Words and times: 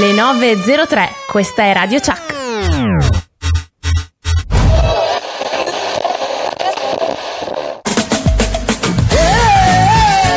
Le 0.00 0.14
9.03, 0.14 1.08
questa 1.26 1.64
è 1.64 1.74
Radio 1.74 2.00
Chuck. 2.00 2.34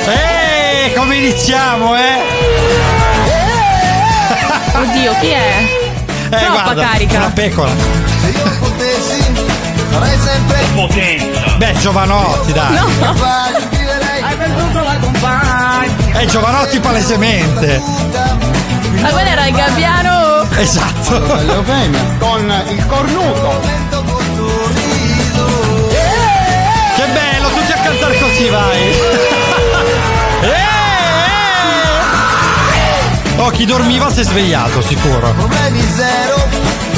Eh, 0.05 0.93
come 0.97 1.15
iniziamo, 1.15 1.96
eh? 1.96 2.21
Oddio, 4.75 5.15
chi 5.21 5.29
è? 5.29 5.68
Eh, 6.25 6.30
Troppa 6.30 6.61
guarda, 6.64 6.84
carica. 6.84 7.18
Una 7.20 7.30
pecora. 7.30 7.71
Se 7.71 8.30
io 8.30 8.52
potessi, 8.59 9.34
farei 9.89 10.20
sempre 10.20 10.61
Potenza. 10.73 11.55
Beh, 11.57 11.73
Giovanotti, 11.80 12.52
dai. 12.52 12.73
No. 12.73 12.86
Hai 14.24 14.36
perduto 14.36 14.80
la 14.83 14.97
compagna. 15.00 16.19
È 16.19 16.25
Giovanotti 16.25 16.80
palesemente. 16.80 18.43
Ma 19.02 19.10
quello 19.10 19.29
era 19.29 19.46
il 19.47 19.56
gabbiano. 19.56 20.47
Esatto. 20.57 21.20
con 22.20 22.54
il 22.70 22.86
cornuto. 22.88 23.61
Che 26.96 27.06
bello, 27.11 27.47
tutti 27.50 27.71
a 27.71 27.75
cantare 27.78 28.19
così, 28.19 28.50
vai. 28.50 28.92
Eh, 30.43 30.47
eh. 33.36 33.42
Oh, 33.42 33.50
chi 33.50 33.66
dormiva 33.66 34.11
si 34.11 34.19
è 34.19 34.23
svegliato, 34.23 34.81
sicuro. 34.81 35.33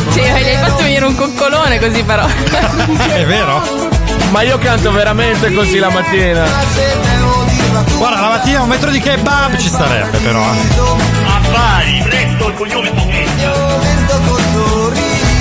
Sì, 0.10 0.22
gli 0.22 0.26
hai 0.26 0.58
fatto 0.58 0.82
venire 0.82 1.06
un 1.06 1.16
coccolone 1.16 1.80
così 1.80 2.04
però. 2.04 2.26
È 3.14 3.26
vero? 3.26 3.62
Ma 4.32 4.42
io 4.42 4.58
canto 4.58 4.92
veramente 4.92 5.54
così 5.54 5.78
la 5.78 5.90
mattina. 5.90 6.44
Guarda, 7.98 8.20
la 8.22 8.30
mattina 8.30 8.62
un 8.62 8.70
metro 8.70 8.90
di 8.90 9.00
kebab 9.00 9.58
ci 9.58 9.68
starebbe, 9.68 10.18
però. 10.20 10.42
eh. 10.42 11.15
Presto 12.16 12.48
il 12.48 12.54
cognome 12.56 12.94
col 12.94 14.40
sorriso. 14.54 15.34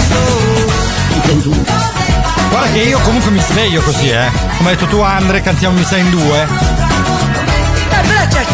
Guarda 2.51 2.69
che 2.73 2.79
io 2.81 2.99
comunque 2.99 3.31
mi 3.31 3.39
sveglio 3.39 3.81
così, 3.83 4.09
eh. 4.09 4.29
Come 4.57 4.71
hai 4.71 4.75
detto 4.75 4.89
tu, 4.89 4.99
Andre, 4.99 5.41
cantiamo 5.41 5.79
Mi 5.79 5.85
sei 5.85 6.01
in 6.01 6.11
due. 6.11 6.49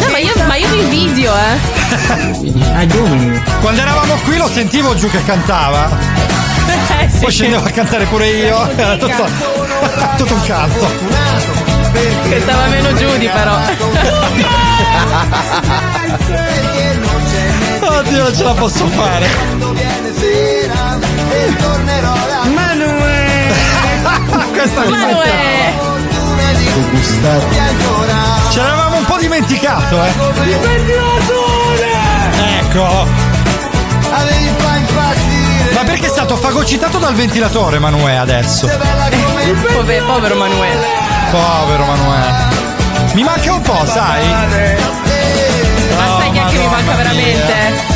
No, 0.01 0.09
ma 0.11 0.19
io, 0.19 0.33
ma 0.45 0.55
io 0.55 0.69
vi 0.69 0.81
invidio, 0.81 1.33
eh. 1.35 1.57
Quando 3.59 3.81
eravamo 3.81 4.13
qui 4.17 4.37
lo 4.37 4.47
sentivo 4.47 4.93
giù 4.93 5.09
che 5.09 5.23
cantava. 5.23 5.89
Eh, 6.99 7.09
sì. 7.09 7.21
Poi 7.21 7.31
scendevo 7.31 7.65
a 7.65 7.71
cantare 7.71 8.05
pure 8.05 8.27
io. 8.27 8.69
Era 8.75 8.97
tutto, 8.97 9.25
tutto 10.17 10.33
un 10.35 10.41
canto. 10.43 10.91
Che 12.29 12.39
stava 12.39 12.67
meno 12.67 12.93
giù 12.93 13.17
di 13.17 13.27
però. 13.27 13.59
Oddio, 18.11 18.23
non 18.23 18.35
ce 18.35 18.43
la 18.43 18.53
posso 18.53 18.85
fare. 18.87 19.25
Là. 24.05 24.19
Questa 24.51 24.81
ancora. 24.81 25.29
Ce 28.49 28.59
l'avevamo 28.59 28.97
un 28.97 29.05
po' 29.05 29.17
dimenticato, 29.17 30.03
eh. 30.03 30.11
Ecco. 32.59 33.07
Ma 35.73 35.83
perché 35.85 36.07
è 36.07 36.09
stato 36.09 36.35
fagocitato 36.35 36.97
dal 36.97 37.13
ventilatore, 37.13 37.79
Manuè, 37.79 38.15
adesso? 38.15 38.67
Sei 38.67 38.77
bella 38.77 39.07
come 39.09 39.53
Pove- 39.73 40.01
povero 40.01 40.35
Manuele. 40.35 40.85
Povero 41.31 41.85
Manuè. 41.85 42.49
Mi 43.13 43.23
manca 43.23 43.53
un 43.53 43.61
po', 43.61 43.85
sai? 43.85 44.27
Ma 44.27 46.17
sai 46.19 46.31
che 46.31 46.57
mi 46.57 46.67
manca 46.67 46.93
veramente? 46.95 47.90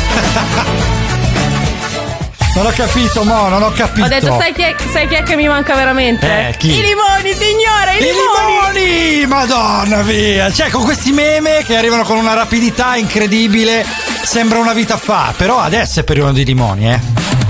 Non 2.56 2.64
ho 2.64 2.70
capito, 2.70 3.22
mo, 3.22 3.48
non 3.48 3.62
ho 3.62 3.70
capito. 3.72 4.06
Ho 4.06 4.08
detto, 4.08 4.34
sai 4.38 4.54
chi, 4.54 4.62
è, 4.62 4.74
sai 4.90 5.06
chi 5.08 5.14
è 5.14 5.22
che 5.22 5.36
mi 5.36 5.46
manca 5.46 5.74
veramente? 5.74 6.48
Eh, 6.48 6.56
chi? 6.56 6.68
I 6.68 6.80
limoni, 6.80 7.34
signore, 7.34 7.98
i, 7.98 7.98
I 7.98 8.12
limoni! 8.12 8.86
limoni! 8.86 9.26
Madonna 9.26 10.00
via! 10.00 10.50
Cioè, 10.50 10.70
con 10.70 10.82
questi 10.82 11.12
meme 11.12 11.62
che 11.66 11.76
arrivano 11.76 12.04
con 12.04 12.16
una 12.16 12.32
rapidità 12.32 12.96
incredibile, 12.96 13.84
sembra 14.22 14.58
una 14.58 14.72
vita 14.72 14.96
fa. 14.96 15.34
Però 15.36 15.60
adesso 15.60 16.00
è 16.00 16.04
periodo 16.04 16.32
di 16.32 16.46
limoni, 16.46 16.90
eh. 16.90 16.98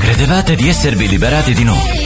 Credevate 0.01 0.57
di 0.57 0.69
esservi 0.69 1.07
liberati 1.07 1.55
di 1.55 1.63
noi? 1.63 2.06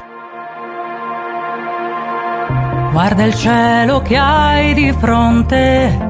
Guarda 2.91 3.23
il 3.23 3.33
cielo 3.33 4.01
che 4.01 4.17
hai 4.17 4.73
di 4.73 4.91
fronte. 4.91 6.09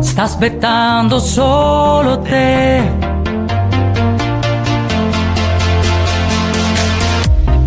Sta 0.00 0.22
aspettando 0.22 1.20
solo 1.20 2.18
te. 2.22 2.90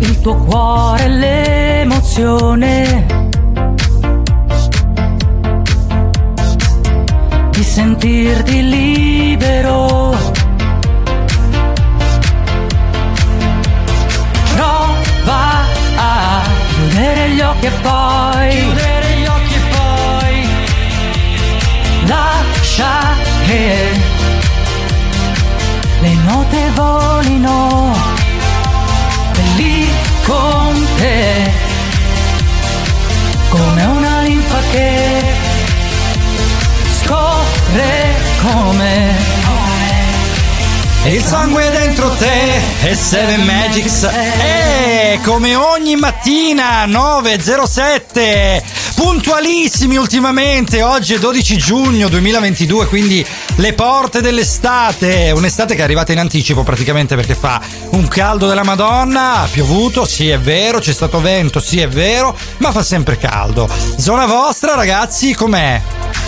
Il 0.00 0.20
tuo 0.20 0.36
cuore, 0.36 1.08
l'emozione. 1.08 3.06
Di 7.52 7.62
sentirti 7.62 8.68
libero. 8.68 10.39
Chiudere 17.20 17.28
gli 17.28 17.40
occhi 17.40 17.66
e 17.66 17.70
poi 17.82 18.48
chiudere 18.48 19.16
gli 19.16 19.26
occhi 19.26 19.54
e 19.54 19.60
poi 19.70 20.48
lascia 22.06 23.16
che 23.46 23.89
E 41.02 41.14
il 41.14 41.24
sangue 41.24 41.70
dentro 41.70 42.10
te 42.10 42.60
è 42.82 42.94
Seven 42.94 43.42
Magics. 43.44 44.02
E 44.02 45.18
come 45.24 45.56
ogni 45.56 45.96
mattina 45.96 46.84
9.07. 46.86 48.62
Puntualissimi 48.94 49.96
ultimamente. 49.96 50.82
Oggi 50.82 51.14
è 51.14 51.18
12 51.18 51.56
giugno 51.56 52.08
2022, 52.10 52.86
quindi 52.86 53.26
le 53.56 53.72
porte 53.74 54.20
dell'estate. 54.20 55.30
Un'estate 55.30 55.74
che 55.74 55.80
è 55.80 55.84
arrivata 55.84 56.12
in 56.12 56.18
anticipo 56.18 56.62
praticamente 56.62 57.16
perché 57.16 57.34
fa 57.34 57.60
un 57.90 58.08
caldo 58.08 58.46
della 58.46 58.64
Madonna. 58.64 59.40
Ha 59.40 59.48
piovuto, 59.50 60.04
sì 60.04 60.28
è 60.30 60.38
vero, 60.38 60.78
c'è 60.78 60.92
stato 60.92 61.20
vento, 61.20 61.60
sì 61.60 61.80
è 61.80 61.88
vero, 61.88 62.36
ma 62.58 62.72
fa 62.72 62.82
sempre 62.82 63.16
caldo. 63.16 63.68
Zona 63.96 64.26
vostra, 64.26 64.74
ragazzi, 64.74 65.34
com'è? 65.34 65.80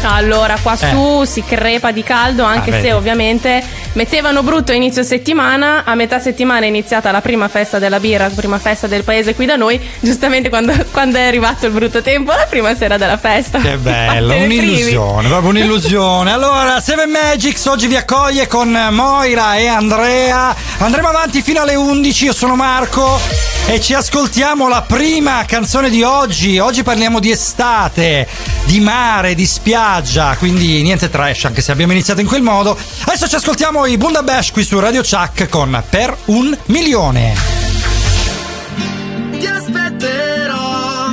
Allora, 0.03 0.57
qua 0.61 0.73
eh. 0.73 0.91
su 0.91 1.25
si 1.25 1.45
crepa 1.45 1.93
di 1.93 2.03
caldo, 2.03 2.45
anche 2.45 2.77
ah, 2.77 2.81
se 2.81 2.93
ovviamente 2.93 3.63
mettevano 3.93 4.43
brutto 4.43 4.73
inizio 4.73 5.03
settimana. 5.03 5.85
A 5.85 5.95
metà 5.95 6.19
settimana 6.19 6.65
è 6.65 6.69
iniziata 6.69 7.11
la 7.11 7.21
prima 7.21 7.49
festa 7.49 7.79
della 7.79 8.01
birra, 8.01 8.29
la 8.29 8.35
prima 8.35 8.59
festa 8.59 8.87
del 8.87 9.05
paese 9.05 9.35
qui 9.35 9.47
da 9.47 9.57
noi. 9.57 9.81
Giustamente 10.01 10.49
quando, 10.49 10.73
quando 10.91 11.19
è 11.19 11.23
arrivato 11.23 11.67
il 11.67 11.73
brutto 11.73 12.03
tempo, 12.03 12.33
la 12.33 12.47
prima 12.49 12.75
sera 12.75 12.97
della 12.97 13.17
festa. 13.17 13.59
Che 13.61 13.77
bello, 13.77 14.35
un'illusione, 14.43 15.29
proprio 15.29 15.51
un'illusione. 15.51 16.33
Allora, 16.33 16.81
7 16.81 17.07
Magix 17.13 17.67
oggi 17.67 17.89
vi 17.89 17.97
accoglie 17.97 18.47
con 18.47 18.71
Moira 18.91 19.57
e 19.57 19.67
Andrea. 19.67 20.57
Andremo 20.79 21.09
avanti 21.09 21.43
fino 21.43 21.61
alle 21.61 21.75
11, 21.75 22.25
io 22.25 22.33
sono 22.33 22.57
Marco 22.57 23.21
e 23.67 23.79
ci 23.83 23.93
ascoltiamo 23.93 24.67
la 24.67 24.81
prima 24.81 25.45
canzone 25.45 25.91
di 25.91 26.03
oggi. 26.03 26.59
Oggi 26.59 26.83
parliamo 26.83 27.21
di 27.21 27.31
estate, 27.31 28.27
di 28.65 28.81
mare, 28.81 29.35
di 29.35 29.45
spiaggia, 29.45 30.35
quindi 30.39 30.81
niente 30.81 31.11
trash 31.11 31.45
anche 31.45 31.61
se 31.61 31.71
abbiamo 31.71 31.93
iniziato 31.93 32.23
in 32.23 32.27
quel 32.27 32.41
modo. 32.41 32.79
Adesso 33.05 33.29
ci 33.29 33.35
ascoltiamo 33.35 33.85
i 33.85 33.99
Bunda 33.99 34.25
qui 34.51 34.65
su 34.65 34.81
Radio 34.81 35.03
Chuck 35.03 35.51
con 35.51 35.83
Per 35.91 36.17
un 36.27 36.57
milione. 36.67 37.35
Ti 39.39 39.47
aspetterò 39.47 41.13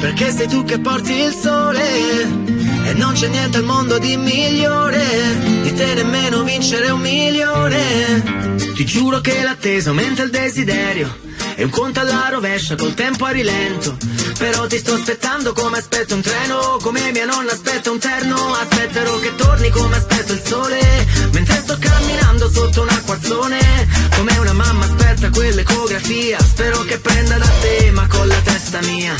perché 0.00 0.32
sei 0.36 0.48
tu 0.48 0.64
che 0.64 0.78
porti 0.78 1.12
il 1.14 1.32
sole 1.32 2.59
e 2.90 2.94
non 2.94 3.12
c'è 3.14 3.28
niente 3.28 3.58
al 3.58 3.64
mondo 3.64 3.98
di 3.98 4.16
migliore 4.16 5.38
Di 5.62 5.72
te 5.74 5.94
nemmeno 5.94 6.42
vincere 6.42 6.90
un 6.90 7.00
milione. 7.00 8.56
Ti 8.74 8.84
giuro 8.84 9.20
che 9.20 9.42
l'attesa 9.42 9.90
aumenta 9.90 10.22
il 10.22 10.30
desiderio 10.30 11.18
E 11.54 11.64
un 11.64 11.70
conto 11.70 12.00
alla 12.00 12.28
rovescia 12.30 12.74
col 12.74 12.94
tempo 12.94 13.24
a 13.24 13.30
rilento. 13.30 13.96
Però 14.38 14.66
ti 14.66 14.78
sto 14.78 14.94
aspettando 14.94 15.52
come 15.52 15.78
aspetto 15.78 16.14
un 16.14 16.20
treno 16.20 16.78
Come 16.82 17.12
mia 17.12 17.26
nonna 17.26 17.52
aspetta 17.52 17.90
un 17.90 17.98
terno. 17.98 18.54
Aspetterò 18.54 19.18
che 19.20 19.34
torni 19.36 19.70
come 19.70 19.96
aspetto 19.96 20.32
il 20.32 20.42
sole 20.44 21.06
Mentre 21.32 21.60
sto 21.62 21.76
camminando 21.78 22.50
sotto 22.50 22.82
un 22.82 22.88
acquazzone. 22.88 23.88
Come 24.16 24.36
una 24.38 24.52
mamma 24.52 24.84
aspetta 24.84 25.30
quell'ecografia 25.30 26.38
Spero 26.40 26.80
che 26.82 26.98
prenda 26.98 27.38
da 27.38 27.50
te 27.60 27.90
ma 27.92 28.06
con 28.08 28.26
la 28.26 28.40
testa 28.42 28.80
mia 28.82 29.14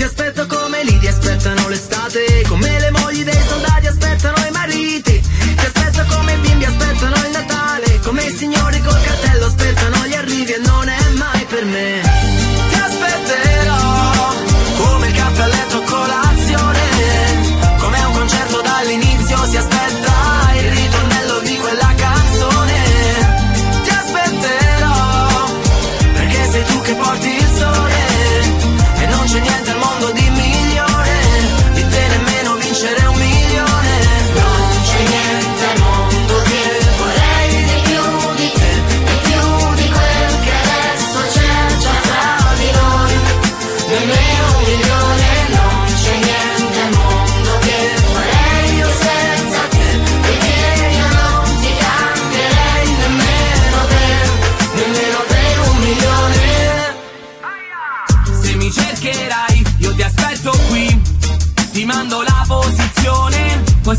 Ti 0.00 0.06
aspetto 0.06 0.46
come 0.46 0.82
lì 0.82 0.98
ti 0.98 1.08
aspettano 1.08 1.68
l'estate. 1.68 2.42
Come 2.48 2.80
le 2.80 2.90
mogli 2.90 3.22
dei 3.22 3.38
soldati 3.46 3.86
aspettano 3.86 4.46
i 4.46 4.50
mariti. 4.50 5.20
Ti 5.20 5.66
aspetto 5.66 6.06
come 6.14 6.32
i 6.32 6.36
bimbi 6.38 6.64
aspettano 6.64 7.16
il 7.16 7.30
Natale. 7.30 8.00
Come 8.02 8.22
i 8.24 8.34
signori 8.34 8.80
col 8.80 8.98
cartello 9.02 9.44
aspettano 9.44 10.06
gli 10.06 10.14
arrivi 10.14 10.52
E 10.52 10.58
non 10.64 10.88
è 10.88 11.08
mai 11.18 11.44
per 11.44 11.64
me 11.66 12.09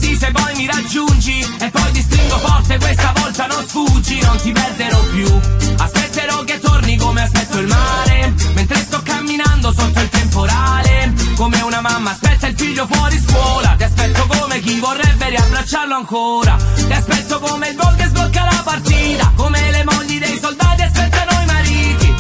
così 0.02 0.18
se 0.18 0.32
poi 0.32 0.56
mi 0.56 0.66
raggiungi 0.66 1.46
e 1.60 1.70
poi 1.70 1.92
ti 1.92 2.02
stringo 2.02 2.38
forte, 2.40 2.78
questa 2.80 3.14
volta 3.16 3.46
non 3.46 3.64
sfuggi, 3.68 4.20
non 4.22 4.38
ti 4.38 4.52
perderò 4.52 5.00
più. 5.12 5.40
Aspetterò 5.78 6.44
che 6.44 6.60
torni 6.60 6.98
come 6.98 7.22
aspetto 7.22 7.60
il 7.60 7.68
mare, 7.68 8.34
mentre 8.54 8.76
sto 8.78 9.00
camminando 9.04 9.72
sotto 9.72 10.00
il 10.00 10.10
temporale. 10.10 11.14
Come 11.36 11.62
una 11.62 11.82
mamma 11.82 12.12
aspetta 12.12 12.48
il 12.48 12.56
figlio 12.58 12.88
fuori 12.88 13.20
scuola, 13.20 13.76
ti 13.78 13.84
aspetto 13.84 14.26
come 14.26 14.60
chi 14.60 14.80
vorrebbe 14.80 15.30
riabbracciarlo 15.30 15.96
ancora. 15.96 16.58
Ti 16.76 16.94
aspetto 16.94 17.40
come 17.40 17.70
il 17.70 17.76
gol 17.76 17.96
che 17.96 18.08
sblocca 18.08 18.44
la 18.44 18.62
partita, 18.64 19.32
come 19.36 19.72
le 19.72 19.84
mogli 19.84 20.20
dei 20.20 20.40
soldati 20.42 20.82
aspettano 20.82 21.42
i 21.42 21.46
mariti. 21.46 22.14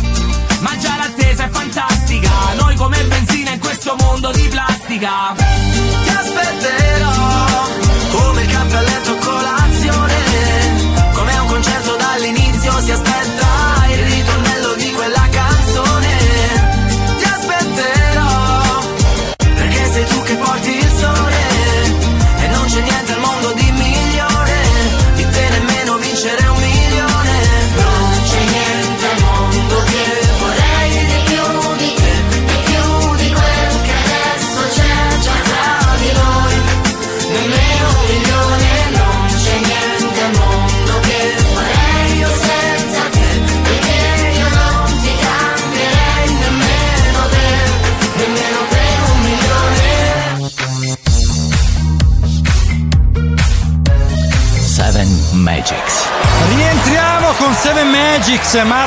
Ma 0.60 0.77
già 0.77 0.95
l'attesa 0.98 1.45
è 1.45 1.50
fantastica 1.50 2.30
Noi 2.60 2.75
come 2.75 3.04
benzina 3.06 3.50
in 3.50 3.60
questo 3.60 3.95
mondo 3.98 4.31
di 4.31 4.48
plastica 4.48 5.34
Ti 5.36 6.10
aspetterò 6.10 6.81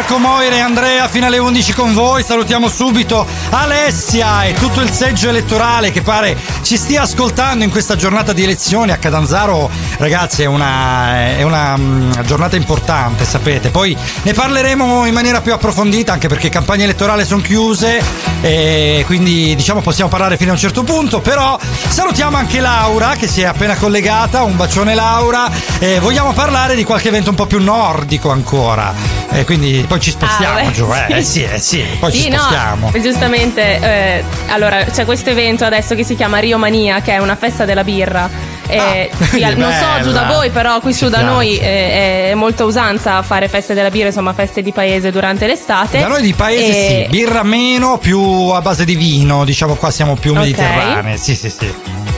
Marco 0.06 0.18
Moira 0.18 0.56
e 0.56 0.60
Andrea 0.60 1.08
fino 1.08 1.24
alle 1.24 1.38
11 1.38 1.72
con 1.72 1.94
voi. 1.94 2.22
Salutiamo 2.22 2.68
subito 2.68 3.26
Alessia 3.48 4.44
e 4.44 4.52
tutto 4.52 4.82
il 4.82 4.90
seggio 4.90 5.30
elettorale 5.30 5.90
che 5.92 6.02
pare 6.02 6.36
ci 6.60 6.76
stia 6.76 7.02
ascoltando 7.02 7.64
in 7.64 7.70
questa 7.70 7.96
giornata 7.96 8.34
di 8.34 8.42
elezioni 8.42 8.90
a 8.92 8.98
Catanzaro. 8.98 9.70
Ragazzi, 9.96 10.42
è 10.42 10.44
una, 10.44 11.36
è 11.36 11.42
una 11.42 11.74
mm, 11.78 12.12
giornata 12.26 12.54
importante, 12.54 13.24
sapete. 13.24 13.70
Poi 13.70 13.96
ne 14.24 14.32
parleremo 14.34 15.06
in 15.06 15.14
maniera 15.14 15.40
più 15.40 15.54
approfondita 15.54 16.12
anche 16.12 16.28
perché 16.28 16.50
campagne 16.50 16.84
elettorali 16.84 17.24
sono 17.24 17.40
chiuse 17.40 18.02
e 18.42 19.04
quindi 19.06 19.54
diciamo 19.54 19.80
possiamo 19.80 20.10
parlare 20.10 20.36
fino 20.36 20.50
a 20.50 20.54
un 20.54 20.60
certo 20.60 20.82
punto. 20.82 21.20
Però 21.22 21.58
salutiamo 21.88 22.36
anche 22.36 22.60
Laura 22.60 23.14
che 23.16 23.26
si 23.26 23.40
è 23.40 23.46
appena 23.46 23.74
collegata. 23.74 24.42
Un 24.42 24.56
bacione 24.56 24.94
Laura. 24.94 25.50
E 25.78 25.98
vogliamo 25.98 26.34
parlare 26.34 26.74
di 26.74 26.84
qualche 26.84 27.08
evento 27.08 27.30
un 27.30 27.36
po' 27.36 27.46
più 27.46 27.62
nordico 27.62 28.30
ancora. 28.30 29.13
E 29.36 29.44
quindi 29.44 29.84
poi 29.88 29.98
ci 30.00 30.10
spostiamo 30.12 30.58
Ah, 30.58 30.62
beh, 30.62 30.70
giù. 30.70 30.86
Eh, 31.08 31.22
sì. 31.22 31.24
sì, 31.24 31.42
eh, 31.44 31.58
sì, 31.58 31.84
poi 31.98 32.12
sì, 32.12 32.20
ci 32.22 32.28
no, 32.28 32.36
spostiamo. 32.38 32.92
giustamente. 33.00 33.78
eh, 33.80 34.24
allora, 34.48 34.84
c'è 34.84 35.04
questo 35.04 35.30
evento 35.30 35.64
adesso 35.64 35.94
che 35.96 36.04
si 36.04 36.14
chiama 36.14 36.38
Rio 36.38 36.56
Mania, 36.56 37.00
che 37.00 37.12
è 37.14 37.18
una 37.18 37.34
festa 37.36 37.64
della 37.64 37.82
birra. 37.84 38.28
Eh, 38.66 39.10
Ah, 39.12 39.24
sì, 39.26 39.40
non 39.56 39.70
so 39.72 40.02
giù 40.04 40.12
da 40.12 40.22
voi, 40.24 40.48
però 40.50 40.80
qui 40.80 40.94
su 40.94 41.08
da 41.08 41.20
noi 41.22 41.58
eh, 41.58 42.30
è 42.30 42.34
molta 42.34 42.64
usanza 42.64 43.20
fare 43.22 43.48
feste 43.48 43.74
della 43.74 43.90
birra, 43.90 44.06
insomma, 44.06 44.32
feste 44.32 44.62
di 44.62 44.72
paese 44.72 45.10
durante 45.10 45.46
l'estate. 45.46 45.98
Da 45.98 46.06
noi 46.06 46.22
di 46.22 46.32
paese 46.32 46.66
E- 46.68 47.02
sì, 47.04 47.10
birra 47.10 47.42
meno, 47.42 47.98
più 47.98 48.20
a 48.54 48.60
base 48.62 48.84
di 48.84 48.94
vino, 48.94 49.44
diciamo 49.44 49.74
qua 49.74 49.90
siamo 49.90 50.14
più 50.14 50.34
mediterranei. 50.34 51.18
Sì, 51.18 51.34
sì, 51.34 51.50
sì. 51.50 51.72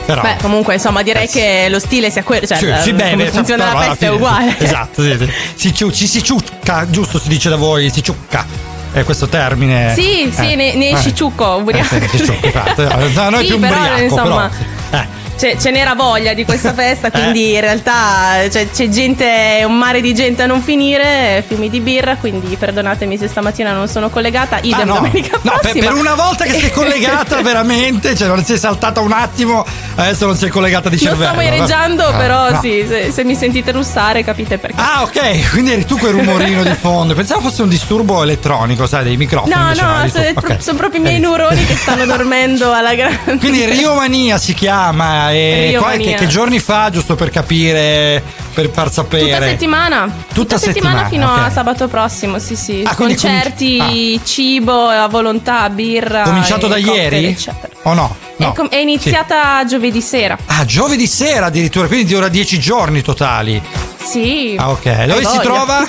Però 0.07 0.21
Beh, 0.21 0.37
comunque, 0.41 0.75
insomma, 0.75 1.03
direi 1.03 1.25
Eh, 1.25 1.27
sì. 1.27 1.37
che 1.39 1.67
lo 1.69 1.79
stile 1.79 2.09
sia 2.09 2.23
quello. 2.23 2.47
Cioè, 2.47 2.57
Sì, 2.57 2.65
la- 2.67 2.79
sì, 2.81 2.93
bene, 2.93 3.09
come 3.11 3.23
bene, 3.25 3.35
funziona 3.35 3.73
la 3.73 3.79
festa 3.81 4.05
è 4.05 4.09
uguale. 4.09 4.55
Esatto, 4.57 5.03
sì, 5.03 5.17
sì. 5.19 5.31
Si 5.55 5.73
ciu- 5.73 5.91
ci 5.93 6.07
si 6.07 6.23
ciucca, 6.23 6.89
giusto 6.89 7.19
si 7.19 7.27
dice 7.27 7.49
da 7.49 7.57
voi, 7.57 7.89
si 7.89 8.01
ciucca. 8.01 8.45
È 8.93 9.03
questo 9.03 9.27
termine. 9.27 9.93
Sì, 9.93 10.31
sì, 10.33 10.53
Eh, 10.53 10.55
ne, 10.55 10.75
ne 10.75 10.89
eh. 10.89 10.93
esci 10.93 11.13
ciucco, 11.13 11.45
ubriaco. 11.59 11.93
Eh, 11.95 12.07
sì, 12.07 12.17
si 12.19 12.23
ciucca, 12.25 12.45
infatti. 12.45 12.83
Da 13.13 13.29
noi 13.29 13.41
è 13.41 13.43
Sì, 13.43 13.47
più 13.51 13.59
però, 13.59 13.75
ubriaco, 13.75 14.01
insomma, 14.01 14.49
però. 14.89 15.01
Eh. 15.03 15.07
Ce, 15.37 15.57
ce 15.59 15.69
n'era 15.71 15.93
voglia 15.93 16.33
di 16.33 16.43
questa 16.45 16.73
festa, 16.75 17.11
quindi 17.11 17.53
in 17.53 17.61
realtà 17.61 18.49
cioè, 18.51 18.69
c'è 18.71 18.87
gente, 18.89 19.63
un 19.65 19.77
mare 19.77 20.01
di 20.01 20.13
gente 20.13 20.41
a 20.43 20.45
non 20.45 20.61
finire, 20.61 21.43
fiumi 21.47 21.69
di 21.69 21.79
birra, 21.79 22.15
quindi 22.15 22.55
perdonatemi 22.55 23.17
se 23.17 23.27
stamattina 23.27 23.71
non 23.71 23.87
sono 23.87 24.09
collegata, 24.09 24.57
idem 24.61 24.79
Ah, 24.81 24.83
no. 24.85 24.93
domenica 24.95 25.39
No, 25.43 25.57
per, 25.61 25.73
per 25.77 25.93
una 25.93 26.15
volta 26.15 26.43
che 26.45 26.53
sei 26.59 26.71
collegata 26.71 27.41
veramente, 27.43 28.15
cioè 28.15 28.27
non 28.27 28.43
sei 28.43 28.57
saltata 28.57 28.99
un 29.01 29.11
attimo, 29.11 29.65
adesso 29.95 30.25
non 30.25 30.35
sei 30.35 30.49
collegata 30.49 30.89
di 30.89 30.95
Non 30.95 31.05
cervello. 31.05 31.31
sto 31.31 31.35
moireggiando, 31.41 32.05
Ah, 32.07 32.13
però 32.13 32.49
no. 32.51 32.59
sì, 32.61 32.85
se, 32.87 33.11
se 33.11 33.23
mi 33.23 33.35
sentite 33.35 33.71
russare 33.71 34.23
capite 34.23 34.57
perché. 34.57 34.79
Ah, 34.81 35.03
ok, 35.03 35.51
quindi 35.51 35.71
eri 35.73 35.85
tu 35.85 35.97
quel 35.97 36.13
rumorino 36.13 36.63
di 36.63 36.73
fondo. 36.79 37.13
Pensavo 37.13 37.41
fosse 37.41 37.61
un 37.61 37.69
disturbo 37.69 38.23
elettronico, 38.23 38.87
sai, 38.87 39.03
dei 39.03 39.17
microfoni. 39.17 39.53
No, 39.53 39.73
no, 39.73 40.01
eri 40.03 40.33
tu. 40.33 40.55
sono, 40.59 40.77
proprio 40.77 40.99
i 40.99 41.03
miei 41.03 41.15
Eh. 41.17 41.19
neuroni 41.19 41.63
che 41.65 41.75
stanno 41.75 42.05
dormendo 42.05 42.73
alla 42.73 42.93
grande. 42.95 43.37
Quindi 43.37 43.65
Rio 43.65 43.93
Mania 43.95 44.37
si 44.37 44.53
chiama. 44.53 45.26
E 45.31 45.67
Rio 45.69 45.79
qua- 45.81 45.89
Mania. 45.89 46.25
giorni 46.25 46.59
fa, 46.59 46.89
giusto 46.89 47.15
per 47.15 47.29
capire, 47.29 48.21
per 48.53 48.69
far 48.69 48.91
sapere. 48.91 49.25
Tutta 49.25 49.41
settimana. 49.41 50.11
Tutta 50.33 50.57
settimana, 50.57 51.07
fino 51.07 51.31
ok. 51.31 51.37
a 51.39 51.49
sabato 51.49 51.87
prossimo, 51.87 52.39
sì, 52.39 52.55
sì. 52.55 52.83
Ah, 52.85 52.95
Concerti, 52.95 53.77
cominci- 53.77 54.21
cibo, 54.25 54.87
a 54.89 55.07
volontà, 55.07 55.69
birra. 55.69 56.21
Cominciato 56.23 56.67
da 56.67 56.77
ieri? 56.77 57.25
eccetera. 57.25 57.73
O 57.83 57.93
no? 57.93 58.15
No. 58.37 58.51
È, 58.51 58.55
com- 58.55 58.69
è 58.69 58.77
iniziata 58.77 59.63
giovedì 59.65 60.01
sera. 60.01 60.37
Ah, 60.45 60.65
giovedì 60.65 61.07
sera 61.07 61.47
addirittura, 61.47 61.87
quindi 61.87 62.11
dura 62.13 62.27
10 62.27 62.59
giorni 62.59 63.01
totali. 63.01 63.61
Sì. 64.03 64.55
Ah, 64.57 64.69
ok. 64.69 65.05
Dove 65.05 65.25
si 65.25 65.39
trova? 65.41 65.87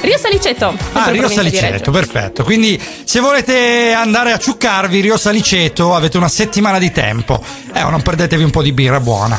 Rio 0.00 0.18
Saliceto. 0.18 0.76
Ah, 0.92 1.10
Rio 1.10 1.28
Saliceto, 1.28 1.90
perfetto. 1.90 2.44
Quindi 2.44 2.80
se 3.04 3.20
volete 3.20 3.92
andare 3.92 4.32
a 4.32 4.38
ciuccarvi 4.38 5.00
Rio 5.00 5.16
Saliceto 5.16 5.94
avete 5.94 6.16
una 6.16 6.28
settimana 6.28 6.78
di 6.78 6.90
tempo. 6.92 7.42
Eh, 7.72 7.80
non 7.82 8.02
perdetevi 8.02 8.44
un 8.44 8.50
po' 8.50 8.62
di 8.62 8.72
birra 8.72 9.00
buona. 9.00 9.38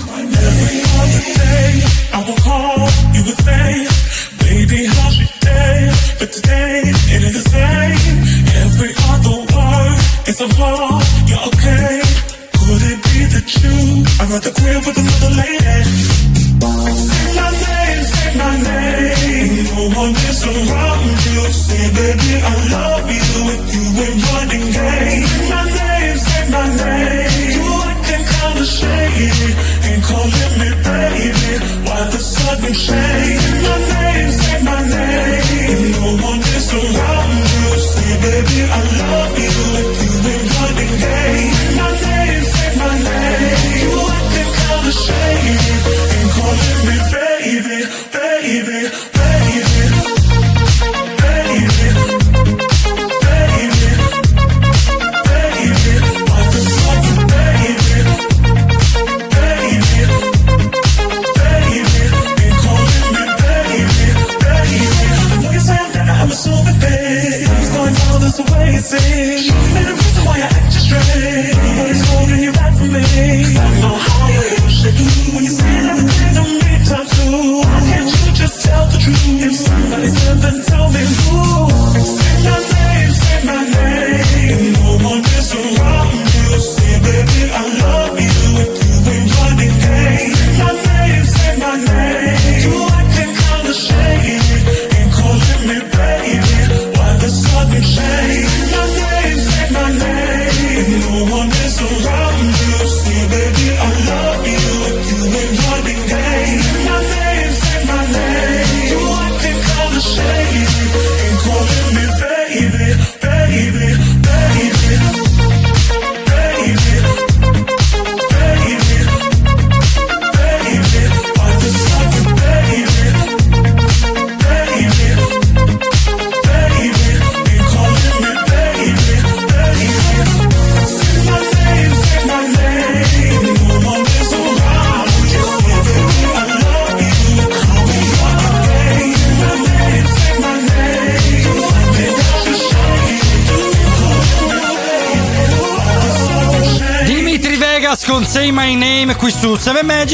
Could 12.70 12.84
it 12.84 13.02
be 13.02 13.26
that 13.34 13.50
you 13.64 14.06
are 14.22 14.36
at 14.36 14.44
the 14.44 14.52
crib 14.52 14.86
with 14.86 14.96
another 14.96 15.32
lady? 15.36 16.19
No 19.40 19.88
one 19.96 20.12
is 20.12 20.42
around 20.44 21.18
you. 21.32 21.42
Say, 21.54 21.86
baby, 21.96 22.32
I 22.44 22.56
love 22.76 23.08
you. 23.08 23.28
If 23.56 23.62
you 23.74 23.84
ain't 24.04 24.20
running 24.32 24.68
game. 24.68 25.28
Say 25.28 25.50
my 25.50 25.64
name, 25.64 26.18
say 26.18 26.44
my 26.52 26.66
name. 26.68 27.32
You 27.56 27.68
acting 27.88 28.26
kinda 28.32 28.66
shady. 28.66 29.32
Ain't 29.40 29.58
calling 29.80 29.89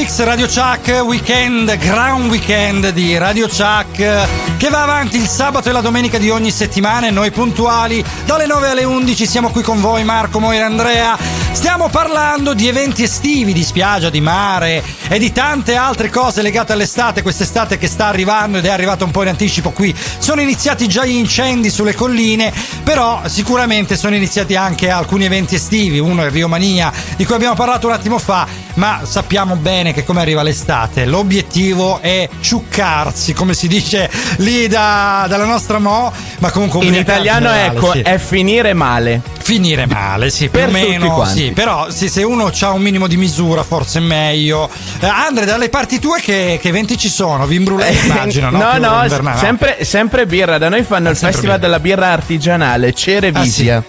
7 0.05 0.15
Magics, 0.15 0.23
Radio 0.23 0.47
Chuck 0.47 1.03
Weekend, 1.03 1.77
Ground 1.77 2.29
Weekend 2.29 2.89
di 2.89 3.17
Radio 3.17 3.47
Chuck 3.47 4.27
che 4.57 4.69
va 4.69 4.83
avanti 4.83 5.17
il 5.17 5.27
sabato 5.27 5.69
e 5.69 5.71
la 5.71 5.81
domenica 5.81 6.17
di 6.17 6.29
ogni 6.29 6.51
settimana 6.51 7.07
e 7.07 7.11
noi 7.11 7.31
puntuali 7.31 8.03
dalle 8.25 8.45
9 8.45 8.69
alle 8.69 8.83
11 8.83 9.25
siamo 9.25 9.49
qui 9.49 9.61
con 9.63 9.81
voi 9.81 10.03
Marco, 10.03 10.39
Moira 10.39 10.63
e 10.63 10.67
Andrea. 10.67 11.17
Stiamo 11.51 11.87
parlando 11.89 12.53
di 12.53 12.67
eventi 12.67 13.03
estivi, 13.03 13.53
di 13.53 13.63
spiaggia, 13.63 14.09
di 14.09 14.21
mare 14.21 14.83
e 15.07 15.17
di 15.17 15.31
tante 15.31 15.75
altre 15.75 16.09
cose 16.09 16.41
legate 16.41 16.73
all'estate, 16.73 17.21
quest'estate 17.21 17.77
che 17.77 17.87
sta 17.87 18.07
arrivando 18.07 18.57
ed 18.57 18.65
è 18.65 18.69
arrivata 18.69 19.05
un 19.05 19.11
po' 19.11 19.21
in 19.21 19.29
anticipo 19.29 19.71
qui. 19.71 19.95
Sono 20.17 20.41
iniziati 20.41 20.87
già 20.87 21.05
gli 21.05 21.15
incendi 21.15 21.69
sulle 21.69 21.95
colline, 21.95 22.53
però 22.83 23.21
sicuramente 23.25 23.95
sono 23.95 24.15
iniziati 24.15 24.55
anche 24.55 24.89
alcuni 24.89 25.25
eventi 25.25 25.55
estivi, 25.55 25.99
uno 25.99 26.23
è 26.23 26.29
Rio 26.29 26.47
Mania 26.47 26.91
di 27.15 27.25
cui 27.25 27.35
abbiamo 27.35 27.55
parlato 27.55 27.87
un 27.87 27.93
attimo 27.93 28.19
fa, 28.19 28.45
ma 28.75 29.01
sappiamo 29.03 29.55
bene 29.55 29.93
che 29.93 30.03
come 30.03 30.21
arriva 30.21 30.43
l'estate, 30.43 31.05
l'obiettivo 31.05 31.99
è 32.01 32.27
ciuccarsi, 32.39 33.33
come 33.33 33.53
si 33.53 33.67
dice 33.67 34.09
lì 34.37 34.67
da- 34.67 35.25
dalla 35.27 35.45
nostra 35.45 35.79
Mo, 35.79 36.11
ma 36.39 36.51
comunque 36.51 36.83
In 36.85 36.93
italiano 36.93 37.47
generale, 37.47 37.75
ecco, 37.77 37.91
sì. 37.91 37.99
è 37.99 38.17
finire 38.17 38.73
male. 38.73 39.21
Finire 39.45 39.85
male, 39.85 40.31
sì, 40.31 40.49
più 40.49 40.59
Per 40.59 40.69
o 40.69 40.71
tutti 40.71 40.87
meno, 40.87 41.25
sì, 41.25 41.51
però 41.53 41.89
sì, 41.91 42.09
se 42.09 42.23
uno 42.23 42.51
ha 42.59 42.71
un 42.71 42.81
minimo 42.81 43.05
di 43.07 43.15
misura 43.15 43.61
forse 43.63 43.99
è 43.99 44.01
meglio. 44.01 44.69
Eh, 44.99 45.05
Andre, 45.05 45.45
dalle 45.45 45.69
parti 45.69 45.99
tue 45.99 46.19
che, 46.19 46.57
che 46.59 46.67
eventi 46.69 46.97
ci 46.97 47.09
sono? 47.09 47.45
Vimbrulè 47.45 47.87
immagino, 47.89 48.49
no? 48.49 48.57
no, 48.57 48.71
Più 48.71 48.81
no, 48.81 49.29
no? 49.29 49.37
sempre, 49.37 49.77
sempre 49.83 50.25
birra. 50.25 50.57
Da 50.57 50.69
noi 50.69 50.83
fanno 50.83 51.09
il 51.09 51.15
sempre 51.15 51.33
Festival 51.33 51.59
birra. 51.59 51.67
della 51.67 51.79
birra 51.79 52.07
artigianale, 52.11 52.93
Cerevisia. 52.93 53.83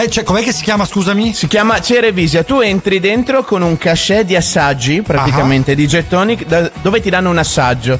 Eh, 0.00 0.08
cioè, 0.08 0.24
com'è 0.24 0.42
che 0.42 0.52
si 0.52 0.62
chiama, 0.62 0.86
scusami? 0.86 1.34
Si 1.34 1.46
chiama 1.46 1.78
Cerevisia. 1.78 2.42
Tu 2.42 2.60
entri 2.60 3.00
dentro 3.00 3.44
con 3.44 3.60
un 3.60 3.76
cachet 3.76 4.24
di 4.24 4.34
assaggi, 4.34 5.02
praticamente 5.02 5.74
di 5.74 5.86
gettoni, 5.86 6.42
da- 6.46 6.70
dove 6.80 7.02
ti 7.02 7.10
danno 7.10 7.28
un 7.28 7.36
assaggio. 7.36 7.98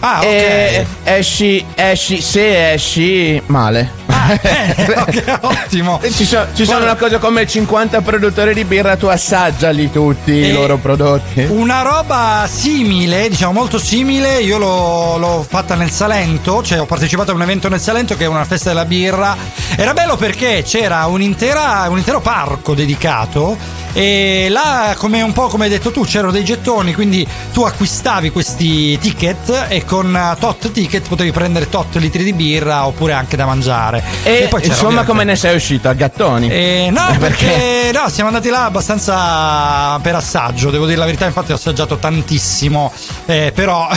Ah, 0.00 0.18
ok. 0.18 0.24
E 0.24 0.86
esci, 1.04 1.64
esci, 1.74 2.20
se 2.20 2.72
esci 2.72 3.40
male. 3.46 3.92
Eh, 4.28 4.94
ok, 4.96 5.38
ottimo. 5.42 6.00
Ci, 6.02 6.24
so- 6.24 6.46
ci 6.54 6.64
sono 6.64 6.84
una 6.84 6.96
cosa 6.96 7.18
come 7.18 7.46
50 7.46 8.00
produttori 8.02 8.52
di 8.54 8.64
birra, 8.64 8.96
tu 8.96 9.06
assaggiali 9.06 9.90
tutti 9.90 10.32
E- 10.32 10.48
i 10.48 10.52
loro 10.52 10.76
prodotti. 10.76 11.46
Una 11.48 11.82
roba 11.82 12.46
simile, 12.50 13.28
diciamo 13.28 13.52
molto 13.52 13.78
simile, 13.78 14.40
io 14.40 14.58
l'ho, 14.58 15.16
l'ho 15.16 15.46
fatta 15.48 15.74
nel 15.74 15.90
Salento, 15.90 16.62
cioè 16.62 16.80
ho 16.80 16.86
partecipato 16.86 17.30
a 17.30 17.34
un 17.34 17.42
evento 17.42 17.68
nel 17.68 17.80
Salento 17.80 18.16
che 18.16 18.24
è 18.24 18.28
una 18.28 18.44
festa 18.44 18.68
della 18.70 18.84
birra. 18.84 19.36
Era 19.76 19.92
bello 19.94 20.16
perché 20.16 20.62
c'era 20.66 21.06
un'intera, 21.06 21.86
un 21.88 21.98
intero 21.98 22.20
parco 22.20 22.74
dedicato 22.74 23.56
e 23.94 24.48
là, 24.50 24.94
come 24.96 25.22
un 25.22 25.32
po' 25.32 25.48
come 25.48 25.64
hai 25.64 25.70
detto 25.70 25.90
tu, 25.90 26.04
c'erano 26.04 26.30
dei 26.30 26.44
gettoni, 26.44 26.92
quindi 26.94 27.26
tu 27.52 27.62
acquistavi 27.62 28.30
questi 28.30 28.96
ticket 28.98 29.66
e 29.68 29.84
con 29.84 30.14
eh, 30.14 30.36
tot 30.38 30.70
ticket 30.70 31.08
potevi 31.08 31.32
prendere 31.32 31.68
tot 31.68 31.96
litri 31.96 32.22
di 32.22 32.32
birra 32.32 32.86
oppure 32.86 33.14
anche 33.14 33.36
da 33.36 33.46
mangiare. 33.46 34.04
E, 34.24 34.46
poi 34.48 34.60
c'era 34.60 34.74
insomma, 34.74 35.04
come 35.04 35.24
ne 35.24 35.36
sei 35.36 35.56
uscito? 35.56 35.88
A 35.88 35.94
gattoni? 35.94 36.50
eh, 36.50 36.88
no, 36.92 37.16
perché 37.18 37.90
no, 37.94 38.08
siamo 38.10 38.28
andati 38.28 38.50
là 38.50 38.64
abbastanza 38.66 39.98
per 40.02 40.14
assaggio, 40.16 40.70
devo 40.70 40.84
dire 40.84 40.98
la 40.98 41.06
verità, 41.06 41.24
infatti 41.24 41.52
ho 41.52 41.54
assaggiato 41.54 41.96
tantissimo, 41.96 42.92
eh, 43.26 43.52
però... 43.54 43.88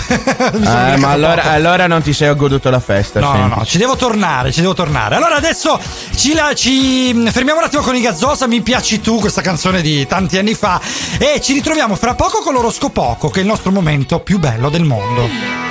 Eh, 0.61 0.97
ma 0.97 1.09
allora, 1.09 1.43
allora 1.43 1.87
non 1.87 2.01
ti 2.01 2.13
sei 2.13 2.33
goduto 2.35 2.69
la 2.69 2.79
festa. 2.79 3.19
No, 3.19 3.31
no, 3.31 3.39
senti. 3.39 3.55
no, 3.57 3.65
ci 3.65 3.77
devo 3.77 3.95
tornare, 3.95 4.51
ci 4.51 4.61
devo 4.61 4.73
tornare. 4.73 5.15
Allora 5.15 5.35
adesso 5.35 5.79
ci, 6.15 6.33
la- 6.33 6.53
ci 6.53 7.11
mm, 7.13 7.27
fermiamo 7.27 7.59
un 7.59 7.65
attimo 7.65 7.81
con 7.81 7.95
i 7.95 8.01
Gazzosa, 8.01 8.47
mi 8.47 8.61
piaci 8.61 9.01
tu, 9.01 9.19
questa 9.19 9.41
canzone 9.41 9.81
di 9.81 10.05
tanti 10.07 10.37
anni 10.37 10.53
fa, 10.53 10.79
e 11.17 11.39
ci 11.41 11.53
ritroviamo 11.53 11.95
fra 11.95 12.13
poco 12.15 12.41
con 12.41 12.53
l'oroscopoco, 12.53 13.29
che 13.29 13.39
è 13.39 13.41
il 13.41 13.47
nostro 13.47 13.71
momento 13.71 14.19
più 14.19 14.39
bello 14.39 14.69
del 14.69 14.83
mondo. 14.83 15.70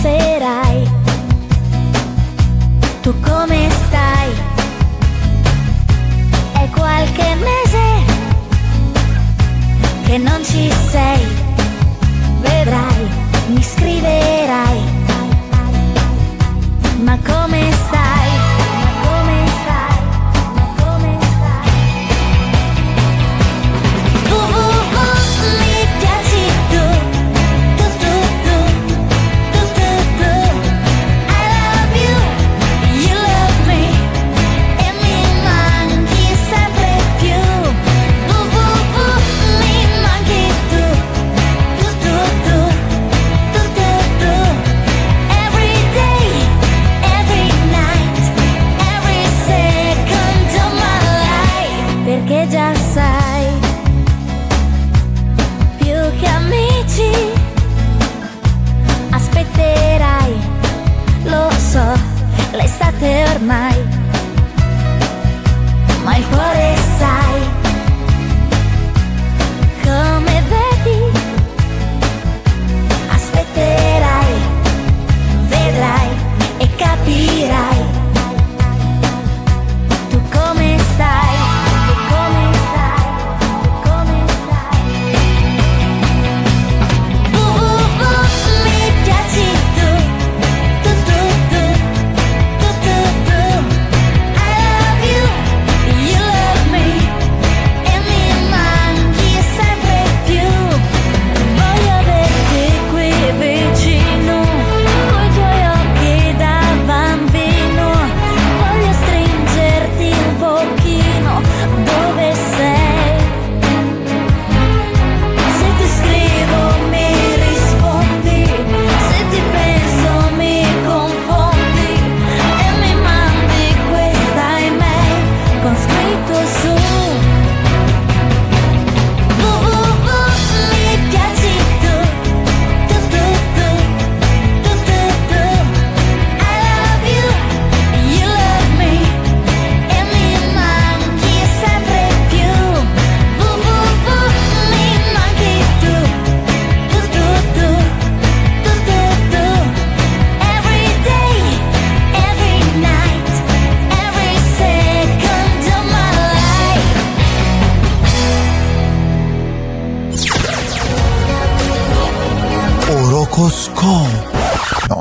scriverai. 0.00 0.90
Tu 3.02 3.14
come 3.20 3.68
stai? 3.70 4.30
È 6.52 6.68
qualche 6.70 7.34
mese 7.34 7.84
che 10.04 10.16
non 10.16 10.42
ci 10.42 10.72
sei. 10.90 11.26
Vedrai, 12.40 13.08
mi 13.48 13.62
scriverai. 13.62 14.80
Ma 17.02 17.18
come 17.22 17.70
stai? 17.72 17.79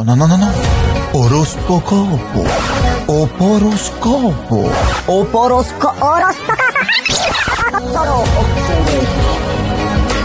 No, 0.09 0.15
no, 0.15 0.25
no, 0.25 0.37
no. 0.37 0.51
Oroscopo. 1.11 2.19
Oporoscopo. 3.05 4.71
Oporosco... 5.05 5.93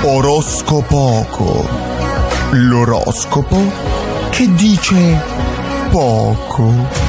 Oroscopoco. 0.05 1.69
L'oroscopo 2.53 3.61
che 4.31 4.55
dice 4.55 5.23
poco. 5.91 7.04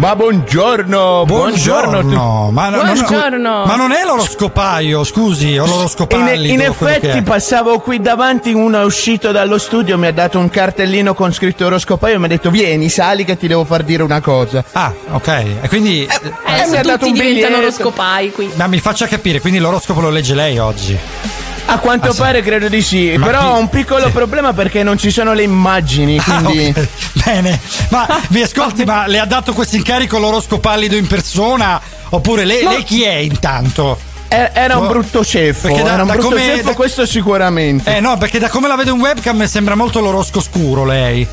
Ma 0.00 0.16
buongiorno, 0.16 1.24
buongiorno. 1.26 1.90
Buongiorno, 2.00 2.50
ma, 2.52 2.68
no- 2.70 2.82
Buongiorno. 2.82 3.36
No, 3.58 3.64
ma 3.66 3.76
non 3.76 3.92
è 3.92 4.02
l'oroscopaio, 4.02 5.04
scusi, 5.04 5.58
o 5.58 5.66
In, 5.66 5.70
l'oroscopallido. 5.70 6.52
in 6.54 6.58
che 6.58 6.64
effetti 6.64 7.20
passavo 7.20 7.80
qui 7.80 8.00
davanti, 8.00 8.50
uno 8.54 8.80
è 8.80 8.84
uscito 8.84 9.30
dallo 9.30 9.58
studio, 9.58 9.98
mi 9.98 10.06
ha 10.06 10.12
dato 10.12 10.38
un 10.38 10.48
cartellino 10.48 11.12
con 11.12 11.34
scritto 11.34 11.66
oroscopaio 11.66 12.14
e 12.14 12.18
mi 12.18 12.24
ha 12.24 12.28
detto 12.28 12.48
vieni, 12.48 12.88
sali 12.88 13.26
che 13.26 13.36
ti 13.36 13.46
devo 13.46 13.66
far 13.66 13.82
dire 13.82 14.02
una 14.02 14.22
cosa. 14.22 14.64
Ah, 14.72 14.90
ok. 15.10 15.28
E 15.28 15.68
quindi. 15.68 16.08
Adesso 16.44 16.70
mi 16.70 16.76
ha 16.78 16.82
dato 16.82 16.98
tutti 17.04 17.08
un 17.08 17.12
diventano 17.12 17.56
biglietto. 17.58 17.82
oroscopai 17.82 18.32
qui. 18.32 18.50
Ma 18.54 18.66
mi 18.68 18.78
faccia 18.80 19.06
capire, 19.06 19.38
quindi 19.40 19.58
l'oroscopo 19.58 20.00
lo 20.00 20.08
legge 20.08 20.34
lei 20.34 20.56
oggi. 20.56 20.98
A 21.72 21.78
quanto 21.78 22.08
Ah, 22.08 22.12
sì. 22.12 22.18
pare 22.18 22.42
credo 22.42 22.68
di 22.68 22.82
sì, 22.82 23.14
Ma 23.16 23.26
però 23.26 23.38
chi- 23.40 23.46
ho 23.46 23.58
un 23.58 23.68
piccolo 23.68 24.06
sì. 24.06 24.10
problema 24.10 24.52
perché 24.52 24.82
non 24.82 24.98
ci 24.98 25.10
sono 25.10 25.32
le 25.34 25.42
immagini, 25.44 26.20
Ah, 26.26 26.42
quindi... 26.42 26.74
ok. 26.76 26.88
Bene, 27.24 27.60
ma 27.90 28.06
vi 28.30 28.42
ascolti, 28.42 28.84
ma 28.84 29.06
le 29.06 29.18
ha 29.20 29.24
dato 29.24 29.52
questo 29.52 29.76
incarico 29.76 30.18
l'oroscopallido 30.18 30.96
in 30.96 31.06
persona? 31.06 31.80
Oppure 32.10 32.44
lei, 32.44 32.64
No. 32.64 32.70
lei 32.70 32.82
chi 32.82 33.02
è 33.04 33.14
intanto? 33.14 33.98
Eh, 34.28 34.50
Era 34.52 34.78
un 34.78 34.86
Oh, 34.86 34.88
brutto 34.88 35.24
ceffo, 35.24 35.68
perché 35.68 35.82
da- 35.82 35.92
era 35.92 36.02
un 36.02 36.08
da 36.08 36.14
brutto 36.14 36.28
come- 36.30 36.40
ceffo, 36.44 36.68
da- 36.68 36.74
questo 36.74 37.06
sicuramente. 37.06 37.96
Eh 37.96 38.00
no, 38.00 38.16
perché 38.18 38.38
da 38.40 38.48
come 38.48 38.66
la 38.68 38.76
vedo 38.76 38.92
in 38.94 39.00
webcam 39.00 39.36
mi 39.36 39.46
sembra 39.46 39.74
molto 39.74 40.00
l'orosco 40.00 40.40
scuro 40.40 40.84
lei. 40.84 41.26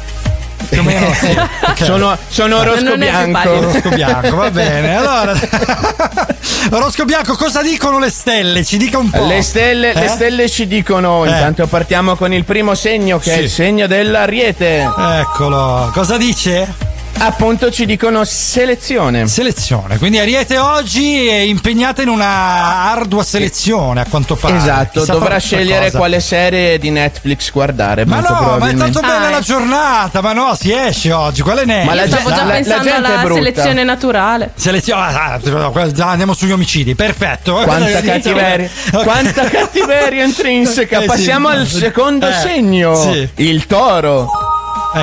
Più 0.70 0.80
o 0.80 0.84
meno 0.84 1.14
sì. 1.14 1.28
Ok. 1.68 1.84
Sono, 1.84 2.18
sono 2.28 2.58
orosco 2.58 2.94
è 2.94 2.98
bianco. 2.98 3.50
Orosco 3.50 3.90
bianco, 3.90 4.36
va 4.36 4.50
bene. 4.52 4.96
Allora, 4.98 5.34
orosco 6.72 7.06
bianco, 7.06 7.36
cosa 7.36 7.62
dicono 7.62 8.00
le 8.00 8.10
stelle? 8.10 8.64
Ci 8.66 8.78
dica 8.78 8.98
un 8.98 9.10
po'. 9.10 9.26
Le 9.26 9.42
stelle, 9.42 9.94
le 9.94 10.06
Eh? 10.06 10.08
stelle 10.08 10.50
ci 10.50 10.68
dicono, 10.68 11.24
Eh. 11.26 11.30
intanto 11.30 11.68
partiamo 11.68 12.16
con 12.16 12.34
il 12.34 12.44
primo 12.44 12.74
segno 12.76 13.20
che 13.20 13.32
è 13.34 13.38
Sì. 13.38 13.42
il 13.44 13.50
segno 13.50 13.88
dell'ariete. 13.88 14.90
Eccolo, 15.22 15.90
cosa 15.94 16.18
dice? 16.18 16.68
Appunto 17.20 17.72
ci 17.72 17.86
dicono 17.86 18.24
selezione. 18.26 19.28
Selezione, 19.28 19.98
quindi 19.98 20.20
Ariete 20.20 20.58
oggi 20.60 21.28
è 21.28 21.40
impegnata 21.40 22.02
in 22.04 22.10
una 22.10 22.26
ardua 22.92 23.24
selezione 23.24 24.02
a 24.02 24.06
quanto 24.08 24.36
pare. 24.36 24.56
Esatto, 24.58 25.00
Chissà 25.00 25.14
dovrà 25.14 25.38
scegliere 25.40 25.68
qualcosa. 25.92 25.98
quale 25.98 26.20
serie 26.20 26.78
di 26.78 26.90
Netflix 26.92 27.52
guardare. 27.52 28.06
Ma 28.06 28.18
molto 28.18 28.34
no, 28.34 28.58
ma 28.60 28.70
è 28.70 28.76
tanto 28.76 29.00
bella 29.02 29.28
Ah, 29.28 29.30
la 29.32 29.38
eh. 29.40 29.42
giornata, 29.42 30.22
ma 30.22 30.34
no, 30.34 30.56
si 30.60 30.72
esce 30.72 31.12
oggi, 31.12 31.42
quale 31.42 31.66
ne 31.66 31.82
è? 31.82 31.86
Ma 31.86 31.96
la 31.96 32.02
Io 32.04 32.08
stavo 32.08 32.30
gente- 32.30 32.36
già 32.40 32.46
la- 32.46 32.48
la 32.50 32.54
pensando 32.56 32.84
gente 32.84 32.96
è 32.96 33.12
alla 33.12 33.22
brutta. 33.24 33.34
selezione 33.44 33.84
naturale. 33.84 34.52
Selezione, 34.56 35.02
ah, 35.02 35.34
ah, 35.34 36.06
andiamo 36.10 36.34
sugli 36.34 36.52
omicidi, 36.52 36.94
perfetto. 36.96 37.56
Quanta 37.64 37.86
Sì, 38.00 38.06
cattiveria, 38.06 38.70
quanta 39.04 39.44
cattiveria 39.50 40.24
intrinseca. 40.24 40.98
Eh 41.00 41.02
sì. 41.02 41.08
Passiamo 41.08 41.48
al 41.50 41.66
secondo 41.68 42.28
Eh, 42.28 42.34
segno, 42.34 42.96
sì. 42.96 43.28
il 43.38 43.66
toro. 43.66 44.30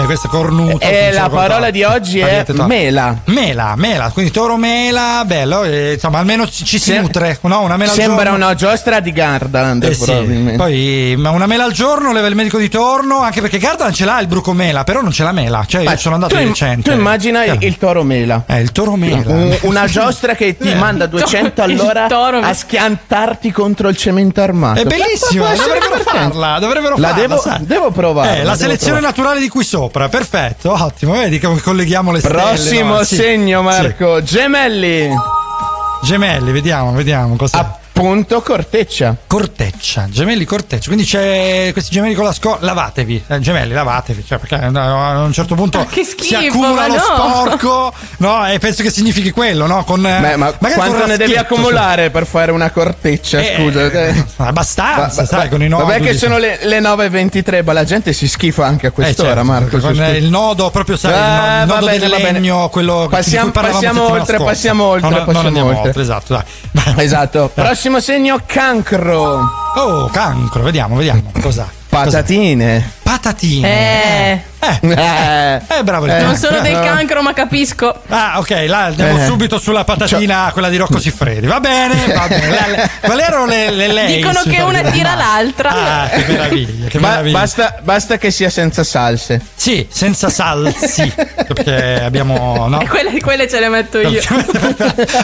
Eh, 0.00 0.04
questo 0.04 0.26
è 0.26 0.30
cornuto. 0.30 0.80
E 0.80 1.10
so 1.12 1.20
la 1.20 1.28
parola 1.28 1.70
di 1.70 1.82
oggi 1.84 2.18
è 2.20 2.44
mela. 2.66 3.16
Mela, 3.26 3.74
mela, 3.76 4.10
quindi 4.12 4.30
toro 4.30 4.56
mela, 4.56 5.22
bello, 5.26 5.62
eh, 5.64 5.92
insomma 5.94 6.18
almeno 6.18 6.46
ci, 6.48 6.64
ci 6.64 6.78
si 6.78 6.92
Se- 6.92 7.00
nutre, 7.00 7.38
no? 7.42 7.60
Una 7.62 7.76
mela 7.76 7.90
al 7.92 7.96
Sembra 7.96 8.24
giorno. 8.30 8.44
una 8.44 8.54
giostra 8.54 9.00
di 9.00 9.12
Gardaland, 9.12 9.82
Eh 9.84 9.94
sì, 9.94 10.04
probabilmente. 10.04 10.56
poi 10.56 11.14
ma 11.18 11.30
una 11.30 11.46
mela 11.46 11.64
al 11.64 11.72
giorno 11.72 12.12
leva 12.12 12.26
il 12.26 12.34
medico 12.34 12.58
di 12.58 12.68
torno, 12.68 13.20
anche 13.20 13.40
perché 13.40 13.58
Gardaland 13.58 13.94
ce 13.94 14.04
l'ha 14.04 14.18
il 14.20 14.26
bruco 14.26 14.52
mela, 14.52 14.84
però 14.84 15.00
non 15.00 15.12
ce 15.12 15.22
l'ha 15.22 15.32
mela, 15.32 15.64
cioè 15.66 15.82
io 15.82 15.90
Ma 15.90 15.96
sono 15.96 16.14
andato 16.14 16.32
tu, 16.34 16.38
di 16.40 16.46
im- 16.46 16.50
recente. 16.52 16.90
tu 16.90 16.96
immagina 16.96 17.44
il, 17.44 17.56
il 17.60 17.78
toro 17.78 18.02
mela. 18.02 18.44
Eh, 18.46 18.60
il 18.60 18.72
toro 18.72 18.96
mela. 18.96 19.22
Un- 19.30 19.56
una 19.62 19.86
giostra 19.86 20.34
che 20.34 20.56
ti 20.56 20.72
manda 20.74 21.06
200 21.06 21.62
all'ora 21.62 22.06
toro 22.06 22.38
a 22.38 22.52
schiantarti 22.52 23.50
contro 23.52 23.88
il 23.88 23.96
cemento 23.96 24.40
armato. 24.40 24.80
È 24.80 24.84
bellissima, 24.84 25.44
Può 25.44 25.52
essere 25.52 25.78
dovrebbero 25.78 26.02
farla, 26.10 26.58
dovrebbero 26.58 26.96
La 26.96 27.08
farla. 27.08 27.22
devo, 27.22 27.40
sai. 27.40 27.58
devo 27.66 27.90
provare. 27.90 28.38
Eh, 28.40 28.42
la 28.44 28.56
selezione 28.56 29.00
naturale 29.00 29.40
di 29.40 29.48
qui 29.48 29.64
sopra, 29.84 30.08
perfetto, 30.08 30.72
ottimo, 30.72 31.12
vedi 31.12 31.38
come 31.38 31.60
colleghiamo 31.60 32.10
le 32.10 32.20
stelle. 32.20 32.34
Prossimo 32.34 32.96
no? 32.96 33.02
Sì. 33.04 33.16
segno, 33.16 33.62
Marco. 33.62 34.22
Gemelli. 34.22 35.10
Sì. 35.10 36.06
Gemelli, 36.06 36.52
vediamo, 36.52 36.92
vediamo 36.92 37.36
cosa. 37.36 37.78
Appunto, 37.96 38.42
corteccia. 38.42 39.14
Corteccia, 39.24 40.08
gemelli 40.10 40.44
corteccia. 40.44 40.86
Quindi 40.86 41.04
c'è 41.04 41.70
questi 41.72 41.92
gemelli 41.92 42.14
con 42.14 42.24
la 42.24 42.32
scolla. 42.32 42.58
Lavatevi, 42.60 43.22
eh, 43.28 43.38
gemelli, 43.38 43.72
lavatevi. 43.72 44.24
Cioè, 44.26 44.38
perché 44.38 44.56
eh, 44.56 44.66
a 44.76 45.20
un 45.22 45.32
certo 45.32 45.54
punto 45.54 45.86
che 45.88 46.02
si 46.02 46.10
schifo, 46.18 46.36
accumula 46.38 46.88
lo 46.88 46.94
no. 46.94 47.00
sporco. 47.00 47.92
No, 48.16 48.48
e 48.48 48.58
penso 48.58 48.82
che 48.82 48.90
significhi 48.90 49.30
quello, 49.30 49.66
no? 49.66 49.84
Con, 49.84 50.04
eh, 50.04 50.18
Beh, 50.20 50.36
ma 50.36 50.52
magari 50.58 50.74
quanto 50.74 50.98
con 50.98 51.08
ne 51.08 51.16
devi 51.16 51.36
accumulare 51.36 52.10
per 52.10 52.26
fare 52.26 52.50
una 52.50 52.70
corteccia? 52.70 53.38
Eh, 53.38 53.54
Scusa. 53.58 53.90
eh, 53.90 54.24
abbastanza, 54.38 55.22
Va- 55.22 55.26
sai, 55.28 55.42
va- 55.44 55.48
con 55.48 55.62
i 55.62 55.68
nodi. 55.68 55.82
Vabbè 55.84 56.00
che 56.00 56.14
sono 56.18 56.36
le, 56.38 56.58
le 56.62 56.80
9.23, 56.80 57.62
ma 57.64 57.72
la 57.74 57.84
gente 57.84 58.12
si 58.12 58.26
schifa 58.26 58.66
anche 58.66 58.86
a 58.86 58.88
Eh, 58.88 58.92
quest'ora, 58.92 59.28
certo, 59.28 59.44
Marco. 59.44 59.78
con 59.78 59.94
su- 59.94 60.02
eh, 60.02 60.16
il 60.16 60.28
nodo 60.30 60.68
proprio 60.70 60.96
sai 60.96 61.12
Ah, 61.12 61.60
il 61.62 61.68
nodo 61.68 61.86
bene, 61.86 61.98
del 62.00 62.10
legno 62.10 62.68
quello 62.70 63.02
di 63.02 63.08
Passiamo- 63.08 63.44
cui 63.44 63.52
parlavamo 63.52 63.80
passiamo 63.86 64.10
oltre, 64.10 64.38
passiamo 64.38 64.84
oltre, 64.84 65.10
No, 65.10 65.24
passiamo 65.24 65.78
oltre. 65.80 66.02
esatto 66.02 66.34
dai 66.72 66.92
Esatto. 67.04 67.50
Prossimo 67.54 67.82
segno, 68.00 68.40
cancro. 68.46 69.46
oh 69.76 70.08
cancro 70.10 70.62
vediamo 70.62 70.96
vediamo. 70.96 71.30
Cos'ha? 71.40 71.68
Patatine. 71.88 72.92
patatine. 73.02 74.32
Eh, 74.32 74.42
Eh, 74.80 75.60
eh 75.78 75.82
bravo 75.82 76.06
il 76.06 76.12
Eh. 76.12 76.22
non 76.22 76.36
sono 76.36 76.60
del 76.60 76.78
cancro, 76.80 77.22
ma 77.22 77.32
capisco. 77.32 78.02
Ah, 78.08 78.38
ok, 78.38 78.64
là 78.66 78.84
andiamo 78.84 79.20
Eh. 79.22 79.26
subito 79.26 79.58
sulla 79.58 79.84
patatina, 79.84 80.50
quella 80.52 80.68
di 80.68 80.76
Rocco 80.76 80.98
Siffredi. 80.98 81.46
Va 81.46 81.60
bene, 81.60 82.12
va 82.12 82.26
bene. 82.28 82.90
Quali 83.00 83.20
erano 83.22 83.46
le, 83.46 83.70
le 83.70 83.86
lei? 83.92 84.16
Dicono 84.16 84.40
che 84.44 84.60
una 84.62 84.82
tira 84.82 85.14
l'altra. 85.14 85.70
Ah, 85.70 86.08
che 86.08 86.24
meraviglia, 86.28 86.88
che 86.88 86.98
Ba- 86.98 87.08
meraviglia. 87.08 87.38
basta, 87.38 87.76
basta 87.82 88.16
che 88.18 88.30
sia 88.30 88.50
senza 88.50 88.84
salse. 88.84 89.40
Sì, 89.54 89.86
senza 89.90 90.28
salsi. 90.30 91.12
perché 91.14 92.02
abbiamo. 92.04 92.66
No? 92.68 92.80
E 92.80 92.88
quelle, 92.88 93.20
quelle 93.20 93.48
ce 93.48 93.60
le 93.60 93.68
metto 93.68 93.98
io. 93.98 94.20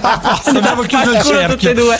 A 0.03 0.18
posto, 0.18 0.50
abbiamo 0.59 0.83
chiuso 0.83 1.11
il 1.12 1.22
cerchio. 1.22 1.48
tutte 1.57 1.70
e 1.70 1.74
due. 1.74 1.98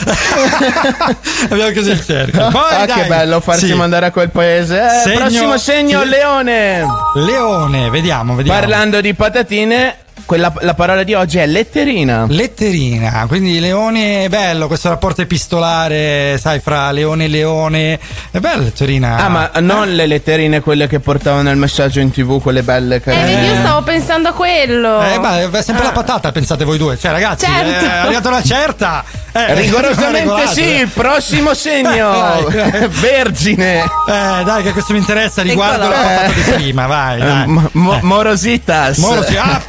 abbiamo 1.51 1.71
chiuso 1.73 1.91
il 1.91 2.05
cerchio. 2.05 2.49
Poi, 2.49 2.75
ah, 2.75 2.87
dai. 2.87 3.03
che 3.03 3.09
bello 3.09 3.41
farsi 3.41 3.67
Sì. 3.67 3.75
mandare 3.75 4.07
a 4.07 4.11
quel 4.11 4.31
paese. 4.31 4.79
Eh, 4.85 5.01
Segno- 5.05 5.19
prossimo 5.19 5.59
segno, 5.59 6.03
sì. 6.03 6.09
leone. 6.09 6.85
Leone, 7.31 7.91
vediamo, 7.91 8.35
vediamo. 8.35 8.59
Parlando 8.59 9.01
di 9.01 9.15
patatine, 9.15 9.97
quella- 10.25 10.53
la 10.61 10.75
parola 10.75 11.03
di 11.03 11.15
oggi 11.15 11.39
è 11.39 11.47
letterina. 11.47 12.27
Letterina, 12.29 13.25
quindi 13.29 13.59
Leone 13.61 14.25
è 14.25 14.29
bello 14.29 14.67
questo 14.67 14.89
rapporto 14.89 15.23
epistolare, 15.23 16.39
sai, 16.39 16.61
fra 16.61 16.91
Leone 16.91 17.25
e 17.25 17.29
Leone. 17.29 17.99
È 18.31 18.39
bello 18.39 18.63
Letterina. 18.65 19.17
Ah, 19.17 19.29
ma 19.29 19.51
non 19.61 19.95
le 19.95 20.07
letterine 20.07 20.61
quelle 20.61 20.87
che 20.87 21.01
portavano 21.01 21.51
il 21.51 21.57
messaggio 21.57 22.01
in 22.01 22.11
tv, 22.11 22.41
quelle 22.41 22.63
belle 22.63 22.97
Eh, 22.97 23.01
carine. 23.01 23.25
vedi, 23.25 23.47
io 23.47 23.55
stavo 23.61 23.83
pensando 23.83 24.29
a 24.29 24.33
quello. 24.33 25.03
Eh, 25.03 25.19
ma 25.19 25.41
è 25.41 25.63
sempre 25.63 25.85
la 25.85 25.93
patata, 25.93 26.33
pensate 26.33 26.65
voi 26.65 26.79
due. 26.79 26.99
Cioè, 26.99 27.11
ragazzi, 27.11 27.47
Certo. 27.47 27.85
è 27.85 27.89
arrivata 27.89 28.29
una 28.29 28.43
certa. 28.43 29.05
Eh, 29.33 29.55
Rigorosamente 29.61 30.47
sì, 30.49 30.63
eh. 30.63 30.81
il 30.81 30.89
prossimo 30.89 31.55
segno. 31.55 32.49
Eh, 32.61 32.89
Vergine. 33.01 33.81
Eh, 33.83 34.43
dai, 34.45 34.63
che 34.63 34.73
questo 34.73 34.93
mi 34.93 34.99
interessa 34.99 35.43
riguardo 35.43 35.89
la 35.89 35.95
patata 35.97 36.33
di 36.33 36.41
prima, 36.41 36.87
vai. 36.87 37.21
Eh, 37.21 37.25
dai. 37.25 37.47
mo- 37.47 37.69
mo- 37.73 37.99
morositas. 38.03 38.99
Moro 38.99 39.23
si 39.23 39.37
a 39.37 39.61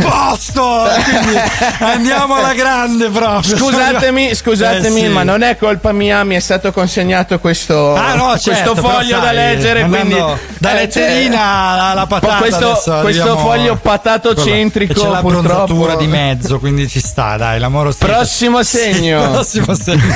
posto! 0.42 0.90
Quindi 1.04 1.40
andiamo 1.80 2.36
alla 2.36 2.54
grande 2.54 3.10
proprio. 3.10 3.58
Scusatemi, 3.58 4.34
scusatemi, 4.34 5.02
Eh, 5.02 5.08
sì. 5.08 5.08
ma 5.10 5.24
non 5.24 5.44
è 5.44 5.58
colpa 5.58 5.92
mia, 5.92 6.24
mi 6.24 6.36
è 6.36 6.40
stato 6.40 6.72
consegnato 6.72 7.40
questo, 7.40 7.94
Ah, 7.96 8.16
no, 8.16 8.30
questo 8.32 8.52
certo, 8.54 8.74
però 8.74 8.90
foglio 8.90 9.18
da 9.20 9.26
sai, 9.26 9.36
leggere. 9.36 9.82
andando 9.84 10.16
Quindi, 10.26 10.42
da 10.58 10.72
eh, 10.72 10.74
letterina 10.76 11.42
alla, 11.72 11.84
alla 11.92 12.06
patata. 12.08 12.36
questo, 12.38 12.72
adesso 12.72 13.00
questo 13.02 13.38
foglio 13.38 13.76
patatocentrico, 13.76 14.92
E 14.94 14.96
c'è 14.96 15.08
la 15.08 15.20
purtroppo. 15.20 15.48
bronzatura 15.48 15.96
di 15.96 16.08
mezzo, 16.08 16.60
quindi 16.60 16.88
ci 16.88 17.00
sta, 17.00 17.38
dai, 17.38 17.60
l'amore 17.60 17.92
Prossimo 17.98 18.64
segno. 18.64 19.30
Prossimo 19.32 19.74
segno. 19.76 20.14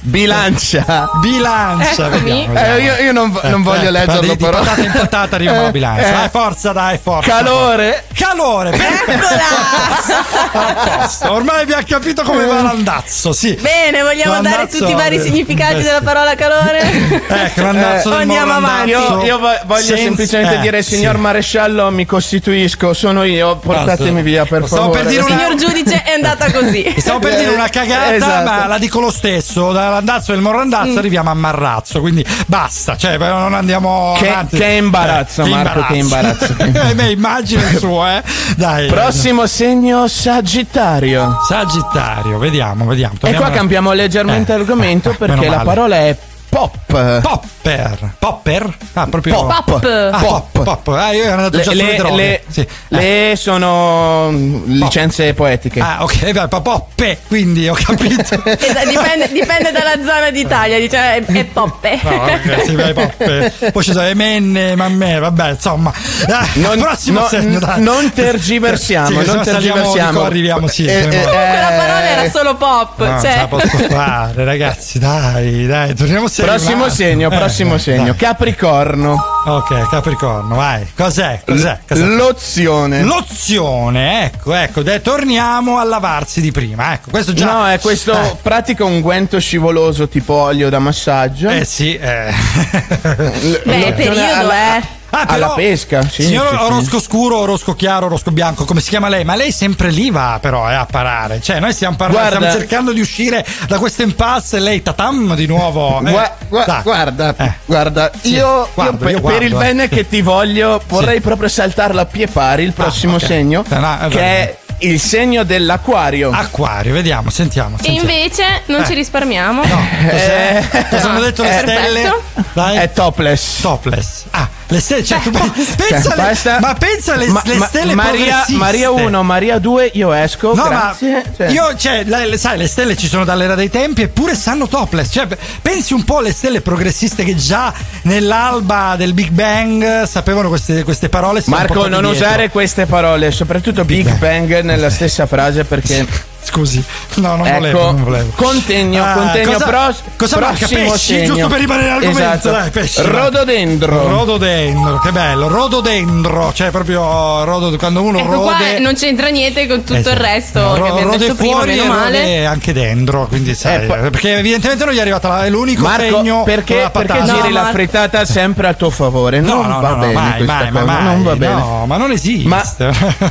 Bilancia. 0.00 1.10
Bilancia, 1.20 2.06
Eccomi. 2.06 2.46
vediamo, 2.46 2.58
Eh, 2.58 2.62
vediamo. 2.72 2.78
io, 2.98 3.04
io 3.04 3.12
non, 3.12 3.40
non 3.42 3.62
voglio 3.62 3.88
Eh, 3.88 3.90
leggerlo, 3.90 4.20
di, 4.20 4.28
di 4.28 4.36
però. 4.44 4.58
patata 4.58 4.80
in 4.82 4.92
patata 4.92 5.34
arriviamo 5.36 5.58
alla 5.60 5.68
Eh, 5.68 5.72
bilancia. 5.72 6.06
eh. 6.08 6.12
Dai, 6.12 6.28
forza, 6.30 6.72
dai, 6.72 6.98
forza. 7.02 7.28
Calore. 7.30 8.04
Calore, 8.14 8.70
Eccola! 8.74 9.29
A 9.38 10.98
posto. 10.98 11.32
Ormai 11.32 11.62
abbiamo 11.62 11.82
capito 11.86 12.22
come 12.22 12.44
va 12.46 12.62
l'andazzo, 12.62 13.32
sì. 13.32 13.54
Bene, 13.60 14.02
vogliamo 14.02 14.40
dare 14.40 14.56
L'andazzo- 14.56 14.78
tutti 14.78 14.90
i 14.90 14.94
vari 14.94 15.20
significati 15.20 15.76
Eh, 15.80 15.82
della 15.82 16.00
parola 16.00 16.34
calore? 16.34 16.80
Ecco, 17.28 17.62
l'andazzo 17.62 18.08
Eh, 18.08 18.10
del 18.12 18.20
andiamo 18.20 18.52
avanti. 18.52 18.90
Io, 18.90 19.24
io 19.24 19.38
vo- 19.38 19.58
voglio 19.66 19.82
Senza- 19.82 20.02
semplicemente 20.02 20.54
eh, 20.56 20.60
dire, 20.60 20.82
signor 20.82 21.14
sì. 21.14 21.20
maresciallo, 21.20 21.90
mi 21.90 22.06
costituisco, 22.06 22.92
sono 22.92 23.24
io, 23.24 23.56
portatemi 23.56 24.22
via 24.22 24.44
per 24.44 24.66
Stavo 24.66 24.82
favore. 24.82 25.00
per 25.02 25.08
dire 25.10 25.22
una- 25.22 25.36
Signor 25.36 25.54
giudice, 25.56 26.02
è 26.02 26.12
andata 26.12 26.50
così. 26.50 26.94
Stavo 26.98 27.18
per 27.18 27.36
dire 27.36 27.50
una 27.50 27.68
cagata, 27.68 28.14
Esatto. 28.14 28.44
ma 28.50 28.66
la 28.66 28.78
dico 28.78 29.00
lo 29.00 29.10
stesso. 29.10 29.72
Dall'andazzo 29.72 30.32
del 30.32 30.40
morandazzo 30.40 30.92
Mm. 30.92 30.98
arriviamo 30.98 31.30
a 31.30 31.34
marrazzo. 31.34 32.00
Quindi 32.00 32.24
basta, 32.46 32.96
cioè, 32.96 33.16
però 33.18 33.38
non 33.38 33.54
andiamo 33.54 34.14
Che- 34.18 34.28
avanti. 34.30 34.56
che 34.58 34.64
imbarazzo, 34.64 35.46
Marco, 35.46 35.84
che 35.86 35.94
imbarazzo. 35.96 36.54
eh, 36.58 36.94
beh, 36.94 37.10
immagino 37.10 37.62
il 37.62 37.76
suo, 37.78 38.06
eh. 38.06 38.22
Dai. 38.56 38.86
Prossimo 38.88 39.19
segno, 39.46 40.08
Sagittario. 40.08 41.36
Sagittario, 41.46 42.38
vediamo, 42.38 42.86
vediamo. 42.86 43.14
E 43.14 43.18
Torniamo 43.18 43.36
qua 43.44 43.46
alla- 43.52 43.56
cambiamo 43.58 43.92
leggermente 43.92 44.52
Eh, 44.52 44.54
argomento 44.56 45.10
eh, 45.10 45.14
perché 45.14 45.34
meno 45.34 45.50
la 45.50 45.56
male. 45.58 45.68
parola 45.68 45.96
è 45.96 46.16
pop. 46.50 46.76
Popper. 47.22 48.12
Popper? 48.18 48.76
Ah, 48.94 49.06
proprio 49.06 49.34
Pop. 49.34 49.64
Pop. 49.64 49.84
Ah, 50.12 50.18
pop. 50.18 50.50
Pop. 50.50 50.64
pop. 50.82 50.88
Ah, 50.96 51.12
io 51.12 51.22
ero 51.22 51.32
andato 51.36 51.56
Le, 51.56 51.62
già 51.62 51.70
sulle 51.70 51.82
le- 51.84 51.96
droghe. 51.96 52.16
le- 52.16 52.42
Sì. 52.50 52.68
le 52.88 53.34
sono 53.36 54.30
mm, 54.30 54.72
licenze 54.72 55.32
poetiche. 55.34 55.80
Ah, 55.80 56.02
ok, 56.02 56.30
beh, 56.32 56.48
poppe, 56.60 57.18
quindi 57.28 57.68
ho 57.68 57.74
capito. 57.74 58.36
Dipende, 58.90 59.28
dipende 59.32 59.70
dalla 59.72 59.94
zona 60.04 60.30
d'Italia, 60.30 60.78
dice 60.78 60.96
è, 60.96 61.24
è 61.24 61.44
poppe. 61.44 61.98
No, 62.02 62.10
ok, 62.10 62.62
sì, 62.64 62.74
vai, 62.74 62.92
poppe. 62.92 63.52
Poi 63.72 63.82
ci 63.84 63.92
sono 63.92 64.04
le 64.04 64.14
menne, 64.14 64.74
mamme, 64.74 65.18
vabbè, 65.18 65.50
insomma. 65.50 65.92
Ah, 66.28 66.46
Non, 66.54 66.78
prossimo 66.80 67.20
no, 67.20 67.28
segno, 67.28 67.58
dai. 67.60 67.80
non 67.80 68.12
tergiversiamo, 68.12 69.20
Sì, 69.20 69.26
non 69.26 69.42
tergiversiamo. 69.44 70.22
arriviamo, 70.24 70.66
sì. 70.66 70.84
Eh, 70.84 70.98
eh, 70.98 71.06
Quella 71.08 71.68
parola 71.76 72.08
era 72.10 72.22
eh, 72.24 72.30
solo 72.30 72.56
pop. 72.56 72.98
No, 72.98 73.06
non 73.06 73.20
ce 73.20 73.28
cioè. 73.28 73.36
la 73.36 73.46
posso 73.46 73.78
fare, 73.88 74.44
ragazzi, 74.44 74.98
dai, 74.98 75.66
dai, 75.66 75.94
torniamo 75.94 76.26
sempre. 76.26 76.38
Prossimo 76.40 76.88
segno, 76.88 77.28
prossimo 77.28 77.78
segno. 77.78 78.14
Capricorno. 78.16 79.16
Ok, 79.46 79.88
Capricorno, 79.88 80.54
vai. 80.54 80.86
Cos'è? 80.96 81.40
Cos'è? 81.46 81.78
Cos'è? 81.86 82.02
Lozione. 82.04 83.02
Lozione, 83.02 84.24
ecco, 84.26 84.52
ecco, 84.54 84.82
dai, 84.82 85.00
torniamo 85.00 85.78
a 85.78 85.84
lavarsi 85.84 86.40
di 86.40 86.50
prima, 86.50 86.92
ecco, 86.94 87.10
questo 87.10 87.32
già... 87.32 87.46
No, 87.52 87.66
è 87.68 87.78
questo 87.80 88.12
Eh. 88.12 88.36
pratica 88.42 88.84
unguento 88.84 89.38
scivoloso 89.38 90.08
tipo 90.08 90.34
olio 90.34 90.68
da 90.68 90.78
massaggio. 90.78 91.48
Eh 91.48 91.64
sì, 91.64 91.94
eh. 91.96 92.30
L- 92.30 93.62
Beh, 93.64 93.92
periodo, 93.94 94.34
alla- 94.34 94.76
eh. 94.78 94.82
Ah, 95.10 95.26
però- 95.26 95.32
alla 95.34 95.48
pesca. 95.54 96.02
Sì, 96.08 96.22
Signor 96.24 96.48
sì, 96.50 96.56
sì. 96.56 96.62
orosco 96.62 97.00
scuro, 97.00 97.38
orosco 97.38 97.74
chiaro, 97.74 98.06
orosco 98.06 98.30
bianco, 98.30 98.64
come 98.64 98.80
si 98.80 98.88
chiama 98.90 99.08
lei? 99.08 99.24
Ma 99.24 99.34
lei 99.34 99.50
sempre 99.52 99.90
lì 99.90 100.10
va 100.10 100.38
però 100.40 100.70
eh, 100.70 100.74
a 100.74 100.86
parare. 100.86 101.40
Cioè, 101.40 101.58
noi 101.60 101.72
stiamo 101.72 101.96
parlando, 101.96 102.28
Guarda- 102.28 102.46
stiamo 102.46 102.58
cercando 102.60 102.92
di 102.92 103.00
uscire 103.00 103.44
da 103.66 103.78
questo 103.78 104.02
impasse 104.02 104.56
e 104.58 104.60
lei 104.60 104.82
tatam 104.82 105.34
di 105.34 105.46
nuovo. 105.46 106.00
eh. 106.04 106.10
Gua- 106.10 106.36
gua- 106.48 106.80
guarda, 106.82 107.34
Eh. 107.36 107.52
guarda, 107.64 108.10
Sì, 108.20 108.34
io, 108.34 108.68
guardo, 108.74 108.92
io 108.92 108.98
per, 108.98 109.10
io 109.10 109.20
per 109.20 109.42
il 109.42 109.50
guardo, 109.50 109.64
eh. 109.64 109.68
bene 109.74 109.88
che 109.88 110.08
ti 110.08 110.22
voglio 110.22 110.80
vorrei 110.88 111.20
proprio 111.20 111.48
saltarlo 111.48 112.00
a 112.00 112.06
pie 112.06 112.26
pari 112.26 112.62
il 112.62 112.72
prossimo 112.72 113.14
Ah, 113.14 113.16
ok. 113.16 113.24
segno, 113.24 113.64
Eh, 113.68 113.78
no, 113.78 113.98
eh, 114.04 114.08
che 114.08 114.20
è 114.20 114.56
il 114.80 115.00
segno 115.00 115.42
dell'acquario. 115.44 116.30
Acquario, 116.32 116.92
vediamo, 116.92 117.30
sentiamo. 117.30 117.76
E 117.78 117.84
sentiamo. 117.84 118.10
invece 118.10 118.44
non 118.66 118.82
Eh. 118.82 118.86
ci 118.86 118.94
risparmiamo. 118.94 119.64
No, 119.64 119.80
cos'è? 120.10 120.64
Eh. 120.70 120.86
Cosa 120.88 121.10
hanno 121.10 121.20
detto 121.20 121.42
le 121.42 121.58
stelle? 121.62 122.14
Dai. 122.52 122.76
È 122.78 122.92
topless. 122.92 123.60
topless. 123.60 124.24
Ah, 124.30 124.48
Le 124.68 124.78
stelle, 124.80 125.02
cioè, 125.04 125.18
tu 125.20 125.30
pe- 125.30 125.40
pensa 125.76 126.00
Cioè, 126.10 126.16
basta- 126.16 126.58
ma 126.60 126.74
pensa 126.74 127.14
alle 127.14 127.26
Ma- 127.26 127.42
le 127.44 127.54
ma- 127.56 127.66
stelle 127.66 127.94
Maria. 127.94 128.44
Maria 128.50 128.90
1, 128.92 129.22
Maria 129.24 129.58
2, 129.58 129.90
io 129.94 130.12
esco. 130.12 130.54
No, 130.54 130.62
grazie. 130.68 131.10
ma 131.12 131.22
Cioè, 131.36 131.48
io, 131.48 131.74
cioè, 131.76 132.04
le- 132.04 132.26
le- 132.28 132.38
sai, 132.38 132.56
le 132.56 132.68
stelle 132.68 132.96
ci 132.96 133.08
sono 133.08 133.24
dall'era 133.24 133.56
dei 133.56 133.68
tempi 133.68 134.02
eppure 134.02 134.36
stanno 134.36 134.68
topless. 134.68 135.10
Cioè, 135.12 135.26
pensi 135.60 135.92
un 135.92 136.04
po' 136.04 136.18
alle 136.18 136.32
stelle 136.32 136.60
progressiste 136.60 137.24
che 137.24 137.34
già 137.34 137.72
nell'alba 138.02 138.94
del 138.96 139.12
Big 139.12 139.30
Bang 139.30 140.04
sapevano 140.04 140.48
queste, 140.48 140.84
queste 140.84 141.08
parole. 141.08 141.42
Marco, 141.46 141.88
non 141.88 142.02
dietro. 142.02 142.10
usare 142.10 142.48
queste 142.50 142.86
parole, 142.86 143.32
soprattutto 143.32 143.84
Big 143.84 144.08
Bang 144.18 144.60
nella 144.70 144.90
stessa 144.90 145.26
frase 145.26 145.64
perché. 145.64 146.06
Scusi, 146.50 146.84
no, 147.16 147.36
non 147.36 147.46
ecco, 147.46 147.58
volevo, 147.58 147.84
non 147.92 148.02
volevo. 148.04 148.30
Contegno, 148.34 149.04
Ah, 149.04 149.12
contegno 149.12 149.52
cosa- 149.52 149.64
pros- 149.66 150.02
cosa 150.16 150.36
prossimo 150.38 150.90
Pesci, 150.90 151.14
segno. 151.14 151.26
giusto 151.26 151.46
per 151.46 151.58
rimanere 151.60 151.86
in 151.86 151.92
argomento, 151.94 152.20
Esatto. 152.20 152.50
dai, 152.50 152.70
pesci. 152.70 153.02
Rododendro. 153.02 154.08
Rododendro, 154.08 154.98
che 154.98 155.12
bello, 155.12 155.46
rododendro, 155.48 156.52
cioè 156.52 156.70
proprio 156.70 157.44
rodo, 157.44 157.76
quando 157.78 158.02
uno 158.02 158.18
Ecco 158.18 158.40
qua 158.40 158.52
rode 158.58 158.78
non 158.80 158.94
c'entra 158.94 159.28
niente 159.28 159.66
con 159.68 159.78
tutto 159.84 159.94
Esatto. 160.00 160.14
il 160.16 160.20
resto 160.20 160.60
No, 160.60 160.72
che 160.72 160.78
ro- 160.80 160.86
abbiamo 160.86 161.10
rode 161.12 161.18
detto 161.18 161.34
prima, 161.36 161.52
fuori 161.54 161.70
meno 161.70 161.84
e 161.84 161.88
male. 161.88 162.18
rode 162.18 162.46
anche 162.46 162.72
dentro, 162.72 163.26
quindi 163.28 163.54
sai, 163.54 163.84
Eh, 163.84 163.86
poi- 163.86 164.00
perché 164.10 164.36
evidentemente 164.38 164.84
non 164.84 164.92
gli 164.94 164.98
è 164.98 165.00
arrivata 165.00 165.28
la, 165.28 165.44
è 165.44 165.50
l'unico 165.50 165.82
Marco, 165.82 166.02
segno 166.02 166.42
perché, 166.42 166.74
con 166.74 166.82
la 166.82 166.90
perché 166.90 167.06
patata. 167.18 167.32
giri 167.34 167.52
No, 167.52 167.62
la 167.62 167.68
frittata 167.70 168.24
sempre 168.24 168.66
a 168.68 168.74
tuo 168.74 168.90
favore? 168.90 169.38
No, 169.40 169.54
Non 169.62 169.66
no, 169.68 169.80
va 169.80 169.88
no, 169.90 169.96
bene 169.98 170.12
mai, 170.12 170.42
mai, 170.42 170.70
ma 170.72 170.80
cosa, 170.80 170.92
mai, 170.92 171.04
non 171.04 171.22
va 171.22 171.36
bene. 171.36 171.54
no, 171.54 171.84
ma 171.86 171.96
non 171.96 172.10
esiste. 172.10 172.48
Ma 172.48 172.62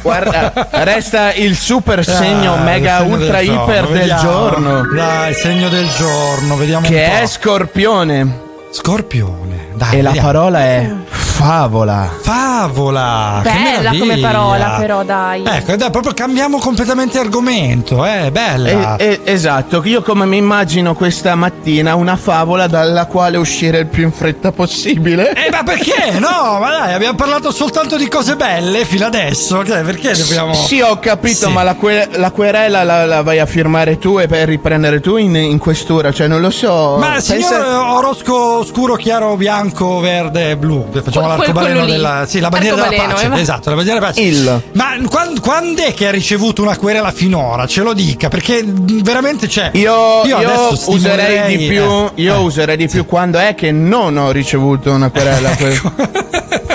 guarda, 0.01 0.53
resta 0.71 1.33
il 1.33 1.57
super 1.57 2.03
segno 2.05 2.53
Ah, 2.53 2.57
mega 2.57 2.97
segno 2.99 3.08
ultra 3.11 3.37
del 3.37 3.45
giorno, 3.47 3.63
iper 3.63 3.85
del 3.87 3.97
vediamo. 3.99 4.21
giorno. 4.21 4.93
Dai, 4.93 5.33
segno 5.33 5.69
del 5.69 5.87
giorno, 5.97 6.55
vediamo 6.55 6.87
un 6.87 6.93
Che 6.93 7.09
po'. 7.09 7.23
è 7.23 7.27
scorpione. 7.27 8.47
Scorpione. 8.71 9.67
Dai, 9.73 9.97
e 9.97 10.01
la 10.01 10.09
vediamo. 10.11 10.27
parola 10.27 10.59
è 10.59 10.91
favola. 11.11 12.09
Favola. 12.21 13.39
che 13.43 13.49
Bella 13.77 13.97
come 13.97 14.17
parola, 14.19 14.75
però, 14.77 15.03
dai. 15.03 15.43
Ecco, 15.45 15.75
dai, 15.77 15.89
proprio 15.89 16.13
cambiamo 16.13 16.57
completamente 16.59 17.17
argomento, 17.17 18.05
eh, 18.05 18.29
bella. 18.29 18.97
E- 18.97 19.21
e- 19.23 19.31
esatto, 19.31 19.81
io 19.85 20.01
come 20.01 20.25
mi 20.25 20.35
immagino 20.35 20.93
questa 20.95 21.35
mattina 21.35 21.95
una 21.95 22.17
favola 22.17 22.67
dalla 22.67 23.05
quale 23.05 23.37
uscire 23.37 23.79
il 23.79 23.85
più 23.87 24.03
in 24.03 24.11
fretta 24.11 24.51
possibile. 24.51 25.31
Eh, 25.33 25.49
ma 25.49 25.63
perché? 25.63 26.11
No, 26.19 26.57
ma 26.59 26.69
dai, 26.71 26.93
abbiamo 26.93 27.15
parlato 27.15 27.51
soltanto 27.51 27.95
di 27.95 28.09
cose 28.09 28.35
belle 28.35 28.83
fino 28.83 29.05
adesso. 29.05 29.63
Cioè, 29.65 29.81
perché 29.83 30.11
dobbiamo. 30.13 30.53
Sì, 30.53 30.81
ho 30.81 30.99
capito, 30.99 31.47
Sì. 31.47 31.53
ma 31.53 31.63
la, 31.63 31.75
que- 31.75 32.09
la 32.15 32.31
querela 32.31 32.83
la, 32.83 33.05
la 33.05 33.21
vai 33.23 33.39
a 33.39 33.45
firmare 33.45 33.97
tu 33.97 34.19
e 34.19 34.27
per 34.27 34.45
riprendere 34.49 34.99
tu 34.99 35.15
in, 35.15 35.35
in 35.37 35.57
questura, 35.57 36.11
cioè 36.11 36.27
non 36.27 36.41
lo 36.41 36.49
so. 36.49 36.97
Ma 36.99 37.11
Pensa- 37.11 37.33
signor 37.37 37.65
Orosco 37.95 38.58
scuro, 38.65 38.95
chiaro, 38.95 39.35
bianco, 39.35 39.99
verde, 39.99 40.55
blu. 40.57 40.87
Facciamo 40.91 41.27
Quel- 41.27 41.37
l'arcobaleno 41.37 41.85
della. 41.85 42.25
Sì, 42.27 42.39
la 42.39 42.49
bandiera 42.49 42.75
della 42.75 43.03
pace. 43.03 43.29
eh. 43.33 43.39
Esatto, 43.39 43.69
la 43.69 43.75
bandiera 43.75 43.99
della 43.99 44.11
pace. 44.11 44.21
Il. 44.21 44.63
Ma 44.73 44.97
quando, 45.09 45.41
quando 45.41 45.81
è 45.81 45.93
che 45.93 46.07
ha 46.07 46.11
ricevuto 46.11 46.61
una 46.61 46.77
querela 46.77 47.11
finora? 47.11 47.65
Ce 47.67 47.81
lo 47.81 47.93
dica, 47.93 48.27
perché 48.27 48.63
veramente 48.65 49.47
c'è. 49.47 49.71
Io, 49.73 50.23
io 50.25 50.37
adesso 50.37 50.91
userei 50.91 51.57
di 51.57 51.67
più, 51.67 51.81
eh. 51.81 52.11
io 52.15 52.41
userei 52.41 52.77
di 52.77 52.87
più 52.87 53.05
quando 53.05 53.39
è 53.39 53.55
che 53.55 53.71
non 53.71 54.17
ho 54.17 54.31
ricevuto 54.31 54.91
una 54.91 55.09
querela. 55.09 55.55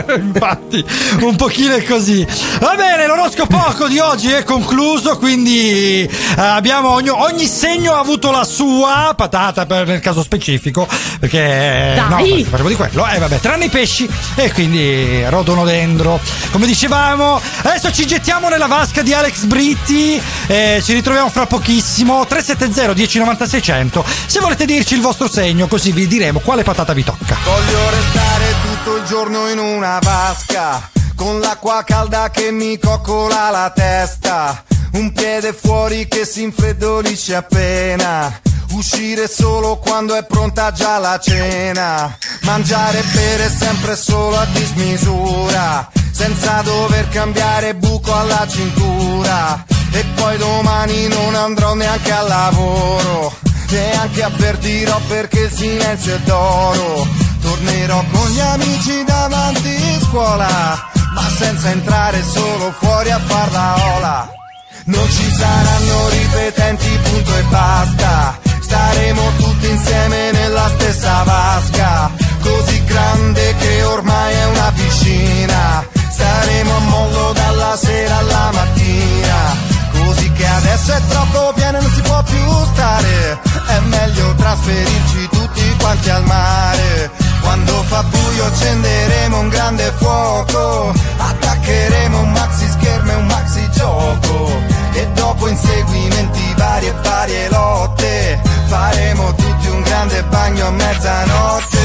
Infatti, 0.16 0.84
un 1.20 1.36
pochino 1.36 1.74
è 1.74 1.82
così. 1.84 2.26
Va 2.60 2.74
bene, 2.76 3.06
l'oroscopo 3.06 3.56
poco 3.56 3.88
di 3.88 3.98
oggi 3.98 4.30
è 4.30 4.42
concluso, 4.42 5.16
quindi 5.18 6.02
eh, 6.02 6.08
abbiamo 6.36 6.90
ogni, 6.90 7.08
ogni 7.08 7.46
segno 7.46 7.92
ha 7.92 7.98
avuto 7.98 8.30
la 8.30 8.44
sua 8.44 9.12
patata 9.16 9.66
per, 9.66 9.86
nel 9.86 10.00
caso 10.00 10.22
specifico, 10.22 10.86
perché 11.18 11.73
Dai. 11.94 12.42
no, 12.42 12.50
parliamo 12.50 12.68
di 12.68 12.74
quello. 12.74 13.06
Eh 13.06 13.18
vabbè, 13.18 13.40
tranne 13.40 13.66
i 13.66 13.68
pesci 13.68 14.08
e 14.34 14.52
quindi 14.52 15.24
rodono 15.28 15.64
dentro. 15.64 16.20
Come 16.50 16.66
dicevamo, 16.66 17.40
adesso 17.62 17.90
ci 17.92 18.06
gettiamo 18.06 18.48
nella 18.48 18.66
vasca 18.66 19.02
di 19.02 19.12
Alex 19.12 19.44
Britti 19.44 20.20
e 20.46 20.80
ci 20.82 20.92
ritroviamo 20.92 21.28
fra 21.28 21.46
pochissimo 21.46 22.26
370 22.26 22.94
1090 22.94 23.46
600. 23.46 24.04
Se 24.26 24.40
volete 24.40 24.64
dirci 24.66 24.94
il 24.94 25.00
vostro 25.00 25.28
segno, 25.28 25.66
così 25.66 25.92
vi 25.92 26.06
diremo 26.06 26.40
quale 26.40 26.62
patata 26.62 26.92
vi 26.92 27.04
tocca. 27.04 27.36
Voglio 27.44 27.90
restare 27.90 28.54
tutto 28.62 28.96
il 28.96 29.04
giorno 29.04 29.48
in 29.48 29.58
una 29.58 29.98
vasca, 30.00 30.90
con 31.14 31.40
l'acqua 31.40 31.82
calda 31.84 32.30
che 32.30 32.50
mi 32.50 32.78
coccola 32.78 33.50
la 33.50 33.72
testa, 33.74 34.62
un 34.92 35.12
piede 35.12 35.52
fuori 35.52 36.06
che 36.08 36.24
si 36.24 36.42
infreddolisce 36.42 37.34
appena. 37.34 38.40
Uscire 38.74 39.28
solo 39.28 39.76
quando 39.76 40.16
è 40.16 40.24
pronta 40.24 40.72
già 40.72 40.98
la 40.98 41.16
cena. 41.20 42.12
Mangiare 42.40 42.98
e 42.98 43.04
bere 43.04 43.48
sempre 43.48 43.94
solo 43.94 44.36
a 44.36 44.44
dismisura. 44.46 45.88
Senza 46.10 46.60
dover 46.62 47.08
cambiare 47.08 47.76
buco 47.76 48.12
alla 48.12 48.44
cintura. 48.48 49.64
E 49.92 50.04
poi 50.16 50.36
domani 50.38 51.06
non 51.06 51.36
andrò 51.36 51.74
neanche 51.74 52.10
al 52.10 52.26
lavoro. 52.26 53.36
Neanche 53.68 54.22
avvertirò 54.24 55.00
perché 55.06 55.40
il 55.42 55.52
silenzio 55.52 56.16
è 56.16 56.18
d'oro. 56.20 57.06
Tornerò 57.42 58.04
con 58.10 58.28
gli 58.30 58.40
amici 58.40 59.04
davanti 59.04 60.00
scuola. 60.02 60.90
Ma 61.14 61.28
senza 61.38 61.70
entrare 61.70 62.24
solo 62.24 62.74
fuori 62.80 63.10
a 63.12 63.20
far 63.20 63.52
la 63.52 63.94
ola. 63.96 64.32
Non 64.86 65.08
ci 65.10 65.32
saranno 65.32 66.08
ripetenti, 66.08 66.98
punto 67.04 67.36
e 67.36 67.42
basta. 67.44 68.42
Staremo 68.74 69.22
tutti 69.36 69.70
insieme 69.70 70.32
nella 70.32 70.68
stessa 70.74 71.22
vasca. 71.22 72.10
Così 72.42 72.82
grande 72.82 73.54
che 73.56 73.84
ormai 73.84 74.34
è 74.34 74.46
una 74.46 74.72
piscina. 74.74 75.86
Staremo 76.10 76.74
a 76.74 76.78
mollo 76.80 77.32
dalla 77.34 77.76
sera 77.76 78.16
alla 78.16 78.50
mattina. 78.52 79.56
Così 79.92 80.32
che 80.32 80.44
adesso 80.44 80.92
è 80.92 81.00
troppo 81.08 81.52
pieno 81.54 81.78
e 81.78 81.82
non 81.82 81.90
si 81.92 82.00
può 82.00 82.20
più 82.24 82.50
stare. 82.72 83.38
È 83.66 83.78
meglio 83.78 84.34
trasferirci 84.34 85.28
tutti 85.30 85.76
quanti 85.78 86.10
al 86.10 86.24
mare. 86.24 87.12
Quando 87.42 87.80
fa 87.84 88.02
buio 88.02 88.44
accenderemo 88.44 89.38
un 89.38 89.48
grande 89.50 89.92
fuoco. 89.98 90.92
Attaccheremo 91.16 92.18
un 92.18 92.32
maxi 92.32 92.68
schermo 92.68 93.12
e 93.12 93.14
un 93.14 93.26
maxi 93.26 93.70
gioco. 93.70 94.50
E 94.94 95.06
dopo 95.14 95.46
inseguimenti 95.46 96.54
vari 96.56 96.86
e 96.86 96.94
varie 97.02 97.48
lotte. 97.50 98.53
Faremo 98.66 99.34
tutti 99.34 99.68
un 99.68 99.82
grande 99.82 100.22
bagno 100.24 100.66
a 100.66 100.70
mezzanotte. 100.70 101.78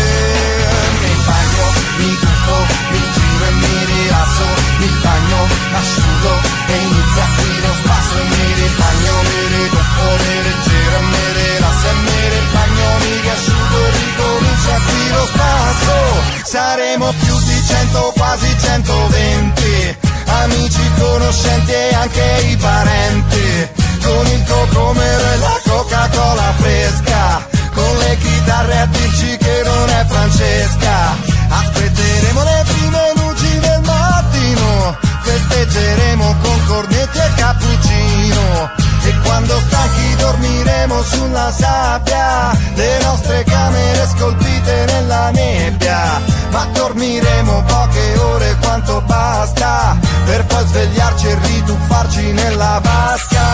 Mi 1.02 1.14
bagno, 1.26 1.66
mi 1.98 2.18
tuffo, 2.20 2.58
mi 2.92 3.02
giro 3.14 3.46
e 3.46 3.52
mi 3.52 3.86
rilasso. 3.86 4.46
Mi 4.80 4.88
bagno, 5.02 5.38
asciugo 5.80 6.34
e 6.68 6.76
inizia 6.78 7.26
qui 7.36 7.62
lo 7.62 7.74
spasso. 7.82 8.18
Mi 8.30 8.54
ribagno, 8.54 9.14
mi 9.30 9.42
rituffo, 9.56 10.06
mi 10.24 10.36
rigiro 10.48 11.00
mi 11.12 11.26
rilasso. 11.38 11.88
E 11.88 11.94
mi 11.94 12.22
ribagno, 12.36 12.88
mi 13.00 13.22
riasciugo 13.22 13.78
e 13.78 13.92
ricomincia 13.92 14.76
qui 14.86 15.10
lo 15.10 15.26
spasso. 15.26 15.98
Saremo 16.44 17.14
più 17.20 17.40
di 17.40 17.64
cento, 17.66 18.14
quasi 18.16 18.56
120. 18.60 19.98
Amici, 20.26 20.92
conoscenti 20.98 21.72
e 21.72 21.94
anche 21.94 22.46
i 22.50 22.58
parenti. 22.58 23.79
Con 24.02 24.28
il 24.28 24.44
cocomero 24.46 25.24
e 25.32 25.38
la 25.38 25.60
Coca-Cola 25.64 26.54
fresca. 26.58 27.48
Con 27.74 27.98
le 27.98 28.18
chitarre 28.18 28.80
a 28.80 28.86
dirci 28.88 29.38
che 29.38 29.62
non 29.64 29.90
è 29.90 30.06
Francesca. 30.08 31.16
Aspetteremo 31.50 32.44
le 32.44 32.64
prime 32.66 33.12
luci 33.16 33.60
del 33.60 33.82
mattino. 33.82 34.98
Festeggeremo 35.22 36.36
con 36.42 36.66
cornetti 36.66 37.18
e 37.18 37.34
cappuccino. 37.36 38.72
E 39.04 39.14
quando 39.24 39.60
stanchi 39.68 40.09
dormiremo 40.30 41.02
sulla 41.04 41.52
sabbia. 41.52 42.52
Le 42.76 43.00
nostre 43.02 43.44
camere 43.44 44.08
scolpite 44.16 44.86
nella 44.86 45.32
nebbia. 45.32 46.22
Ma 46.52 46.66
dormiremo 46.74 47.64
poche 47.64 48.18
ore 48.18 48.58
quanto 48.62 49.02
basta. 49.06 49.98
Per 50.26 50.46
poi 50.46 50.66
svegliarci 50.68 51.28
e 51.28 51.38
rituffarci 51.42 52.32
nella 52.34 52.80
vasca. 52.84 53.46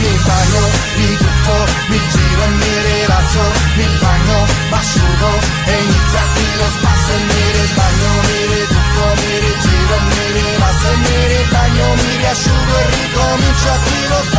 Mi 0.00 0.14
bagno, 0.24 0.62
mi 0.96 1.16
tuffo, 1.16 1.56
mi 1.90 2.00
giro 2.12 2.42
e 2.42 2.52
mi 2.60 2.74
rilasso. 2.86 3.42
Mi 3.76 3.86
bagno, 4.00 4.38
m'asciugo 4.70 5.30
e 5.66 5.72
inizia 5.84 6.22
qui 6.32 6.46
lo 6.60 6.68
spasso. 6.76 7.12
E 7.12 7.20
mi 7.28 7.42
ribagno, 7.58 8.10
mi 8.26 8.40
rituffo, 8.52 9.04
mi 9.20 9.32
rigiro, 9.44 9.96
mi 10.08 10.24
rilasso. 10.36 10.88
E 10.88 10.96
mi 11.04 11.18
ribagno, 11.34 11.84
mi 12.00 12.16
riasciugo 12.16 12.72
e 12.78 12.84
ricomincia 12.96 13.72
qui 13.84 14.08
lo 14.08 14.16
spasso. 14.16 14.33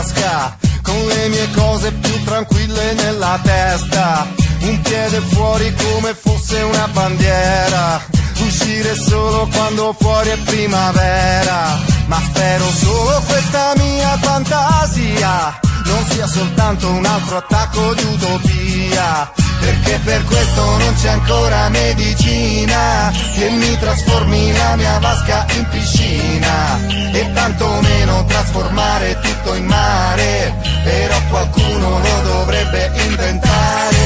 Una 0.00 0.02
vasca, 0.02 0.56
con 0.82 1.06
le 1.06 1.28
mie 1.28 1.50
cose 1.50 1.92
più 1.92 2.24
tranquille 2.24 2.92
nella 2.94 3.38
testa. 3.42 4.26
un 4.60 4.80
piede 4.82 5.20
fuori 5.32 5.74
come 5.74 6.14
fosse 6.14 6.60
una 6.62 6.88
bandiera, 6.88 8.00
uscire 8.40 8.94
solo 8.94 9.48
quando 9.52 9.94
fuori 9.98 10.30
è 10.30 10.36
primavera, 10.38 11.78
ma 12.06 12.20
spero 12.24 12.64
solo 12.70 13.22
questa 13.26 13.72
mia 13.76 14.18
fantasia 14.20 15.60
non 15.84 16.04
sia 16.10 16.26
soltanto 16.26 16.90
un 16.90 17.04
altro 17.04 17.36
attacco 17.38 17.94
di 17.94 18.04
utopia, 18.04 19.30
perché 19.60 20.00
per 20.04 20.24
questo 20.24 20.64
non 20.78 20.94
c'è 20.94 21.08
ancora 21.08 21.68
medicina 21.68 23.12
che 23.34 23.50
mi 23.50 23.78
trasformi 23.78 24.52
la 24.52 24.76
mia 24.76 24.98
vasca 24.98 25.46
in 25.56 25.66
piscina 25.68 26.78
e 27.12 27.30
tantomeno 27.32 28.24
trasformare 28.26 29.18
tutto 29.20 29.54
in 29.54 29.66
mare, 29.66 30.54
però 30.84 31.16
qualcuno 31.28 31.98
lo 31.98 32.22
dovrebbe 32.22 32.90
inventare. 33.06 33.96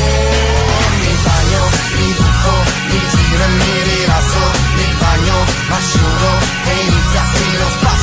Mi 1.00 1.16
bagno, 1.22 1.68
mi 1.96 2.14
tuffo, 2.14 2.54
mi 2.90 3.00
giro 3.10 3.44
e 3.44 3.48
mi 3.48 3.82
rilasso, 3.82 4.42
mi 4.76 4.94
bagno, 4.98 5.34
mi 5.68 5.74
asciugo 5.74 6.30
e 6.66 6.80
inizia 6.80 7.22
qui 7.32 7.58
lo 7.58 7.68
spasso 7.78 7.93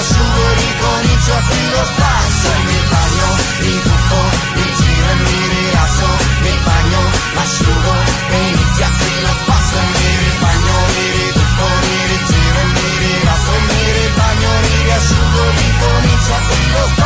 e 0.00 0.54
ricomincio 0.54 1.32
qui 1.46 1.70
lo 1.70 1.84
spasso 1.84 2.48
e 2.48 2.58
mi 2.64 2.80
bagno, 2.88 3.28
mi 3.60 3.82
tuffo, 3.82 4.20
mi 4.54 4.74
giro 4.80 5.08
e 5.10 5.14
mi 5.14 5.48
rilasso, 5.52 6.06
mi 6.40 6.58
bagno, 6.64 7.00
asciugo 7.42 7.94
e 8.30 8.48
inizia 8.48 8.88
qui 8.96 9.20
lo 9.20 9.32
spasso 9.42 9.76
e 9.76 9.86
mi 9.92 10.08
ribagno, 10.24 10.74
mi 10.94 11.06
rituffo, 11.20 11.66
mi 11.84 11.98
rigiro 12.12 12.60
e 12.60 12.64
mi 12.64 12.98
rilasso. 12.98 13.52
Mi 13.68 13.92
ribagno, 13.92 14.50
mi 14.62 14.82
riasciugo 14.84 15.42
ricomincio 15.50 16.34
qui 16.48 16.70
lo 16.72 16.86
spasso. 16.86 16.99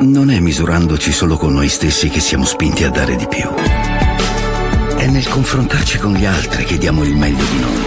Non 0.00 0.30
è 0.30 0.38
misurandoci 0.40 1.12
solo 1.12 1.36
con 1.36 1.52
noi 1.52 1.68
stessi 1.68 2.08
che 2.08 2.20
siamo 2.20 2.44
spinti 2.44 2.84
a 2.84 2.90
dare 2.90 3.16
di 3.16 3.26
più. 3.26 3.48
È 4.96 5.06
nel 5.06 5.28
confrontarci 5.28 5.98
con 5.98 6.12
gli 6.12 6.24
altri 6.24 6.64
che 6.64 6.78
diamo 6.78 7.04
il 7.04 7.16
meglio 7.16 7.44
di 7.44 7.58
noi. 7.60 7.84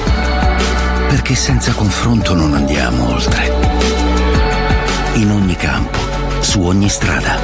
Perché 1.07 1.35
senza 1.35 1.71
confronto 1.73 2.33
non 2.33 2.53
andiamo 2.53 3.13
oltre. 3.13 3.51
In 5.15 5.31
ogni 5.31 5.55
campo, 5.55 5.97
su 6.39 6.61
ogni 6.61 6.89
strada. 6.89 7.39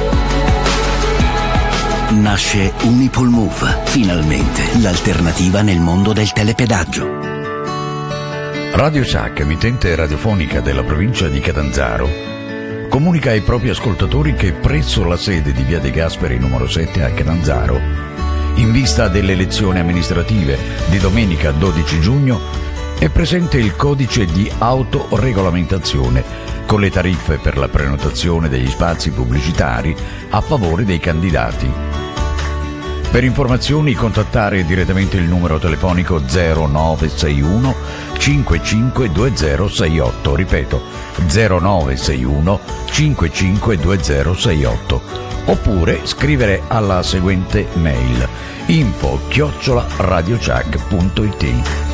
Nasce 2.10 2.72
Unipol 2.82 3.30
finalmente 3.84 4.78
l'alternativa 4.80 5.62
nel 5.62 5.80
mondo 5.80 6.12
del 6.12 6.32
telepedaggio. 6.32 7.08
Radio 8.74 9.04
Shack, 9.04 9.40
emittente 9.40 9.94
radiofonica 9.94 10.60
della 10.60 10.82
provincia 10.82 11.28
di 11.28 11.40
Catanzaro, 11.40 12.08
comunica 12.92 13.30
ai 13.30 13.40
propri 13.40 13.70
ascoltatori 13.70 14.34
che 14.34 14.52
presso 14.52 15.02
la 15.04 15.16
sede 15.16 15.52
di 15.52 15.62
Via 15.62 15.80
De 15.80 15.90
Gasperi 15.90 16.38
numero 16.38 16.68
7 16.68 17.02
a 17.02 17.10
Catanzaro, 17.10 17.80
in 18.56 18.70
vista 18.70 19.08
delle 19.08 19.32
elezioni 19.32 19.78
amministrative 19.78 20.58
di 20.90 20.98
domenica 20.98 21.52
12 21.52 22.00
giugno, 22.00 22.38
è 22.98 23.08
presente 23.08 23.56
il 23.56 23.74
codice 23.76 24.26
di 24.26 24.52
autoregolamentazione 24.58 26.22
con 26.66 26.80
le 26.80 26.90
tariffe 26.90 27.38
per 27.38 27.56
la 27.56 27.68
prenotazione 27.68 28.50
degli 28.50 28.68
spazi 28.68 29.10
pubblicitari 29.10 29.96
a 30.28 30.42
favore 30.42 30.84
dei 30.84 30.98
candidati. 30.98 32.11
Per 33.12 33.24
informazioni 33.24 33.92
contattare 33.92 34.64
direttamente 34.64 35.18
il 35.18 35.24
numero 35.24 35.58
telefonico 35.58 36.18
0961 36.18 37.74
552068, 38.16 40.34
ripeto 40.34 40.82
0961 41.28 42.60
552068, 42.86 45.02
oppure 45.44 46.00
scrivere 46.04 46.62
alla 46.68 47.02
seguente 47.02 47.66
mail 47.74 48.26
info 48.68 49.20
chiocciola 49.28 49.84
radiochac.it. 49.98 51.91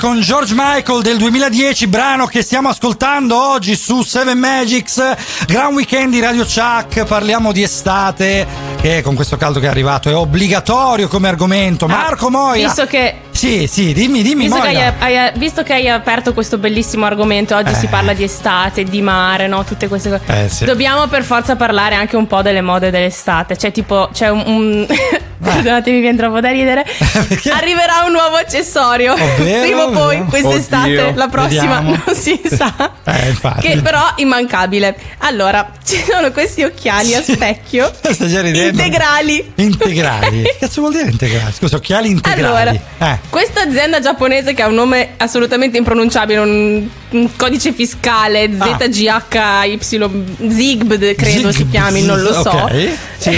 Con 0.00 0.20
George 0.20 0.52
Michael 0.54 1.02
del 1.02 1.16
2010, 1.16 1.86
brano 1.86 2.26
che 2.26 2.42
stiamo 2.42 2.68
ascoltando 2.68 3.40
oggi 3.40 3.74
su 3.74 4.02
Seven 4.02 4.36
Magics, 4.36 5.00
Gran 5.46 5.72
Weekend 5.72 6.12
di 6.12 6.20
Radio 6.20 6.44
Chuck, 6.44 7.04
parliamo 7.04 7.52
di 7.52 7.62
estate, 7.62 8.46
che 8.80 9.00
con 9.02 9.14
questo 9.14 9.36
caldo 9.36 9.60
che 9.60 9.66
è 9.66 9.68
arrivato 9.70 10.10
è 10.10 10.14
obbligatorio 10.14 11.08
come 11.08 11.28
argomento. 11.28 11.86
Marco 11.86 12.28
Moia. 12.28 12.66
Visto 12.66 12.86
che 12.86 13.14
Sì, 13.30 13.66
sì, 13.66 13.92
dimmi, 13.92 14.22
dimmi 14.22 14.44
Visto 14.44 14.60
che, 14.60 14.92
hai, 14.98 15.16
hai- 15.16 15.32
visto 15.36 15.62
che 15.62 15.72
hai 15.72 15.88
aperto 15.88 16.34
questo 16.34 16.58
bellissimo 16.58 17.04
argomento, 17.06 17.56
oggi 17.56 17.72
Eh. 17.72 17.76
si 17.76 17.86
parla 17.86 18.12
di 18.12 18.24
estate, 18.24 18.84
di 18.84 19.00
mare, 19.02 19.46
no? 19.48 19.64
Tutte 19.64 19.88
queste 19.88 20.10
cose. 20.10 20.22
Eh, 20.26 20.48
sì. 20.48 20.64
Dobbiamo 20.64 21.06
per 21.06 21.24
forza 21.24 21.56
parlare 21.56 21.94
anche 21.94 22.16
un 22.16 22.26
po' 22.26 22.42
delle 22.42 22.60
mode 22.60 22.90
dell'estate. 22.90 23.56
Cioè, 23.56 23.72
tipo, 23.72 24.08
c'è 24.12 24.28
un. 24.28 24.42
un... 24.46 24.86
Perdonatemi, 25.44 25.96
mi 25.96 26.02
viene 26.02 26.16
troppo 26.18 26.40
da 26.40 26.50
ridere. 26.50 26.84
Arriverà 27.52 28.04
un 28.06 28.12
nuovo 28.12 28.36
accessorio. 28.36 29.12
Ovvero? 29.14 29.60
Prima 29.62 29.84
o 29.84 29.90
poi, 29.90 30.24
quest'estate, 30.24 30.98
Oddio. 30.98 31.12
la 31.14 31.28
prossima, 31.28 31.80
Vediamo. 31.80 32.02
non 32.06 32.14
si 32.16 32.40
sa. 32.50 32.74
Eh. 33.04 33.34
Che 33.60 33.80
però 33.82 34.00
immancabile. 34.16 34.96
Allora, 35.18 35.70
ci 35.84 36.02
sono 36.08 36.30
questi 36.32 36.62
occhiali 36.62 37.14
a 37.14 37.22
specchio 37.22 37.90
Stai 38.10 38.28
già 38.28 38.40
ridendo. 38.40 38.80
integrali. 38.82 39.52
Integrali. 39.56 40.42
Che 40.42 40.56
cazzo 40.60 40.80
vuol 40.80 40.94
dire 40.94 41.10
integrali? 41.10 41.52
Scusa, 41.52 41.76
occhiali 41.76 42.08
integrali. 42.10 42.80
Eh. 42.98 43.18
Questa 43.28 43.62
azienda 43.62 44.00
giapponese 44.00 44.54
che 44.54 44.62
ha 44.62 44.66
un 44.68 44.74
nome 44.74 45.10
assolutamente 45.16 45.76
impronunciabile, 45.78 46.38
un, 46.38 46.88
un 47.10 47.36
codice 47.36 47.72
fiscale 47.72 48.50
Ah. 48.58 48.76
ZGHY 48.78 49.78
Zigbd 49.80 51.14
credo 51.14 51.50
si 51.50 51.58
Zigbd, 51.58 51.70
chiami, 51.70 52.02
non 52.02 52.20
lo 52.20 52.32
so. 52.32 52.50
ok. 52.50 52.88
Sì. 53.18 53.30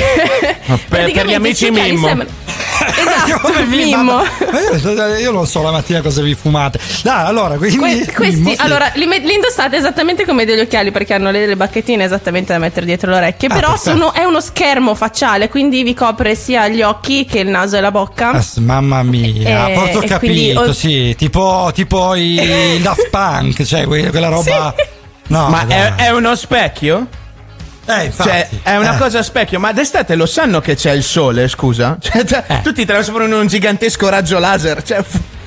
per, 0.88 1.10
per 1.12 1.26
gli 1.26 1.34
amici 1.34 1.66
occhiali 1.66 1.95
Mimmo. 1.96 2.06
sembrano- 2.08 2.44
Esatto, 2.96 3.40
Come 3.40 3.64
mi- 3.64 3.76
Mimmo. 3.84 4.02
ma- 4.14 5.18
Io 5.18 5.30
non 5.32 5.46
so 5.46 5.62
la 5.62 5.70
mattina 5.70 6.00
cosa 6.00 6.22
vi 6.22 6.34
fumate. 6.34 6.78
Dai, 7.02 7.26
allora, 7.26 7.56
quindi. 7.56 7.76
Que- 7.78 8.12
questi, 8.14 8.36
Mimmo, 8.36 8.50
sì. 8.50 8.56
allora, 8.60 8.90
li, 8.94 9.06
met- 9.06 9.24
li 9.24 9.34
indossate 9.34 9.76
esattamente 9.76 10.24
come 10.24 10.44
degli 10.44 10.60
occhiali 10.60 10.90
perché 10.92 11.14
hanno 11.14 11.30
le, 11.30 11.46
le 11.46 11.56
bacchettine 11.56 12.04
esattamente 12.04 12.52
da 12.52 12.58
mettere 12.58 12.86
dietro 12.86 13.10
le 13.10 13.16
orecchie. 13.16 13.48
Ah, 13.48 13.54
però 13.54 13.76
sono- 13.76 14.12
è 14.12 14.22
uno 14.24 14.40
schermo 14.40 14.94
facciale, 14.94 15.48
quindi 15.48 15.82
vi 15.82 15.94
copre 15.94 16.34
sia 16.34 16.68
gli 16.68 16.82
occhi 16.82 17.24
che 17.24 17.40
il 17.40 17.48
naso 17.48 17.76
e 17.76 17.80
la 17.80 17.90
bocca. 17.90 18.30
Ah, 18.30 18.40
s- 18.42 18.56
Mamma 18.58 19.02
mia, 19.02 19.68
Eh, 19.68 19.74
forse 19.74 19.96
ho 19.96 20.02
e 20.02 20.06
capito, 20.06 20.60
quindi- 20.60 20.74
sì, 20.74 21.14
tipo, 21.16 21.70
tipo 21.74 22.14
i 22.14 22.78
Daft 22.82 23.08
Punk, 23.10 23.62
cioè 23.64 23.86
que- 23.86 24.10
quella 24.10 24.28
roba... 24.28 24.74
No, 25.28 25.48
Ma 25.48 25.66
è, 25.66 25.94
è 25.96 26.10
uno 26.10 26.34
specchio? 26.36 27.06
Eh. 27.86 28.12
Cioè, 28.14 28.48
è 28.62 28.76
una 28.76 28.94
Eh. 28.94 28.98
cosa 28.98 29.20
a 29.20 29.22
specchio, 29.22 29.58
ma 29.60 29.72
d'estate 29.72 30.14
lo 30.16 30.26
sanno 30.26 30.60
che 30.60 30.74
c'è 30.74 30.90
il 30.92 31.02
sole, 31.04 31.46
scusa? 31.48 31.96
Cioè, 32.00 32.44
Eh. 32.48 32.60
tutti 32.62 32.84
trasformano 32.84 33.34
in 33.34 33.40
un 33.42 33.46
gigantesco 33.46 34.08
raggio 34.08 34.38
laser, 34.38 34.82
cioè, 34.82 35.02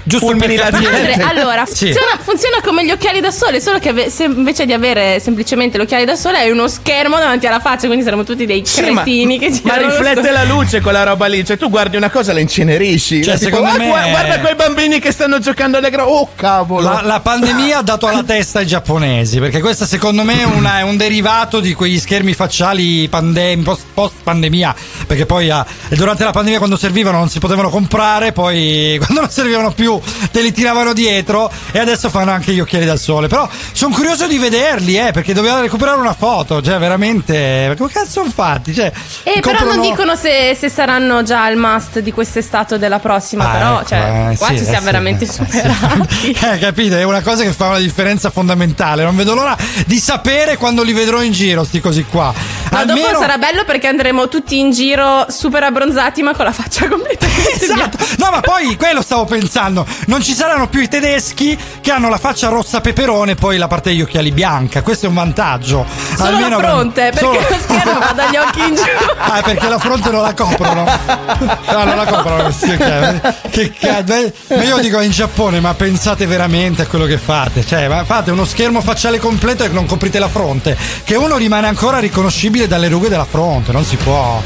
Giusto 0.09 0.25
fulmini 0.27 0.55
per 0.55 0.71
la. 0.71 0.79
Padre, 0.89 1.13
allora, 1.23 1.65
Sì. 1.65 1.85
funziona, 1.85 2.17
funziona 2.21 2.57
come 2.63 2.85
gli 2.85 2.91
occhiali 2.91 3.19
da 3.21 3.31
sole, 3.31 3.61
solo 3.61 3.79
che 3.79 3.89
ave- 3.89 4.09
se 4.09 4.23
invece 4.25 4.65
di 4.65 4.73
avere 4.73 5.19
semplicemente 5.19 5.77
gli 5.77 5.81
occhiali 5.81 6.05
da 6.05 6.15
sole 6.15 6.39
hai 6.39 6.49
uno 6.51 6.67
schermo 6.67 7.17
davanti 7.17 7.45
alla 7.47 7.59
faccia, 7.59 7.85
quindi 7.87 8.03
saremo 8.03 8.23
tutti 8.23 8.45
dei 8.45 8.65
Sì, 8.65 8.81
ma, 8.89 9.01
cretini 9.03 9.37
che 9.39 9.49
ma 9.49 9.55
girano 9.55 9.81
lo 9.81 9.89
riflette 9.97 10.21
sto- 10.23 10.31
la 10.31 10.43
luce 10.43 10.81
quella 10.81 11.03
roba 11.03 11.27
lì. 11.27 11.45
Cioè, 11.45 11.57
tu 11.57 11.69
guardi 11.69 11.95
una 11.97 12.09
cosa, 12.09 12.33
la 12.33 12.39
incenerisci. 12.39 13.23
Cioè, 13.23 13.37
Tipo, 13.37 13.55
secondo 13.55 13.69
"Ah, 13.69 13.77
me- 13.77 13.87
gua- 13.87 14.07
Guarda 14.09 14.39
quei 14.39 14.55
bambini 14.55 14.99
che 14.99 15.11
stanno 15.11 15.39
giocando 15.39 15.77
alle 15.77 15.89
gra- 15.89 16.07
Oh, 16.07 16.29
cavolo. 16.35 16.81
La, 16.91 17.01
la 17.03 17.19
pandemia 17.19 17.77
ha 17.77 17.81
dato 17.83 18.07
alla 18.07 18.23
testa 18.23 18.59
ai 18.59 18.65
giapponesi, 18.67 19.39
perché 19.39 19.59
questo 19.61 19.85
secondo 19.85 20.23
me 20.23 20.39
è, 20.41 20.43
una- 20.45 20.79
è 20.79 20.81
un 20.81 20.97
derivato 20.97 21.59
di 21.59 21.73
quegli 21.73 21.99
schermi 21.99 22.33
facciali 22.33 23.07
pandem- 23.09 23.63
post, 23.63 23.83
post 23.93 24.13
pandemia, 24.23 24.73
perché 25.05 25.25
poi 25.25 25.49
ah, 25.49 25.65
durante 25.89 26.23
la 26.23 26.31
pandemia 26.31 26.57
quando 26.57 26.77
servivano 26.77 27.17
non 27.19 27.29
si 27.29 27.39
potevano 27.39 27.69
comprare, 27.69 28.31
poi 28.31 28.95
quando 29.03 29.21
non 29.21 29.29
servivano 29.29 29.71
più 29.71 29.98
te 30.31 30.41
li 30.41 30.51
tiravano 30.51 30.93
dietro 30.93 31.51
e 31.71 31.79
adesso 31.79 32.09
fanno 32.09 32.31
anche 32.31 32.53
gli 32.53 32.59
occhiali 32.59 32.85
da 32.85 32.97
sole. 32.97 33.27
Però 33.27 33.47
sono 33.71 33.93
curioso 33.93 34.27
di 34.27 34.37
vederli, 34.37 34.97
eh, 34.97 35.11
perché 35.11 35.33
dovevo 35.33 35.59
recuperare 35.59 35.99
una 35.99 36.13
foto, 36.13 36.61
cioè 36.61 36.77
veramente... 36.79 37.73
Come 37.77 37.91
cazzo 37.91 38.09
sono 38.09 38.29
fatti? 38.29 38.73
Cioè, 38.73 38.91
Eh, 39.23 39.39
però 39.41 39.63
non 39.63 39.81
dicono 39.81 40.15
se, 40.15 40.55
se 40.57 40.69
saranno 40.69 41.23
già 41.23 41.43
al 41.45 41.55
must 41.55 41.99
di 41.99 42.11
quest'estate 42.11 42.75
o 42.75 42.77
della 42.77 42.99
prossima, 42.99 43.49
Ah, 43.49 43.51
però 43.51 43.75
ecco, 43.79 43.87
cioè, 43.87 44.29
eh, 44.31 44.37
qua 44.37 44.47
sì, 44.47 44.57
ci 44.57 44.61
eh, 44.61 44.65
siamo 44.65 44.79
sì, 44.79 44.85
veramente 44.85 45.23
eh, 45.23 45.27
sì. 45.27 45.33
superati. 45.33 46.37
Eh, 46.49 46.57
capite? 46.57 46.99
È 46.99 47.03
una 47.03 47.21
cosa 47.21 47.43
che 47.43 47.51
fa 47.51 47.67
una 47.67 47.79
differenza 47.79 48.29
fondamentale. 48.29 49.03
Non 49.03 49.15
vedo 49.15 49.33
l'ora 49.33 49.55
di 49.85 49.99
sapere 49.99 50.57
quando 50.57 50.83
li 50.83 50.93
vedrò 50.93 51.21
in 51.21 51.31
giro, 51.31 51.63
sti 51.63 51.79
così 51.79 52.03
qua. 52.05 52.33
Ma 52.71 52.79
Almeno. 52.79 53.07
dopo 53.07 53.19
sarà 53.19 53.37
bello 53.37 53.63
perché 53.65 53.87
andremo 53.87 54.27
tutti 54.27 54.57
in 54.57 54.71
giro 54.71 55.25
super 55.29 55.63
abbronzati 55.63 56.21
ma 56.21 56.33
con 56.33 56.45
la 56.45 56.51
faccia 56.51 56.87
completamente 56.89 57.63
Esatto. 57.63 57.97
No, 58.17 58.29
ma 58.31 58.39
poi 58.41 58.75
quello 58.77 59.01
stavo 59.01 59.25
pensando. 59.25 59.85
Non 60.07 60.21
ci 60.21 60.33
saranno 60.33 60.67
più 60.67 60.79
i 60.81 60.87
tedeschi 60.87 61.57
che 61.81 61.91
hanno 61.91 62.09
la 62.09 62.17
faccia 62.17 62.49
rossa 62.49 62.81
peperone 62.81 63.31
e 63.31 63.35
poi 63.35 63.57
la 63.57 63.67
parte 63.67 63.89
degli 63.89 64.01
occhiali 64.01 64.31
bianca. 64.31 64.81
Questo 64.81 65.05
è 65.05 65.09
un 65.09 65.15
vantaggio. 65.15 65.85
Solo 66.17 66.39
la 66.47 66.57
fronte, 66.57 67.01
perché 67.13 67.19
Solo- 67.19 67.39
lo 67.39 67.57
schermo 67.61 67.99
va 67.99 68.11
dagli 68.13 68.35
occhi 68.37 68.59
in 68.59 68.75
giù. 68.75 68.81
Ah, 69.31 69.41
perché 69.43 69.67
la 69.67 69.77
fronte 69.77 70.09
non 70.09 70.21
la 70.21 70.33
coprono. 70.33 70.83
No, 70.85 71.83
non 71.83 71.95
la 71.95 72.05
coprono. 72.05 72.49
Sì, 72.51 72.71
ok. 72.71 73.49
Che 73.49 73.73
cazzo. 73.73 74.13
eh, 74.13 74.33
Ma 74.55 74.63
io 74.63 74.77
dico 74.79 74.99
in 75.01 75.11
Giappone, 75.11 75.59
ma 75.59 75.73
pensate 75.75 76.25
veramente 76.25 76.81
a 76.83 76.87
quello 76.87 77.05
che 77.05 77.17
fate? 77.17 77.63
Cioè, 77.65 78.03
fate 78.05 78.31
uno 78.31 78.45
schermo 78.45 78.81
facciale 78.81 79.19
completo 79.19 79.63
e 79.63 79.67
non 79.67 79.85
coprite 79.85 80.17
la 80.19 80.29
fronte. 80.29 80.75
Che 81.03 81.15
uno 81.15 81.37
rimane 81.37 81.67
ancora 81.67 81.99
riconoscibile 81.99 82.67
dalle 82.67 82.87
rughe 82.87 83.09
della 83.09 83.25
fronte. 83.29 83.71
Non 83.71 83.83
si 83.85 83.97
può. 83.97 84.41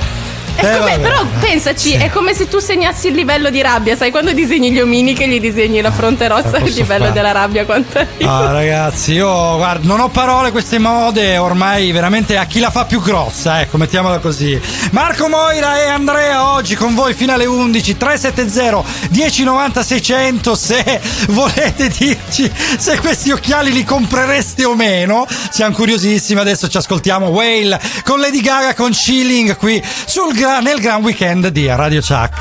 È 0.56 0.60
Eh, 0.66 0.78
come- 0.78 0.92
vabbè. 0.98 1.00
però 1.00 1.26
pensaci, 1.40 1.94
è 1.94 2.10
come 2.10 2.34
se 2.34 2.48
tu 2.48 2.60
segnassi 2.60 3.08
il 3.08 3.16
livello 3.16 3.50
di 3.50 3.62
rabbia, 3.62 3.96
sai 3.96 4.12
quando 4.12 4.32
disegni 4.34 4.72
gli 4.72 4.80
omini 4.80 5.14
che 5.14 5.28
gli 5.28 5.40
disegni 5.40 5.82
la 5.82 5.92
fronte 5.92 6.28
rossa, 6.28 6.58
Eh, 6.58 6.64
il 6.66 6.74
livello 6.74 7.06
fare. 7.06 7.12
della 7.12 7.32
rabbia 7.32 7.66
quanto 7.66 7.98
è. 8.00 8.08
Ah, 8.24 8.52
ragazzi, 8.52 9.14
io 9.14 9.56
guarda, 9.58 9.86
non 9.88 10.00
ho 10.00 10.10
parole 10.10 10.52
queste 10.52 10.78
mode, 10.80 11.38
ormai 11.38 11.92
veramente 11.92 12.38
a 12.38 12.46
chi 12.46 12.60
la 12.60 12.70
fa 12.70 12.86
più 12.86 13.02
grossa, 13.02 13.62
ecco, 13.62 13.78
mettiamola 13.78 14.20
così. 14.20 14.60
Marco 14.92 15.28
Moira 15.28 15.82
e 15.82 15.88
Andrea 15.88 16.52
oggi 16.52 16.76
con 16.76 16.94
voi 16.94 17.14
fino 17.14 17.34
alle 17.34 17.46
11 17.46 17.98
370 17.98 18.84
1090 19.10 19.84
600 19.84 20.56
se 20.56 21.02
volete 21.30 21.88
dirci 21.90 22.50
se 22.78 23.00
questi 23.00 23.32
occhiali 23.32 23.72
li 23.72 23.84
comprereste 23.84 24.66
o 24.66 24.76
meno. 24.76 25.26
Siamo 25.50 25.74
curiosissimi, 25.76 26.40
adesso 26.40 26.68
ci 26.68 26.78
ascoltiamo 26.78 27.28
Whale 27.28 27.80
con 28.04 28.20
Lady 28.20 28.42
Gaga 28.42 28.74
con 28.76 28.92
Chilling 28.92 29.56
qui 29.58 29.82
sul 30.06 30.34
gra- 30.44 30.60
nel 30.60 30.80
Gran 30.82 31.02
Weekend 31.04 31.48
di 31.48 31.70
Radio 31.74 32.02
Chuck. 32.02 32.34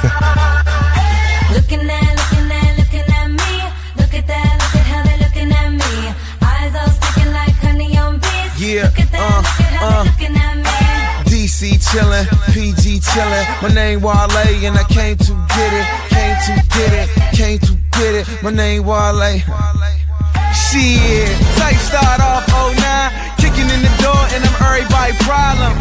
Looking 1.53 1.89
at, 1.89 2.15
looking 2.19 2.51
at, 2.51 2.77
looking 2.77 3.07
at 3.15 3.29
me. 3.31 3.53
Look 3.97 4.15
at 4.15 4.27
that, 4.27 4.53
look 4.59 4.75
at 4.75 4.87
how 4.91 5.03
they're 5.07 5.19
looking 5.19 5.53
at 5.53 5.71
me. 5.71 6.15
Eyes 6.43 6.75
all 6.75 6.91
sticking 6.91 7.33
like 7.33 7.55
honey 7.63 7.97
on 7.99 8.19
bees. 8.19 8.53
Yeah, 8.59 8.83
Look 8.83 8.99
at 8.99 9.11
that, 9.13 9.21
uh. 9.83 10.03
look 10.05 10.21
at 10.21 10.33
DC 11.31 11.79
chillin', 11.79 12.27
PG 12.53 13.01
chillin'. 13.01 13.47
My 13.63 13.69
name 13.73 14.01
Wale 14.01 14.67
and 14.67 14.77
I 14.77 14.85
came 14.85 15.17
to 15.17 15.33
get 15.55 15.73
it, 15.73 15.87
came 16.11 16.37
to 16.47 16.55
get 16.75 16.93
it, 16.93 17.09
came 17.37 17.59
to 17.61 17.73
get 17.99 18.15
it. 18.21 18.43
My 18.43 18.51
name 18.51 18.85
Wale. 18.85 19.39
Shit, 20.53 21.39
type 21.57 21.77
start 21.77 22.21
off 22.21 22.47
09, 22.49 23.22
kicking 23.43 23.67
in 23.67 23.83
the 23.83 23.95
door 23.99 24.23
and 24.39 24.47
I'm 24.47 24.55
everybody 24.63 25.19
problem. 25.27 25.75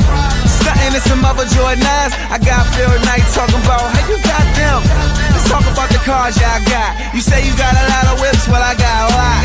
Stunting 0.49 0.97
in 0.97 1.03
some 1.05 1.21
other 1.21 1.45
Jordan 1.53 1.85
9s. 1.85 2.13
I 2.33 2.41
got 2.41 2.65
Phil 2.73 2.89
Knight 3.05 3.21
talking 3.37 3.61
about 3.61 3.85
how 3.85 4.03
you 4.09 4.17
got 4.25 4.45
them. 4.57 4.81
Let's 5.29 5.45
talk 5.45 5.65
about 5.69 5.93
the 5.93 6.01
cars 6.01 6.33
y'all 6.41 6.57
got. 6.65 6.97
You 7.13 7.21
say 7.21 7.45
you 7.45 7.53
got 7.53 7.69
a 7.77 7.85
lot 7.85 8.05
of 8.09 8.15
whips, 8.17 8.49
well 8.49 8.65
I 8.65 8.73
got 8.73 8.97
a 9.05 9.09
lot. 9.13 9.41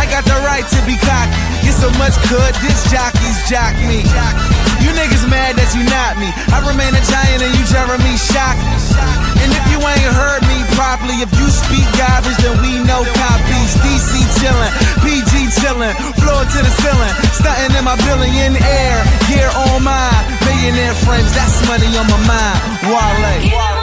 I 0.00 0.08
got 0.08 0.24
the 0.24 0.40
right 0.48 0.64
to 0.64 0.80
be 0.88 0.96
cocky. 0.96 1.36
Get 1.60 1.76
so 1.76 1.92
much 2.00 2.16
good, 2.32 2.52
this 2.64 2.80
jockeys 2.88 3.38
jock 3.44 3.76
me. 3.84 4.00
You 4.80 4.90
niggas 4.96 5.28
mad 5.28 5.54
that 5.60 5.70
you 5.76 5.84
not 5.86 6.16
me. 6.18 6.32
I 6.48 6.64
remain 6.64 6.90
a 6.96 7.02
giant 7.06 7.44
and 7.44 7.52
you 7.54 7.64
Jeremy 7.68 8.16
shock. 8.18 8.56
And 9.38 9.50
if 9.52 9.64
you 9.70 9.78
ain't 9.78 10.12
heard 10.16 10.42
me 10.48 10.58
properly, 10.74 11.22
if 11.22 11.30
you 11.38 11.46
speak 11.52 11.86
garbage, 11.94 12.38
then 12.42 12.56
we 12.64 12.82
know 12.82 13.06
copies. 13.14 13.72
DC 13.84 14.10
chillin', 14.42 14.72
PG 15.06 15.31
chillin', 15.60 15.94
floor 16.20 16.42
to 16.44 16.58
the 16.62 16.72
ceiling, 16.80 17.14
stunting 17.36 17.76
in 17.76 17.84
my 17.84 17.96
billion 18.06 18.56
air, 18.56 18.96
gear 19.28 19.50
on 19.52 19.82
mine, 19.82 20.24
millionaire 20.46 20.94
friends, 20.94 21.34
that's 21.34 21.66
money 21.68 21.90
on 21.96 22.06
my 22.08 22.20
mind. 22.26 22.60
Wale. 22.88 23.81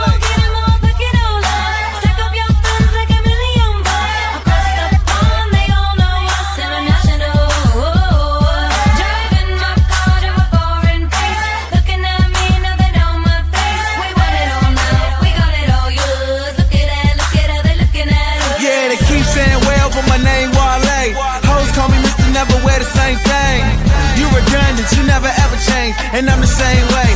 Change, 25.89 26.13
and 26.13 26.29
I'm 26.29 26.41
the 26.41 26.47
same 26.47 26.85
way. 26.93 27.09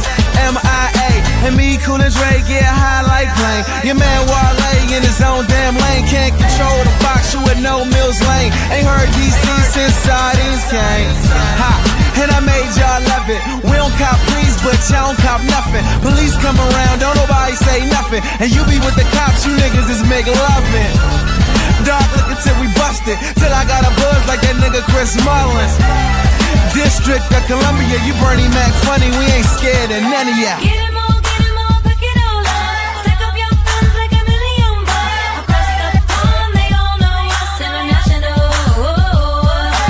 M.I.A. 0.50 1.10
And 1.46 1.56
me, 1.56 1.78
cool 1.84 2.02
and 2.02 2.14
Dre, 2.14 2.42
get 2.48 2.64
high 2.64 3.04
like 3.04 3.30
plane. 3.36 3.64
Your 3.86 3.96
man 3.96 4.22
Wale 4.28 4.94
in 4.94 5.02
his 5.02 5.22
own 5.22 5.46
damn 5.48 5.74
lane, 5.74 6.06
can't 6.06 6.34
control 6.38 6.78
the 6.86 6.94
box, 7.02 7.34
you 7.34 7.42
with 7.42 7.60
no 7.62 7.84
Mills 7.84 8.22
Lane. 8.30 8.54
Ain't 8.70 8.86
heard 8.86 9.10
DC 9.18 9.46
since 9.74 9.96
sardines 10.06 10.64
came. 10.70 11.10
Ha, 11.58 11.74
and 12.22 12.30
I 12.30 12.40
made 12.46 12.70
y'all 12.78 13.02
love 13.10 13.26
it. 13.26 13.42
We 13.66 13.74
don't 13.74 13.94
cop 13.98 14.18
please, 14.30 14.56
but 14.62 14.78
y'all 14.90 15.12
don't 15.14 15.20
cop 15.26 15.42
nothing. 15.50 15.84
Police 16.06 16.38
come 16.46 16.58
around, 16.58 17.02
don't 17.02 17.18
nobody 17.18 17.56
say 17.58 17.86
nothing. 17.90 18.22
And 18.38 18.54
you 18.54 18.62
be 18.70 18.78
with 18.86 18.96
the 18.96 19.08
cops, 19.18 19.46
you 19.46 19.58
niggas 19.58 19.90
is 19.90 20.02
make 20.06 20.30
loving. 20.30 21.43
Dog 21.84 22.08
lick 22.16 22.28
until 22.32 22.56
we 22.64 22.68
busted. 22.80 23.18
Till 23.36 23.52
I 23.54 23.64
got 23.68 23.84
a 23.84 23.92
buzz 24.00 24.22
like 24.28 24.42
that 24.42 24.56
nigga 24.56 24.82
Chris 24.92 25.16
Mullins. 25.28 25.76
District 26.72 27.28
of 27.36 27.44
Columbia, 27.46 28.00
you 28.08 28.14
Bernie 28.24 28.48
Mac 28.56 28.72
funny. 28.88 29.10
We 29.20 29.26
ain't 29.36 29.46
scared 29.60 29.92
of 29.92 30.02
none 30.02 30.32
of 30.32 30.38
ya. 30.40 30.56
Get 30.64 30.80
him 30.80 30.96
all, 30.96 31.20
get 31.20 31.44
him 31.44 31.58
all, 31.60 31.78
pick 31.84 32.00
it 32.00 32.18
all 32.24 32.40
up. 32.40 33.04
Stack 33.04 33.20
up 33.20 33.36
your 33.36 33.52
like 34.00 34.14
a 34.16 34.24
million 34.24 34.76
bucks. 34.88 35.70
They 36.56 36.70
all 36.72 36.96
know 37.04 37.20
us. 37.36 37.52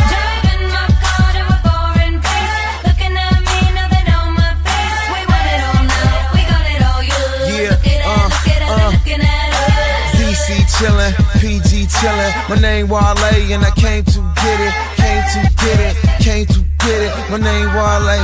Driving 0.10 0.66
my 0.74 0.86
car 0.98 1.30
to 1.30 1.42
a 1.46 1.58
foreign 1.62 2.16
place. 2.20 2.58
Looking 2.90 3.14
at 3.16 3.38
me, 3.38 3.60
now 3.78 3.88
they 3.94 4.04
know 4.10 4.24
my 4.34 4.52
face. 4.66 4.98
We 5.14 5.22
want 5.30 5.48
it 5.56 5.62
all 5.62 5.84
now, 5.88 6.34
we 6.36 6.42
got 6.52 6.66
it 6.74 6.82
all, 6.90 7.02
you. 7.06 7.22
Yeah, 7.54 7.78
uh, 8.02 8.28
uh, 8.28 8.92
looking 8.98 9.22
at. 9.22 9.54
DC 10.18 10.58
chillin'. 10.74 11.33
PG 11.44 11.92
chillin'. 11.92 12.32
My 12.48 12.56
name 12.56 12.88
Wale 12.88 13.20
and 13.52 13.66
I 13.68 13.72
came 13.76 14.06
to 14.16 14.20
get 14.40 14.60
it, 14.64 14.74
came 14.96 15.24
to 15.36 15.40
get 15.60 15.78
it, 15.88 15.96
came 16.24 16.46
to 16.48 16.60
get 16.80 17.00
it. 17.04 17.12
My 17.28 17.36
name 17.36 17.68
Wale. 17.76 18.16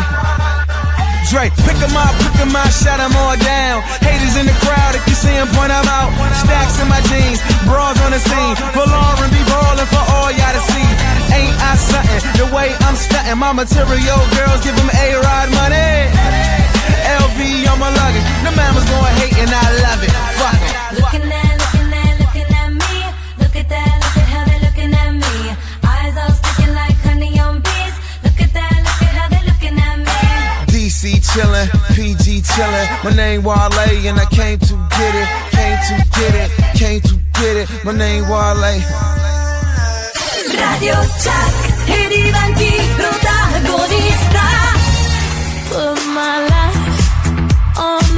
Dre, 1.27 1.51
pick 1.67 1.75
'em 1.83 1.99
up, 1.99 2.15
pick 2.15 2.39
'em 2.39 2.55
up, 2.55 2.71
shut 2.71 2.95
'em 2.95 3.11
all 3.19 3.35
down. 3.35 3.83
Haters 3.99 4.39
in 4.39 4.45
the 4.47 4.55
crowd, 4.63 4.95
if 4.95 5.03
you 5.05 5.15
see 5.15 5.35
'em, 5.35 5.49
point 5.51 5.69
'em 5.69 5.87
out. 5.99 6.15
Stacks 6.39 6.79
in 6.79 6.87
my 6.87 7.01
jeans, 7.11 7.43
bras 7.67 7.99
on 8.05 8.11
the 8.15 8.21
scene. 8.23 8.55
For 8.71 8.87
Lauren, 8.87 9.29
be 9.35 9.43
ballin' 9.51 9.89
for 9.91 10.05
all 10.15 10.31
y'all 10.31 10.55
to 10.55 10.63
see. 10.71 10.87
Ain't 11.35 11.55
I 11.59 11.75
something? 11.75 12.23
The 12.39 12.47
way 12.55 12.71
I'm 12.87 12.95
stunting, 12.95 13.37
my 13.37 13.51
material 13.51 14.21
girls 14.31 14.63
give 14.63 14.79
'em 14.79 14.89
A-Rod 14.95 15.47
money. 15.59 15.91
LV 17.19 17.67
on 17.67 17.79
my 17.83 17.91
luggage, 17.99 18.27
the 18.45 18.51
mama's 18.55 18.85
going 18.85 19.15
hate 19.19 19.37
and 19.43 19.51
I 19.51 19.65
love 19.83 20.01
it. 20.07 20.11
Fuck 20.39 20.61
it. 20.69 21.48
Chillin', 31.33 31.69
PG 31.95 32.41
chillin'. 32.41 32.87
My 33.03 33.11
name 33.11 33.43
Wale 33.43 34.07
and 34.07 34.19
I 34.19 34.25
came 34.25 34.59
to 34.59 34.75
get 34.97 35.15
it, 35.15 35.27
came 35.51 35.77
to 35.87 35.95
get 36.17 36.33
it, 36.35 36.49
came 36.77 37.01
to 37.01 37.15
get 37.39 37.55
it. 37.57 37.67
My 37.83 37.91
name 37.91 38.27
Wale. 38.27 38.81
Radio 40.57 40.95
Chuck 41.21 41.55
e 41.85 42.07
diventi 42.07 42.71
protagonista. 42.95 44.45
Put 45.69 45.99
my 46.13 46.47
life 46.47 46.87
on 47.77 48.08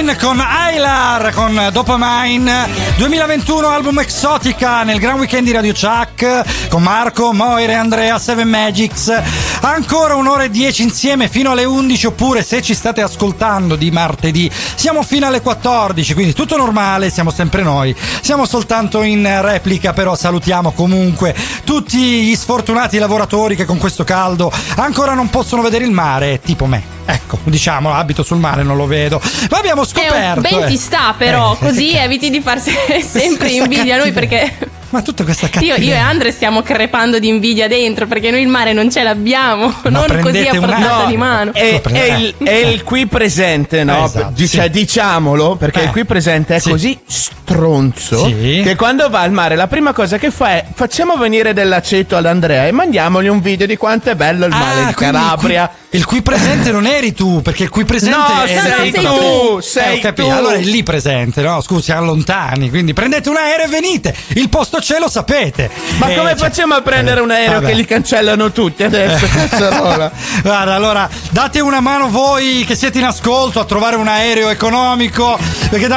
Machine 0.00 0.16
con 0.16 0.40
Aylar 0.40 1.34
con 1.34 1.68
Dopamine. 1.72 2.68
2021 2.96 3.68
album 3.68 3.98
Exotica 3.98 4.82
nel 4.82 4.98
Gran 4.98 5.18
Weekend 5.18 5.44
di 5.44 5.52
Radio 5.52 5.74
Chuck 5.74 6.68
con 6.68 6.82
Marco, 6.82 7.34
Moire, 7.34 7.74
Andrea, 7.74 8.18
Seven 8.18 8.48
Magics. 8.48 9.12
Ancora 9.60 10.14
un'ora 10.14 10.44
e 10.44 10.50
dieci 10.50 10.82
insieme 10.82 11.28
fino 11.28 11.50
alle 11.50 11.64
11 11.64 12.06
oppure 12.06 12.42
se 12.42 12.62
ci 12.62 12.72
state 12.72 13.02
ascoltando 13.02 13.76
di 13.76 13.90
martedì 13.90 14.50
siamo 14.74 15.02
fino 15.02 15.26
alle 15.26 15.42
14 15.42 16.14
quindi 16.14 16.32
tutto 16.32 16.56
normale 16.56 17.10
siamo 17.10 17.30
sempre 17.30 17.62
noi. 17.62 17.94
Siamo 18.22 18.46
soltanto 18.46 19.02
in 19.02 19.28
replica 19.42 19.92
però 19.92 20.14
salutiamo 20.14 20.72
comunque 20.72 21.34
tutti 21.64 22.22
gli 22.22 22.34
sfortunati 22.34 22.96
lavoratori 22.96 23.54
che 23.54 23.66
con 23.66 23.76
questo 23.76 24.04
caldo 24.04 24.50
ancora 24.76 25.12
non 25.12 25.28
possono 25.28 25.60
vedere 25.60 25.84
il 25.84 25.92
mare 25.92 26.40
tipo 26.40 26.64
me 26.64 26.99
ecco 27.12 27.38
diciamo 27.44 27.92
abito 27.92 28.22
sul 28.22 28.38
mare 28.38 28.62
non 28.62 28.76
lo 28.76 28.86
vedo 28.86 29.20
ma 29.50 29.58
abbiamo 29.58 29.84
scoperto 29.84 30.40
Ben 30.40 30.62
eh. 30.62 30.66
ti 30.66 30.76
sta 30.76 31.14
però, 31.16 31.54
Eh, 31.54 31.64
così 31.64 31.92
eviti 31.94 32.30
di 32.30 32.40
farsi 32.40 32.72
sempre 33.06 33.48
invidia 33.50 33.96
a 33.96 33.98
noi 33.98 34.12
perché 34.12 34.78
ma 34.90 35.02
tutta 35.02 35.22
questa 35.22 35.46
io, 35.46 35.52
cattiveria 35.52 35.84
io 35.86 35.94
e 35.94 35.98
Andre 35.98 36.32
stiamo 36.32 36.62
crepando 36.62 37.20
di 37.20 37.28
invidia 37.28 37.68
dentro 37.68 38.08
perché 38.08 38.32
noi 38.32 38.40
il 38.42 38.48
mare 38.48 38.72
non 38.72 38.90
ce 38.90 39.04
l'abbiamo, 39.04 39.72
non 39.84 40.18
così 40.20 40.48
a 40.48 40.50
portata 40.58 40.94
attimo. 40.96 41.08
di 41.10 41.16
mano. 41.16 41.52
È, 41.54 41.80
è 41.80 42.12
il, 42.16 42.34
è 42.42 42.50
il 42.56 42.82
qui 42.82 43.06
presente, 43.06 43.84
no? 43.84 44.06
Esatto, 44.06 44.32
Dice- 44.34 44.62
sì. 44.64 44.70
Diciamolo, 44.70 45.54
perché 45.54 45.82
Eh, 45.82 45.84
il 45.84 45.90
qui 45.90 46.04
presente 46.04 46.56
è 46.56 46.58
sì. 46.58 46.70
così 46.70 46.98
stronzo 47.06 48.24
Sì. 48.26 48.62
che 48.64 48.74
quando 48.74 49.08
va 49.08 49.20
al 49.20 49.30
mare 49.30 49.54
la 49.54 49.66
prima 49.68 49.92
cosa 49.92 50.18
che 50.18 50.30
fa 50.32 50.50
è 50.50 50.64
facciamo 50.74 51.16
venire 51.16 51.52
dell'aceto 51.52 52.16
ad 52.16 52.26
Andrea 52.26 52.66
e 52.66 52.72
mandiamogli 52.72 53.28
un 53.28 53.40
video 53.40 53.66
di 53.68 53.76
quanto 53.76 54.10
è 54.10 54.14
bello 54.16 54.44
il 54.46 54.50
mare 54.50 54.80
in 54.82 54.86
Ah, 54.88 54.94
quindi 54.94 55.14
Calabria. 55.16 55.66
Qui, 55.68 55.89
il 55.92 56.04
qui 56.04 56.22
presente 56.22 56.70
non 56.70 56.86
eri 56.86 57.12
tu, 57.12 57.42
perché 57.42 57.64
il 57.64 57.68
qui 57.68 57.84
presente 57.84 58.16
No, 58.16 58.42
è 58.44 58.46
sei 58.46 58.60
sei 58.60 58.92
tu, 58.92 59.58
sei 59.60 59.98
ho 59.98 60.00
capito. 60.00 60.28
tu. 60.28 60.32
Allora 60.34 60.54
è 60.54 60.60
lì 60.60 60.84
presente, 60.84 61.42
no? 61.42 61.60
Scusi, 61.60 61.82
siamo 61.82 62.04
lontani, 62.04 62.70
quindi 62.70 62.92
prendete 62.92 63.28
un 63.28 63.36
aereo 63.36 63.66
e 63.66 63.68
venite. 63.68 64.14
Il 64.34 64.48
posto 64.48 64.78
c'è, 64.78 65.00
lo 65.00 65.08
sapete. 65.08 65.68
Ma 65.98 66.06
Eh, 66.10 66.14
come 66.16 66.28
cioè- 66.30 66.38
facciamo 66.38 66.74
a 66.74 66.80
prendere 66.82 67.20
un 67.20 67.32
aereo 67.32 67.54
vabbè. 67.54 67.66
che 67.66 67.74
li 67.74 67.84
cancellano 67.84 68.52
tutti 68.52 68.84
adesso? 68.84 69.26
Cazzarola. 69.34 70.12
Guarda, 70.42 70.74
allora 70.76 71.08
date 71.30 71.58
una 71.58 71.80
mano 71.80 72.08
voi 72.08 72.64
che 72.64 72.76
siete 72.76 72.98
in 72.98 73.04
ascolto 73.06 73.58
a 73.58 73.64
trovare 73.64 73.96
un 73.96 74.06
aereo 74.06 74.48
economico, 74.48 75.36
perché 75.70 75.88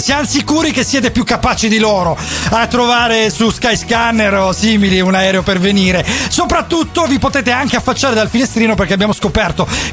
siamo 0.00 0.24
sicuri 0.24 0.70
che 0.70 0.84
siete 0.84 1.10
più 1.10 1.24
capaci 1.24 1.66
di 1.68 1.78
loro 1.78 2.16
a 2.50 2.64
trovare 2.68 3.28
su 3.28 3.50
Skyscanner 3.50 4.34
o 4.34 4.52
simili 4.52 5.00
un 5.00 5.16
aereo 5.16 5.42
per 5.42 5.58
venire. 5.58 6.06
Soprattutto 6.28 7.06
vi 7.06 7.18
potete 7.18 7.50
anche 7.50 7.74
affacciare 7.74 8.14
dal 8.14 8.28
finestrino 8.28 8.76
perché 8.76 8.92
abbiamo 8.92 9.12
scoperto 9.12 9.30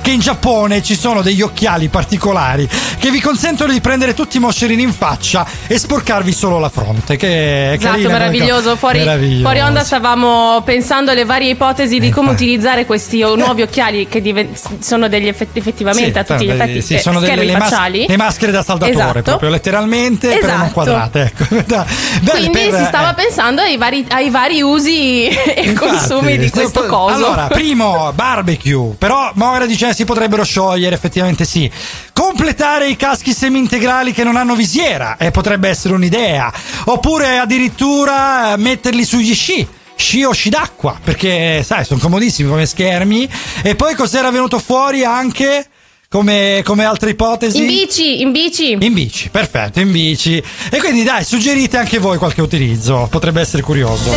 che 0.02 0.12
in 0.12 0.20
Giappone 0.20 0.84
ci 0.84 0.96
sono 0.96 1.22
degli 1.22 1.42
occhiali 1.42 1.88
particolari 1.88 2.68
che 3.00 3.10
vi 3.10 3.20
consentono 3.22 3.72
di 3.72 3.80
prendere 3.82 4.14
tutti 4.14 4.38
i 4.38 4.40
moscerini 4.40 4.84
in 4.84 4.94
faccia 4.94 5.46
e 5.68 5.80
sporcarvi 5.80 6.32
solo 6.34 6.60
la 6.60 6.70
fronte. 6.70 7.16
Che 7.16 7.28
è 7.28 7.74
Esatto, 7.74 7.92
carina, 7.94 8.10
meraviglioso. 8.10 8.76
Fuori, 8.76 9.00
meraviglioso. 9.00 9.42
fuori 9.44 9.60
onda 9.62 9.84
stavamo 9.84 10.62
pensando 10.64 11.12
alle 11.12 11.26
varie 11.26 11.52
ipotesi 11.52 12.00
di 12.00 12.10
come 12.10 12.32
utilizzare 12.32 12.86
questi 12.86 13.24
o- 13.24 13.36
nuovi 13.36 13.62
occhiali 13.62 14.08
che 14.08 14.22
diven- 14.22 14.50
sono 14.80 15.08
degli 15.08 15.28
effetti, 15.28 15.60
effettivamente 15.60 16.12
Sì, 16.12 16.18
a 16.20 16.24
tutti 16.24 16.46
gli 16.46 16.50
effetti 16.52 16.82
sì, 16.82 16.96
eh, 16.96 17.00
sono 17.00 17.20
delle 17.20 17.44
le, 17.46 17.58
mas- 17.58 17.90
le 18.08 18.18
maschere 18.18 18.52
da 18.52 18.62
saldatore, 18.64 18.94
Esatto. 19.00 19.22
proprio 19.22 19.50
letteralmente, 19.50 20.28
però 20.28 20.48
non 20.48 20.56
Esatto. 20.66 20.74
quadrate. 20.74 21.22
Ecco. 21.22 21.46
Bene, 21.56 21.86
Quindi 22.30 22.50
per- 22.70 22.80
si 22.80 22.86
stava 22.86 23.12
eh. 23.12 23.14
pensando 23.24 23.62
ai 23.62 23.78
vari, 23.78 24.06
ai 24.10 24.30
vari 24.30 24.62
usi 24.62 25.28
e 25.28 25.62
Infatti, 25.64 25.74
consumi 25.76 26.38
di 26.38 26.48
sto- 26.48 26.60
questo 26.60 26.86
coso. 26.86 27.14
Allora, 27.16 27.48
primo, 27.48 28.12
barbecue. 28.14 28.96
Però 28.98 29.29
Moira 29.36 29.66
dice 29.66 29.94
si 29.94 30.06
potrebbero 30.06 30.44
sciogliere, 30.44 30.96
effettivamente 30.96 31.46
sì. 31.46 31.70
Completare 32.14 32.90
i 32.90 32.96
caschi 32.96 33.34
semi-integrali 33.34 34.12
che 34.12 34.24
non 34.24 34.36
hanno 34.36 34.56
visiera, 34.56 35.18
eh, 35.18 35.32
potrebbe 35.32 35.70
essere 35.70 35.94
un'idea. 35.94 36.52
Oppure 36.86 37.38
addirittura 37.38 38.54
eh, 38.54 38.58
metterli 38.58 39.04
sugli 39.06 39.34
sci. 39.34 39.68
Sci 39.96 40.24
o 40.24 40.32
sci 40.32 40.50
d'acqua, 40.50 40.98
perché 41.04 41.62
sai, 41.66 41.84
sono 41.84 42.00
comodissimi 42.00 42.48
come 42.50 42.66
schermi. 42.66 43.30
E 43.62 43.76
poi 43.76 43.96
cos'era 43.96 44.32
venuto 44.32 44.58
fuori 44.58 45.04
anche 45.04 45.68
come, 46.10 46.62
come 46.64 46.86
altre 46.86 47.12
ipotesi? 47.12 47.60
in 47.60 47.68
bici, 47.68 48.22
in 48.22 48.32
bici. 48.32 48.78
In 48.80 48.94
bici, 48.94 49.30
perfetto, 49.30 49.80
in 49.80 49.92
bici. 49.92 50.42
E 50.72 50.78
quindi 50.80 51.04
dai, 51.04 51.24
suggerite 51.24 51.78
anche 51.78 52.00
voi 52.00 52.18
qualche 52.18 52.42
utilizzo, 52.42 53.08
potrebbe 53.12 53.42
essere 53.42 53.62
curioso. 53.62 54.10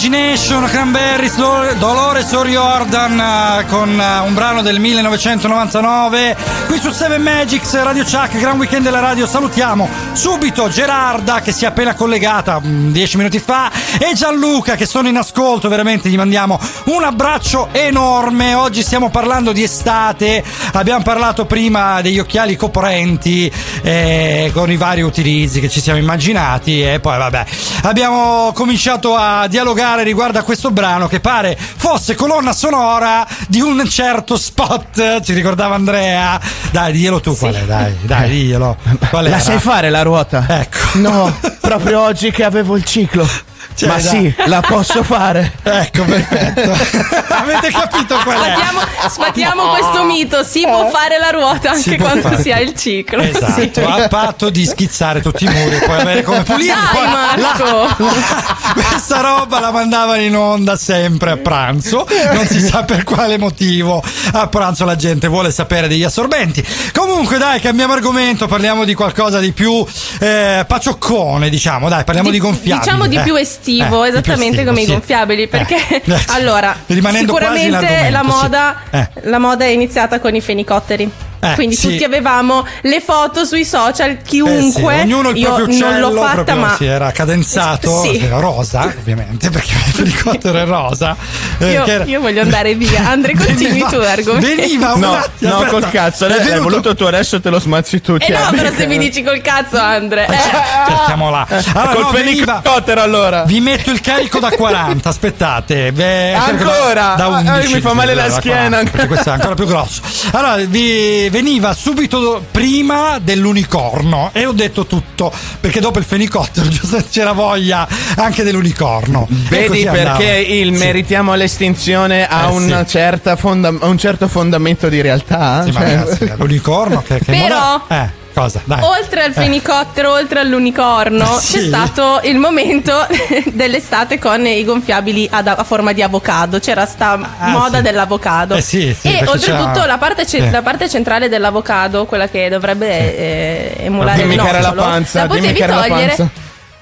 Imagination, 0.00 0.64
Cranberries, 0.66 1.34
Dol- 1.34 1.74
Dolores 1.76 2.30
O'Riordan 2.30 3.18
eh, 3.18 3.66
con 3.66 4.00
eh, 4.00 4.18
un 4.20 4.32
brano 4.32 4.62
del 4.62 4.78
1999. 4.78 6.36
Qui 6.68 6.78
su 6.78 6.92
Seven 6.92 7.20
Magics, 7.20 7.82
Radio 7.82 8.04
Chuck, 8.04 8.38
Gran 8.38 8.56
Weekend 8.58 8.84
della 8.84 9.00
radio. 9.00 9.26
Salutiamo 9.26 9.88
subito 10.12 10.68
Gerarda 10.68 11.40
che 11.40 11.50
si 11.50 11.64
è 11.64 11.66
appena 11.66 11.94
collegata 11.94 12.60
mm, 12.64 12.92
dieci 12.92 13.16
minuti 13.16 13.40
fa 13.40 13.72
e 13.98 14.14
Gianluca 14.14 14.76
che 14.76 14.86
sono 14.86 15.08
in 15.08 15.16
ascolto. 15.16 15.68
Veramente 15.68 16.08
gli 16.08 16.16
mandiamo 16.16 16.60
un 16.84 17.02
abbraccio 17.02 17.70
enorme. 17.72 18.54
Oggi 18.54 18.84
stiamo 18.84 19.10
parlando 19.10 19.50
di 19.50 19.64
estate. 19.64 20.44
Abbiamo 20.74 21.02
parlato 21.02 21.44
prima 21.44 22.00
degli 22.02 22.20
occhiali 22.20 22.54
coprenti 22.54 23.52
eh, 23.82 24.52
con 24.54 24.70
i 24.70 24.76
vari 24.76 25.00
utilizzi 25.02 25.58
che 25.58 25.68
ci 25.68 25.80
siamo 25.80 25.98
immaginati 25.98 26.82
e 26.82 27.00
poi 27.00 27.18
vabbè 27.18 27.46
abbiamo 27.82 28.52
cominciato 28.54 29.14
a 29.16 29.46
dialogare 29.48 30.02
riguardo 30.02 30.38
a 30.38 30.42
questo 30.42 30.70
brano 30.70 31.06
che 31.08 31.20
pare 31.20 31.56
fosse 31.58 32.14
colonna 32.14 32.52
sonora 32.52 33.26
di 33.48 33.60
un 33.60 33.86
certo 33.88 34.36
spot 34.36 35.20
ci 35.22 35.32
ricordava 35.32 35.74
Andrea 35.74 36.40
dai 36.70 36.92
diglielo 36.92 37.20
tu 37.20 37.36
qual 37.36 37.54
è 37.54 37.62
dai 37.64 37.94
dai 38.02 38.28
diglielo 38.28 38.76
qual 39.10 39.24
La 39.24 39.30
era? 39.30 39.38
sai 39.40 39.58
fare 39.58 39.90
la 39.90 40.02
ruota? 40.02 40.44
Ecco. 40.48 40.76
No, 40.98 41.36
proprio 41.60 42.00
oggi 42.02 42.30
che 42.30 42.44
avevo 42.44 42.76
il 42.76 42.84
ciclo. 42.84 43.28
Cioè, 43.74 43.88
Ma 43.88 43.94
dai. 43.96 44.02
sì, 44.02 44.34
la 44.46 44.60
posso 44.60 45.02
fare. 45.02 45.52
ecco 45.62 46.04
perfetto 46.04 46.72
avete 47.52 47.70
capito 47.70 48.16
qual 48.22 48.36
è 48.38 48.54
Sfatiamo, 48.54 48.80
sfatiamo 49.08 49.68
questo 49.68 50.04
mito, 50.04 50.42
si 50.44 50.62
può 50.62 50.88
fare 50.88 51.18
la 51.18 51.30
ruota 51.30 51.74
Si 51.74 51.90
anche 51.90 51.96
può 51.96 52.06
quando 52.06 52.28
fare. 52.28 52.42
si 52.42 52.50
ha 52.52 52.60
il 52.60 52.74
ciclo. 52.74 53.22
Esatto, 53.22 53.60
Sì. 53.72 53.80
a 53.80 54.08
patto 54.08 54.50
di 54.50 54.64
schizzare 54.66 55.20
tutti 55.20 55.44
i 55.44 55.48
muri 55.48 55.76
e 55.76 55.80
poi 55.80 56.00
avere 56.00 56.22
come 56.22 56.42
pulire. 56.42 56.72
Dai, 56.74 56.86
Poi 56.92 57.08
Marco. 57.08 57.64
la- 57.64 57.96
la- 57.98 58.72
questa 58.72 59.20
roba 59.20 59.60
la 59.60 59.70
mandavano 59.70 60.22
in 60.22 60.36
onda 60.36 60.76
sempre 60.76 61.30
a 61.32 61.36
pranzo, 61.36 62.06
non 62.32 62.46
si 62.46 62.60
sa 62.60 62.84
per 62.84 63.04
quale 63.04 63.38
motivo. 63.38 64.02
A 64.32 64.46
pranzo 64.48 64.84
la 64.84 64.96
gente 64.96 65.26
vuole 65.28 65.50
sapere 65.50 65.88
degli 65.88 66.04
assorbenti. 66.04 66.64
Comunque, 66.94 67.38
dai, 67.38 67.60
cambiamo 67.60 67.92
argomento, 67.94 68.46
parliamo 68.46 68.84
di 68.84 68.94
qualcosa 68.94 69.38
di 69.38 69.52
più 69.52 69.84
eh, 70.20 70.64
pacioccone, 70.66 71.48
diciamo. 71.48 71.88
Dai, 71.88 72.04
parliamo 72.04 72.30
di, 72.30 72.38
gonfiabili. 72.38 72.78
Diciamo 72.78 73.06
di 73.06 73.16
eh. 73.16 73.22
più 73.22 73.36
Eh, 73.36 73.40
estivo, 73.40 73.84
di 74.04 74.10
più 74.10 74.18
esattamente 74.18 74.60
estivo, 74.60 74.70
come 74.70 74.80
sì. 74.84 74.90
i 74.90 74.92
gonfiabili. 74.92 75.48
Perché 75.48 76.02
Eh. 76.04 76.18
allora, 76.28 76.76
Rimanendo 76.86 77.32
sicuramente 77.46 78.10
la 78.10 78.22
moda, 78.22 78.76
Eh. 78.90 79.08
la 79.22 79.38
moda 79.38 79.64
è 79.64 79.68
iniziata 79.68 80.20
con 80.20 80.34
i 80.34 80.40
fenicotteri. 80.40 81.10
Eh, 81.40 81.54
Quindi 81.54 81.76
sì. 81.76 81.88
tutti 81.90 82.04
avevamo 82.04 82.66
le 82.82 83.00
foto 83.00 83.44
sui 83.44 83.64
social, 83.64 84.10
Eh 84.10 84.18
sì, 84.22 84.28
chiunque. 84.28 85.00
ognuno 85.02 85.28
il 85.30 85.36
Io 85.36 85.54
proprio 85.54 85.76
uccello 85.76 85.98
non 86.08 86.14
l'ho 86.14 86.20
fatta, 86.20 86.32
proprio, 86.34 86.56
ma 86.56 86.74
sì, 86.76 86.84
era 86.86 87.10
cadenzato, 87.12 88.02
Sì. 88.02 88.18
era 88.24 88.38
rosa, 88.40 88.92
ovviamente, 88.98 89.48
perché 89.50 89.72
l'elicottero 89.96 90.58
è 90.58 90.64
rosa. 90.64 91.16
eh, 91.58 91.70
io, 91.72 91.84
era- 91.86 92.04
io 92.04 92.20
voglio 92.20 92.40
andare 92.42 92.74
via. 92.74 93.08
Andre, 93.08 93.34
continui 93.38 93.66
Veniva- 93.68 93.88
tu 93.88 93.98
l'argomento. 93.98 94.46
Veniva 94.46 94.92
un 94.94 95.00
No, 95.00 95.12
attimo, 95.14 95.50
no, 95.50 95.56
aspetta. 95.58 95.70
col 95.72 95.90
cazzo. 95.90 96.26
È 96.26 96.32
Hai 96.32 96.38
venuto- 96.44 96.62
voluto 96.62 96.94
tu 96.94 97.04
adesso 97.04 97.40
te 97.40 97.50
lo 97.50 97.60
smazzi 97.60 98.00
tu. 98.00 98.14
Eh 98.14 98.20
cioè, 98.26 98.38
no, 98.44 98.50
però 98.50 98.70
se 98.76 98.86
mi 98.86 98.98
dici 98.98 99.22
col 99.22 99.40
cazzo, 99.40 99.78
Andre. 99.78 100.26
Eh. 100.26 100.32
Cioè, 100.32 100.96
siamo 101.06 101.30
là. 101.30 101.46
Allora, 101.74 101.92
Col 101.94 102.02
no, 102.02 102.08
fenicottero 102.10 103.00
allora. 103.02 103.42
Vi 103.44 103.60
metto 103.60 103.90
il 103.90 104.00
carico 104.00 104.38
da 104.40 104.50
40, 104.50 105.08
aspettate. 105.08 105.92
Beh, 105.92 106.32
Ancora? 106.34 107.14
Da, 107.16 107.16
da 107.16 107.24
Ah, 107.26 107.38
11, 107.58 107.74
mi 107.74 107.80
fa 107.80 107.92
male 107.92 108.14
la 108.14 108.26
da 108.28 108.40
40, 108.40 108.40
schiena. 108.40 108.90
perché 108.90 109.06
questo 109.06 109.28
è 109.28 109.32
ancora 109.32 109.54
più 109.54 109.66
grosso. 109.66 110.00
Allora, 110.32 110.56
vi 110.56 111.27
veniva 111.30 111.72
subito 111.74 112.44
prima 112.50 113.18
dell'unicorno 113.20 114.30
e 114.32 114.46
ho 114.46 114.52
detto 114.52 114.86
tutto, 114.86 115.32
perché 115.60 115.80
dopo 115.80 115.98
il 115.98 116.04
fenicottero 116.04 116.68
c'era 117.10 117.32
voglia 117.32 117.86
anche 118.16 118.42
dell'unicorno. 118.42 119.26
Vedi 119.28 119.84
perché 119.84 119.98
andava. 119.98 120.36
il 120.36 120.76
Sì. 120.76 120.84
meritiamo 120.84 121.32
all'estinzione 121.32 122.26
ha 122.26 122.48
Eh, 122.48 122.52
una 122.52 122.84
sì. 122.84 122.90
certa 122.92 123.36
fonda- 123.36 123.72
un 123.80 123.98
certo 123.98 124.28
fondamento 124.28 124.88
di 124.88 125.00
realtà? 125.00 125.62
Sì, 125.64 125.70
ma 125.72 125.80
Cioè- 125.80 125.94
ragazzi, 125.96 126.32
l'unicorno 126.36 127.02
che, 127.02 127.18
che 127.18 127.24
Però- 127.32 127.44
moda- 127.48 127.84
Eh, 128.04 128.10
cosa? 128.40 128.60
Dai. 128.64 128.82
Oltre 128.82 129.22
al 129.22 129.30
Eh. 129.30 129.34
fenicottero, 129.34 130.12
oltre 130.12 130.40
all'unicorno, 130.40 131.24
Sì. 131.38 131.54
c'è 131.58 131.62
stato 131.66 132.20
il 132.24 132.38
momento 132.38 133.06
dell'estate 133.52 134.18
con 134.18 134.46
i 134.46 134.64
gonfiabili 134.64 135.28
ad- 135.30 135.48
a 135.48 135.64
forma 135.64 135.92
di 135.92 136.02
avocado. 136.02 136.58
C'era 136.58 136.86
sta 136.86 137.16
moda 137.40 137.76
sì. 137.78 137.82
dell'avocado. 137.82 138.54
Eh 138.54 138.60
sì, 138.62 138.94
sì, 138.98 139.08
e 139.08 139.24
oltretutto 139.26 139.84
la 139.84 139.98
parte, 139.98 140.26
ce- 140.26 140.38
Eh. 140.38 140.50
la 140.50 140.62
parte 140.62 140.88
centrale 140.88 141.28
dell'avocado, 141.28 142.04
quella 142.06 142.28
che 142.28 142.48
dovrebbe 142.48 143.16
eh, 143.16 143.84
emulare 143.84 144.22
Dimmi 144.22 144.34
il 144.34 144.40
era 144.40 144.52
la 144.52 144.68
nocciolo, 144.68 144.82
panza, 144.82 145.20
la 145.22 145.26
potevi 145.26 145.58
togliere. 145.64 146.30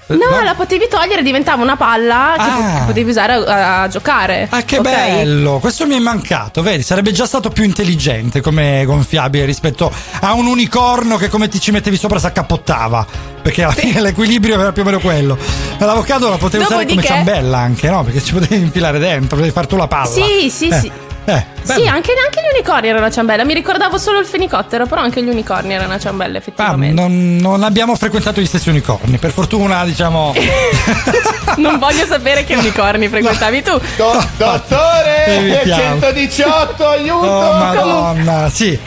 Panza. 0.07 0.29
No, 0.37 0.43
la 0.43 0.55
potevi 0.55 0.87
togliere, 0.89 1.23
diventava 1.23 1.63
una 1.63 1.77
palla 1.77 2.35
che, 2.37 2.43
Ah. 2.43 2.79
che 2.81 2.85
potevi 2.87 3.11
usare 3.11 3.33
a, 3.35 3.83
a 3.83 3.89
giocare. 3.89 4.47
Ah, 4.51 4.63
che 4.63 4.79
ok? 4.79 4.83
bello! 4.83 5.59
Questo 5.59 5.87
mi 5.87 5.97
è 5.97 5.99
mancato, 5.99 6.63
vedi? 6.63 6.83
Sarebbe 6.83 7.13
già 7.13 7.27
stato 7.27 7.51
più 7.51 7.65
intelligente 7.65 8.41
come 8.41 8.85
gonfiabile 8.85 9.45
rispetto 9.45 9.93
a 10.21 10.33
un 10.35 10.47
unicorno 10.47 11.17
che 11.17 11.29
come 11.29 11.49
ti 11.49 11.61
ci 11.61 11.71
mettevi 11.71 11.97
sopra 11.97 12.19
si 12.19 12.27
accappottava. 12.27 13.35
Perché 13.47 13.63
alla 13.63 13.73
fine 13.75 14.01
l'equilibrio 14.01 14.59
era 14.61 14.73
più 14.73 14.83
o 14.83 14.85
meno 14.85 14.99
quello. 14.99 15.39
Ma 15.79 15.87
l'avocado 15.87 16.29
la 16.29 16.37
potevi 16.37 16.65
usare 16.65 16.85
come 16.87 17.03
ciambella 17.03 17.59
anche, 17.59 17.89
no? 17.89 18.03
Perché 18.03 18.21
ci 18.23 18.33
potevi 18.33 18.57
infilare 18.61 18.99
dentro, 18.99 19.37
potevi 19.37 19.51
far 19.53 19.67
tu 19.69 19.77
la 19.77 19.87
palla. 19.87 20.07
Sì, 20.11 20.51
sì, 20.51 20.67
Eh, 20.69 20.81
sì. 20.81 20.91
Eh. 21.29 21.45
Sì, 21.63 21.87
anche, 21.89 22.13
anche 22.25 22.41
gli 22.41 22.55
unicorni 22.55 22.87
erano 22.89 23.05
una 23.05 23.13
ciambella. 23.13 23.45
Mi 23.45 23.53
ricordavo 23.55 23.99
solo 23.99 24.21
il 24.21 24.27
fenicottero, 24.27 24.87
però 24.87 25.01
anche 25.01 25.23
gli 25.23 25.29
unicorni 25.29 25.73
erano 25.75 25.89
una 25.89 25.99
ciambella, 25.99 26.35
Ah, 26.35 26.39
effettivamente. 26.39 27.01
non, 27.01 27.37
non 27.41 27.63
abbiamo 27.65 27.97
frequentato 27.97 28.41
gli 28.41 28.47
stessi 28.47 28.69
unicorni, 28.69 29.19
per 29.19 29.33
fortuna, 29.33 29.85
diciamo. 29.85 30.33
Non 31.57 31.79
voglio 31.79 32.05
sapere 32.05 32.45
che 32.45 32.55
unicorni 32.55 33.09
frequentavi 33.09 33.63
tu. 33.63 33.81
Do- 33.97 34.29
dottore, 34.37 35.25
Evitiamo. 35.27 36.01
118, 36.01 36.87
aiuto! 36.87 37.27
Oh, 37.27 37.53
madonna, 37.57 38.51
sì. 38.51 38.79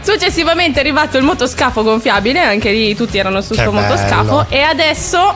Successivamente 0.00 0.78
è 0.78 0.80
arrivato 0.82 1.16
il 1.18 1.24
motoscafo 1.24 1.82
gonfiabile, 1.82 2.40
anche 2.40 2.70
lì 2.70 2.94
tutti 2.94 3.18
erano 3.18 3.40
su 3.40 3.52
Che 3.54 3.60
sto 3.62 3.70
bello. 3.72 3.86
motoscafo. 3.88 4.46
E 4.48 4.60
adesso, 4.62 5.34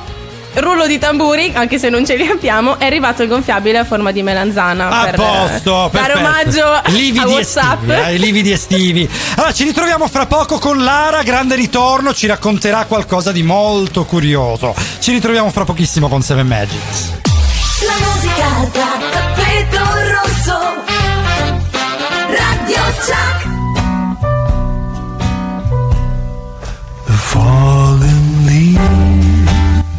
rullo 0.55 0.86
di 0.86 0.98
tamburi, 0.98 1.53
anche 1.55 1.78
se 1.78 1.88
non 1.88 2.05
ce 2.05 2.16
li 2.16 2.26
abbiamo, 2.28 2.78
è 2.78 2.86
arrivato 2.86 3.22
il 3.22 3.28
gonfiabile 3.28 3.78
a 3.78 3.84
forma 3.84 4.11
di 4.11 4.22
melanzana. 4.22 4.88
A 4.88 5.05
per 5.05 5.14
posto, 5.14 5.86
eh, 5.86 5.90
dare 5.90 6.12
perfetto. 6.12 6.18
omaggio 6.18 6.82
lividi 6.90 7.18
a 7.18 7.28
WhatsApp. 7.28 7.88
Estivi, 7.88 8.09
eh, 8.09 8.14
i 8.14 8.18
lividi 8.18 8.50
estivi. 8.53 9.09
Allora, 9.36 9.53
ci 9.53 9.64
ritroviamo 9.64 10.09
fra 10.09 10.26
poco 10.26 10.59
con 10.59 10.82
Lara, 10.82 11.22
grande 11.22 11.55
ritorno, 11.55 12.12
ci 12.12 12.26
racconterà 12.26 12.84
qualcosa 12.86 13.32
di 13.32 13.42
molto 13.42 14.05
curioso. 14.05 14.74
Ci 14.98 15.12
ritroviamo 15.12 15.50
fra 15.50 15.64
pochissimo 15.64 16.09
con 16.09 16.22
Seven 16.22 16.46
Magics. 16.46 17.20
La 17.84 18.07
musica 18.07 18.70
da 18.72 18.98
tappeto 19.11 19.80
rosso. 20.11 20.59
Radio 22.28 22.82
Chuck. 23.05 23.51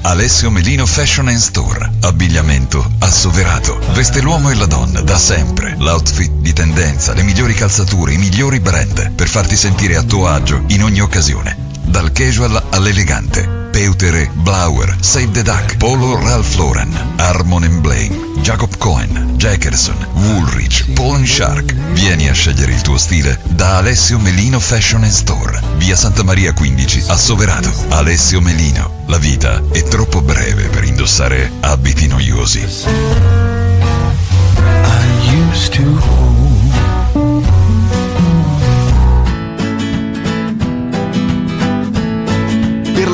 Alessio 0.06 0.52
Melino 0.52 0.86
Fashion 0.86 1.30
and 1.30 1.38
Store. 1.38 1.90
Abbigliamento 2.02 2.86
assoverato. 3.00 3.80
Veste 3.94 4.22
l'uomo 4.22 4.50
e 4.50 4.56
la 4.56 4.66
donna 4.66 5.00
da 5.02 5.18
sempre. 5.18 5.76
L'outfit 5.78 6.32
di 6.32 6.52
tendenza, 6.52 7.14
le 7.14 7.24
migliori 7.24 7.54
calzature, 7.54 8.14
i 8.14 8.18
migliori 8.18 8.60
brand 8.60 9.12
per 9.12 9.30
farti 9.30 9.56
sentire 9.56 9.96
a 9.96 10.04
tuo 10.04 10.28
agio 10.28 10.64
in 10.68 10.84
ogni 10.84 11.00
occasione. 11.00 11.63
Dal 11.86 12.12
casual 12.12 12.62
all'elegante. 12.70 13.62
Peutere, 13.72 14.30
Blauer, 14.34 14.96
Save 15.00 15.32
the 15.32 15.42
Duck, 15.42 15.78
Polo 15.78 16.20
Ralph 16.20 16.54
Lauren, 16.56 16.96
Harmon 17.18 17.82
Blame, 17.82 18.16
Jacob 18.42 18.78
Cohen, 18.78 19.34
Jackerson, 19.38 19.96
Woolrich, 20.14 20.92
Paul 20.94 21.26
Shark. 21.26 21.74
Vieni 21.94 22.30
a 22.30 22.34
scegliere 22.34 22.74
il 22.74 22.82
tuo 22.82 22.98
stile 22.98 23.40
da 23.44 23.78
Alessio 23.78 24.20
Melino 24.20 24.60
Fashion 24.60 25.10
Store. 25.12 25.60
Via 25.78 25.96
Santa 25.96 26.24
Maria 26.24 26.54
15, 26.54 27.06
a 27.08 27.18
Soverato. 27.18 27.72
Alessio 27.90 28.40
Melino. 28.42 29.02
La 29.08 29.18
vita 29.18 29.60
è 29.72 29.82
troppo 29.84 30.22
breve 30.22 30.68
per 30.68 30.84
indossare 30.84 31.52
abiti 31.62 32.06
noiosi. 32.06 32.60
Per 32.60 33.48
la 35.88 36.43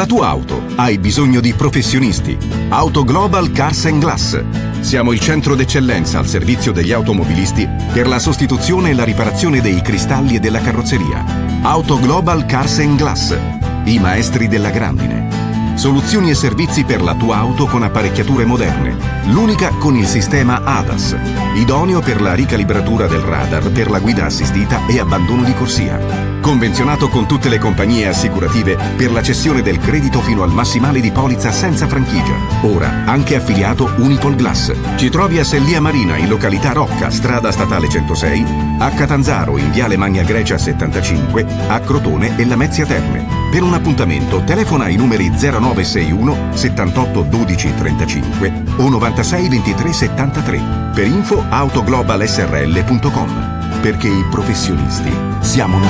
tua 0.10 0.28
auto 0.28 0.64
hai 0.78 0.98
bisogno 0.98 1.40
di 1.40 1.54
professionisti. 1.54 2.36
Auto 2.70 3.04
Global 3.04 3.52
Cars 3.52 3.86
and 3.86 4.00
Glass. 4.00 4.44
Siamo 4.80 5.12
il 5.12 5.20
centro 5.20 5.54
d'eccellenza 5.54 6.18
al 6.18 6.26
servizio 6.26 6.72
degli 6.72 6.92
automobilisti 6.92 7.70
per 7.94 8.08
la 8.08 8.18
sostituzione 8.18 8.90
e 8.90 8.94
la 8.96 9.04
riparazione 9.04 9.62
dei 9.62 9.84
cristalli 9.84 10.34
e 10.34 10.40
della 10.40 10.62
carrozzeria. 10.62 11.62
Auto 11.62 12.00
Global 12.00 12.44
Cars 12.46 12.80
and 12.80 12.98
Glass. 12.98 13.38
I 13.86 14.00
maestri 14.00 14.48
della 14.48 14.72
grandine. 14.72 15.39
Soluzioni 15.80 16.30
e 16.30 16.36
servizi 16.36 16.84
per 16.84 17.02
la 17.02 17.16
tua 17.16 17.38
auto 17.38 17.66
con 17.66 17.84
apparecchiature 17.84 18.44
moderne. 18.44 18.98
L'unica 19.28 19.70
con 19.70 19.96
il 19.96 20.08
sistema 20.08 20.62
ADAS, 20.62 21.16
idoneo 21.56 22.02
per 22.02 22.22
la 22.22 22.34
ricalibratura 22.34 23.08
del 23.08 23.22
radar 23.22 23.72
per 23.72 23.90
la 23.90 24.00
guida 24.00 24.26
assistita 24.26 24.86
e 24.88 25.00
abbandono 25.00 25.42
di 25.42 25.54
corsia. 25.54 25.98
Convenzionato 26.42 27.08
con 27.08 27.28
tutte 27.28 27.48
le 27.48 27.60
compagnie 27.60 28.10
assicurative 28.10 28.78
per 28.98 29.14
la 29.14 29.22
cessione 29.22 29.62
del 29.62 29.80
credito 29.80 30.20
fino 30.20 30.44
al 30.44 30.52
massimale 30.52 31.00
di 31.00 31.12
polizza 31.12 31.50
senza 31.50 31.88
franchigia. 31.88 32.36
Ora 32.64 33.06
anche 33.06 33.38
affiliato 33.38 33.90
Unipol 34.00 34.36
Glass. 34.36 34.74
Ci 34.98 35.10
trovi 35.10 35.40
a 35.40 35.46
Sellia 35.46 35.80
Marina 35.80 36.18
in 36.18 36.28
località 36.28 36.74
Rocca, 36.74 37.10
strada 37.10 37.54
statale 37.54 37.88
106, 37.88 38.46
a 38.80 38.90
Catanzaro 38.90 39.58
in 39.58 39.72
viale 39.72 39.96
Magna 39.96 40.24
Grecia 40.24 40.58
75, 40.58 41.46
a 41.70 41.80
Crotone 41.80 42.38
e 42.38 42.46
Lamezia 42.46 42.86
Terme. 42.86 43.19
Per 43.50 43.64
un 43.64 43.74
appuntamento 43.74 44.44
telefona 44.44 44.84
ai 44.84 44.96
numeri 44.96 45.32
0961 45.32 46.56
78 46.56 47.24
12 47.24 47.74
35 47.76 48.64
o 48.78 48.90
96 48.90 49.50
23 49.50 49.92
73. 49.92 50.62
Per 50.94 51.08
info 51.08 51.44
autoglobalsrl.com. 51.50 53.80
Perché 53.82 54.08
i 54.08 54.24
professionisti 54.30 55.12
siamo 55.40 55.80
noi. 55.80 55.88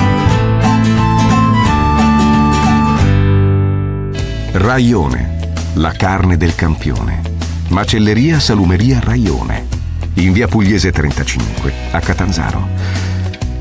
Raione, 4.52 5.50
la 5.74 5.92
carne 5.92 6.38
del 6.38 6.54
campione. 6.54 7.20
Macelleria 7.68 8.40
Salumeria 8.40 9.00
Raione, 9.00 9.66
in 10.14 10.32
via 10.32 10.48
Pugliese 10.48 10.90
35, 10.90 11.72
a 11.90 12.00
Catanzaro. 12.00 12.68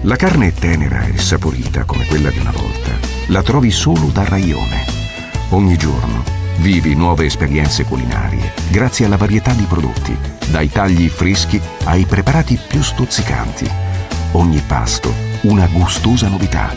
La 0.04 0.16
carne 0.16 0.48
è 0.48 0.54
tenera 0.54 1.04
e 1.04 1.18
saporita 1.18 1.84
come 1.84 2.06
quella 2.06 2.30
di 2.30 2.40
una 2.40 2.52
volta. 2.52 3.19
La 3.30 3.44
trovi 3.44 3.70
solo 3.70 4.08
da 4.12 4.24
Raione. 4.24 4.86
Ogni 5.50 5.78
giorno 5.78 6.24
vivi 6.58 6.96
nuove 6.96 7.26
esperienze 7.26 7.84
culinarie 7.84 8.54
grazie 8.72 9.06
alla 9.06 9.18
varietà 9.18 9.54
di 9.54 9.66
prodotti, 9.66 10.18
dai 10.50 10.68
tagli 10.68 11.08
freschi 11.10 11.62
ai 11.84 12.06
preparati 12.06 12.58
più 12.68 12.82
stuzzicanti. 12.82 13.70
Ogni 14.32 14.64
pasto 14.66 15.14
una 15.42 15.68
gustosa 15.68 16.28
novità. 16.28 16.76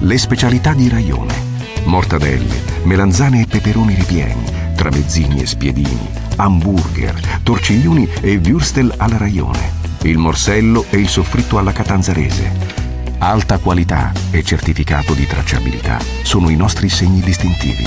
Le 0.00 0.18
specialità 0.18 0.72
di 0.72 0.88
Raione. 0.88 1.54
Mortadelle, 1.84 2.62
melanzane 2.82 3.42
e 3.42 3.46
peperoni 3.46 3.94
ripieni, 3.94 4.44
tramezzini 4.74 5.40
e 5.40 5.46
spiedini, 5.46 6.10
hamburger, 6.34 7.14
torciglioni 7.44 8.08
e 8.22 8.40
würstel 8.40 8.92
alla 8.96 9.18
Raione, 9.18 9.70
il 10.02 10.18
morsello 10.18 10.84
e 10.90 10.96
il 10.96 11.08
soffritto 11.08 11.58
alla 11.58 11.72
catanzarese. 11.72 12.85
Alta 13.18 13.58
qualità 13.58 14.12
e 14.30 14.42
certificato 14.42 15.14
di 15.14 15.26
tracciabilità 15.26 15.98
sono 16.22 16.50
i 16.50 16.56
nostri 16.56 16.90
segni 16.90 17.20
distintivi. 17.20 17.86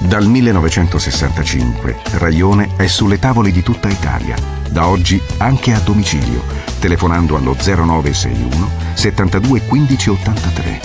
Dal 0.00 0.26
1965 0.26 1.96
Raione 2.18 2.76
è 2.76 2.86
sulle 2.86 3.18
tavole 3.18 3.52
di 3.52 3.62
tutta 3.62 3.88
Italia, 3.88 4.36
da 4.70 4.86
oggi 4.86 5.18
anche 5.38 5.72
a 5.72 5.78
domicilio, 5.78 6.42
telefonando 6.78 7.36
allo 7.36 7.54
0961 7.54 8.68
72 8.94 9.62
15 9.62 10.10
83 10.10 10.80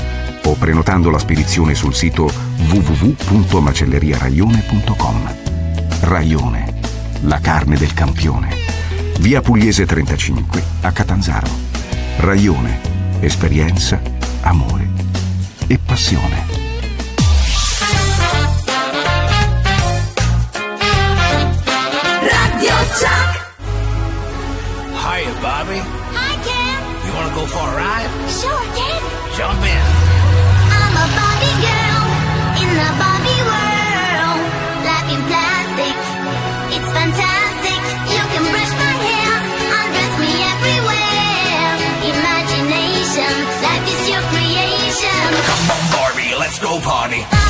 o 0.45 0.53
prenotando 0.53 1.09
la 1.09 1.19
spedizione 1.19 1.76
sul 1.76 1.93
sito 1.93 2.32
www.macelleriaraione.com. 2.69 5.36
Raione, 6.01 6.73
la 7.23 7.39
carne 7.39 7.78
del 7.78 7.93
campione. 7.93 8.49
Via 9.19 9.41
Pugliese 9.41 9.86
35 9.86 10.63
a 10.82 10.91
Catanzaro. 10.91 11.47
Raione, 12.17 12.94
esperienza, 13.22 14.01
amore 14.41 14.88
e 15.68 15.78
passione. 15.78 16.43
Radio 22.22 22.76
Chuck. 22.99 23.32
Hiya, 24.93 25.34
Bobby. 25.41 25.80
Hi, 26.13 26.36
Ken. 26.45 26.80
You 27.05 27.13
wanna 27.13 27.36
go 27.36 27.45
for 27.45 27.68
a 27.68 27.76
ride? 27.76 28.09
Sure, 28.30 28.66
Ken. 28.76 29.01
Jump 29.38 29.63
in. 29.63 30.04
Let's 46.55 46.63
go 46.63 46.79
party. 46.79 47.44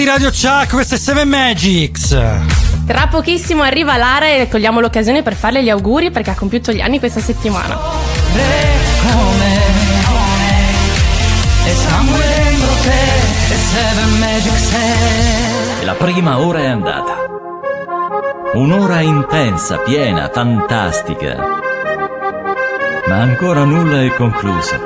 di 0.00 0.06
Radio 0.06 0.30
Chuck, 0.30 0.70
questo 0.70 0.94
è 0.94 0.98
7 0.98 1.24
Magics. 1.26 2.16
Tra 2.86 3.08
pochissimo 3.08 3.62
arriva 3.62 3.98
Lara 3.98 4.28
e 4.28 4.48
cogliamo 4.48 4.80
l'occasione 4.80 5.22
per 5.22 5.34
farle 5.34 5.62
gli 5.62 5.68
auguri 5.68 6.10
perché 6.10 6.30
ha 6.30 6.34
compiuto 6.34 6.72
gli 6.72 6.80
anni 6.80 6.98
questa 6.98 7.20
settimana. 7.20 7.78
La 15.82 15.94
prima 15.94 16.38
ora 16.38 16.60
è 16.60 16.66
andata. 16.66 17.16
Un'ora 18.54 19.00
intensa, 19.00 19.76
piena, 19.80 20.30
fantastica. 20.32 21.36
Ma 23.06 23.16
ancora 23.16 23.64
nulla 23.64 24.02
è 24.02 24.14
concluso. 24.14 24.80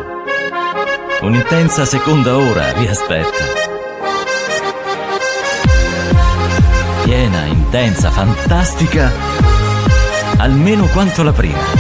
Un'intensa 1.21 1.85
seconda 1.85 2.37
ora 2.37 2.73
vi 2.73 2.89
aspetta. 2.89 3.64
piena, 7.15 7.45
intensa, 7.47 8.11
fantastica, 8.11 9.13
almeno 10.39 10.89
quanto 10.89 11.23
la 11.23 11.31
prima. 11.31 11.61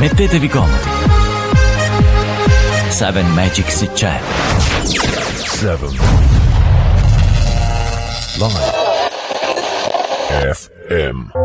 Mettetevi 0.00 0.48
comodi. 0.48 0.88
Seven 2.88 3.32
Magic 3.32 3.70
si 3.70 3.88
c'è. 3.92 4.18
Seven. 5.44 5.96
Live. 8.38 8.78
FM. 10.52 11.39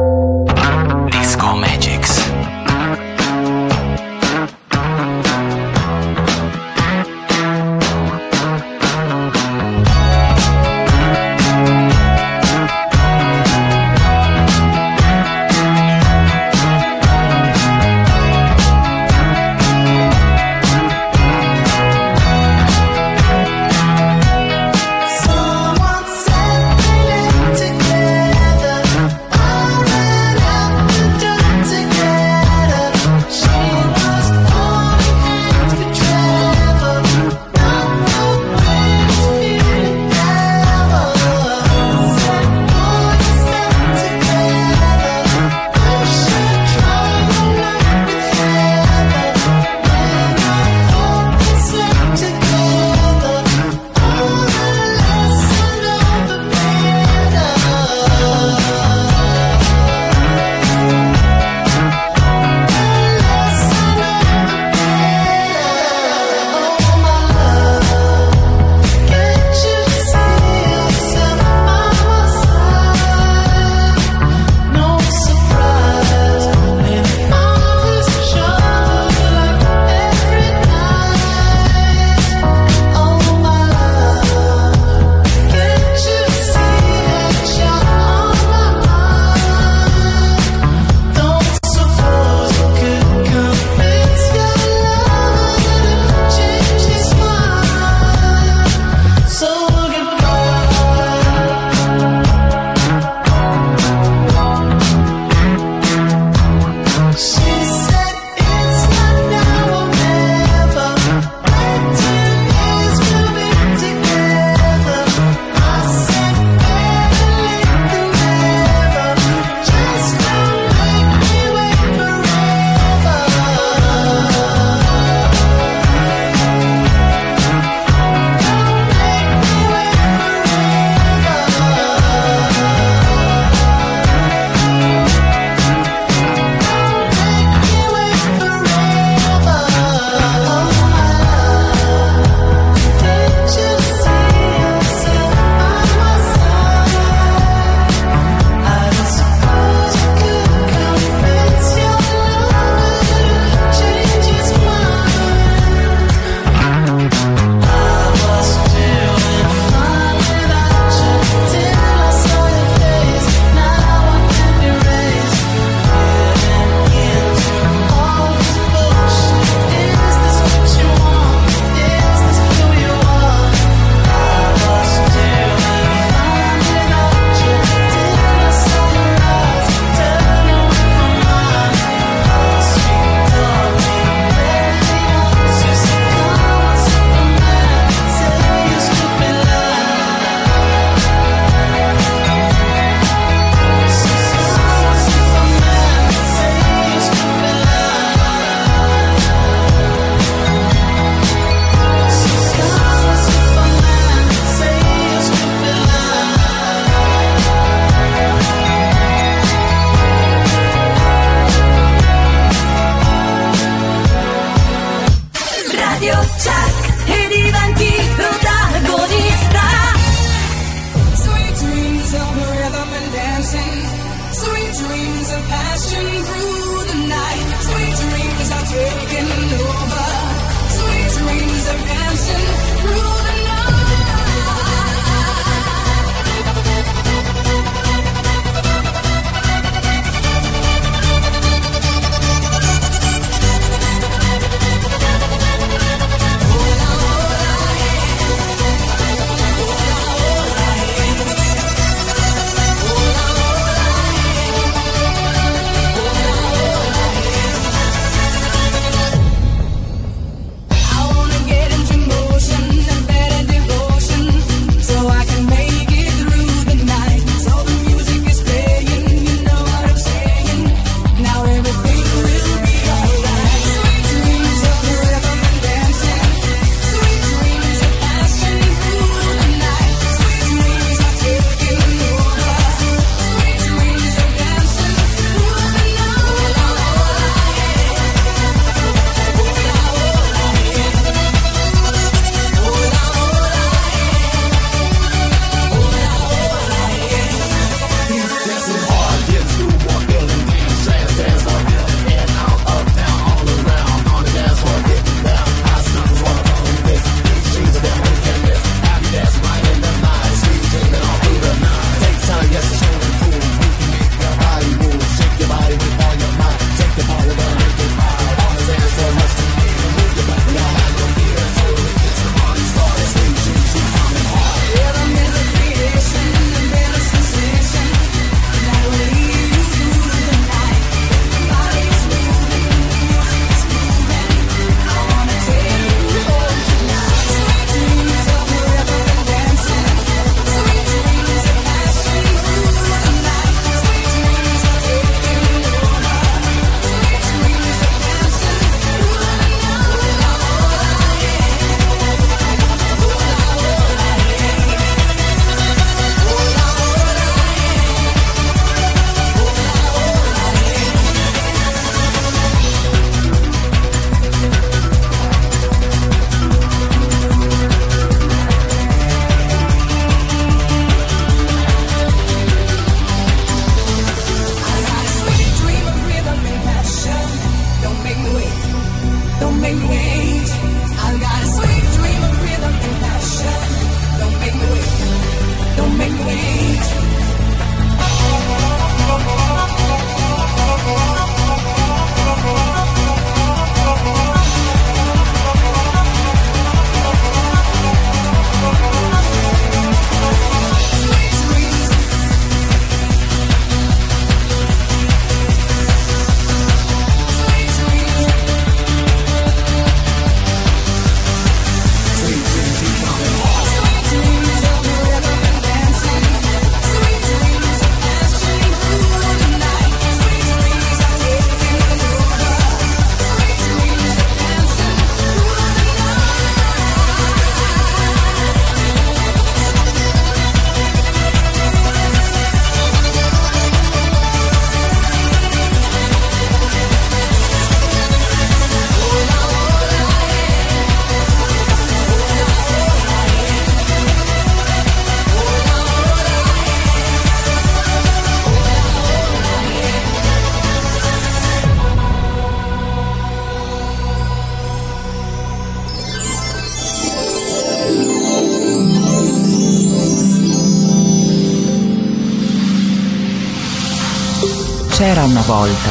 Una 465.26 465.42
volta 465.42 465.90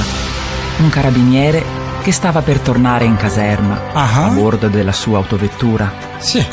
un 0.79 0.89
carabiniere 0.89 1.63
che 2.03 2.13
stava 2.13 2.43
per 2.43 2.61
tornare 2.61 3.05
in 3.05 3.17
caserma 3.17 3.81
a 3.93 4.29
bordo 4.29 4.69
della 4.69 4.93
sua 4.93 5.19
autovettura. 5.19 5.93
Sì. 6.19 6.45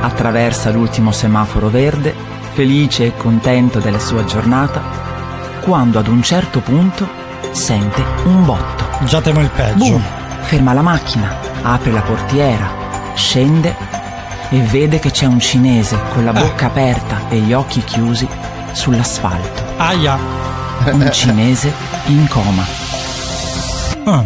Attraversa 0.00 0.70
l'ultimo 0.70 1.12
semaforo 1.12 1.68
verde, 1.68 2.14
felice 2.52 3.06
e 3.06 3.16
contento 3.16 3.78
della 3.78 3.98
sua 3.98 4.24
giornata, 4.24 4.82
quando 5.60 5.98
ad 5.98 6.06
un 6.06 6.22
certo 6.22 6.60
punto 6.60 7.08
sente 7.50 8.02
un 8.24 8.44
botto. 8.44 8.84
Già 9.04 9.20
temo 9.20 9.40
il 9.40 9.50
peggio. 9.50 9.76
Boom! 9.76 10.02
Ferma 10.42 10.72
la 10.72 10.82
macchina, 10.82 11.36
apre 11.62 11.92
la 11.92 12.02
portiera, 12.02 12.68
scende 13.14 13.74
e 14.48 14.60
vede 14.60 14.98
che 14.98 15.10
c'è 15.10 15.26
un 15.26 15.40
cinese 15.40 15.98
con 16.12 16.24
la 16.24 16.32
bocca 16.32 16.66
aperta 16.66 17.28
e 17.28 17.38
gli 17.38 17.52
occhi 17.52 17.82
chiusi 17.82 18.28
sull'asfalto. 18.72 19.62
Aia. 19.76 20.18
Un 20.84 21.08
cinese 21.10 21.95
in 22.06 22.26
coma. 22.28 22.64
Ah. 24.04 24.24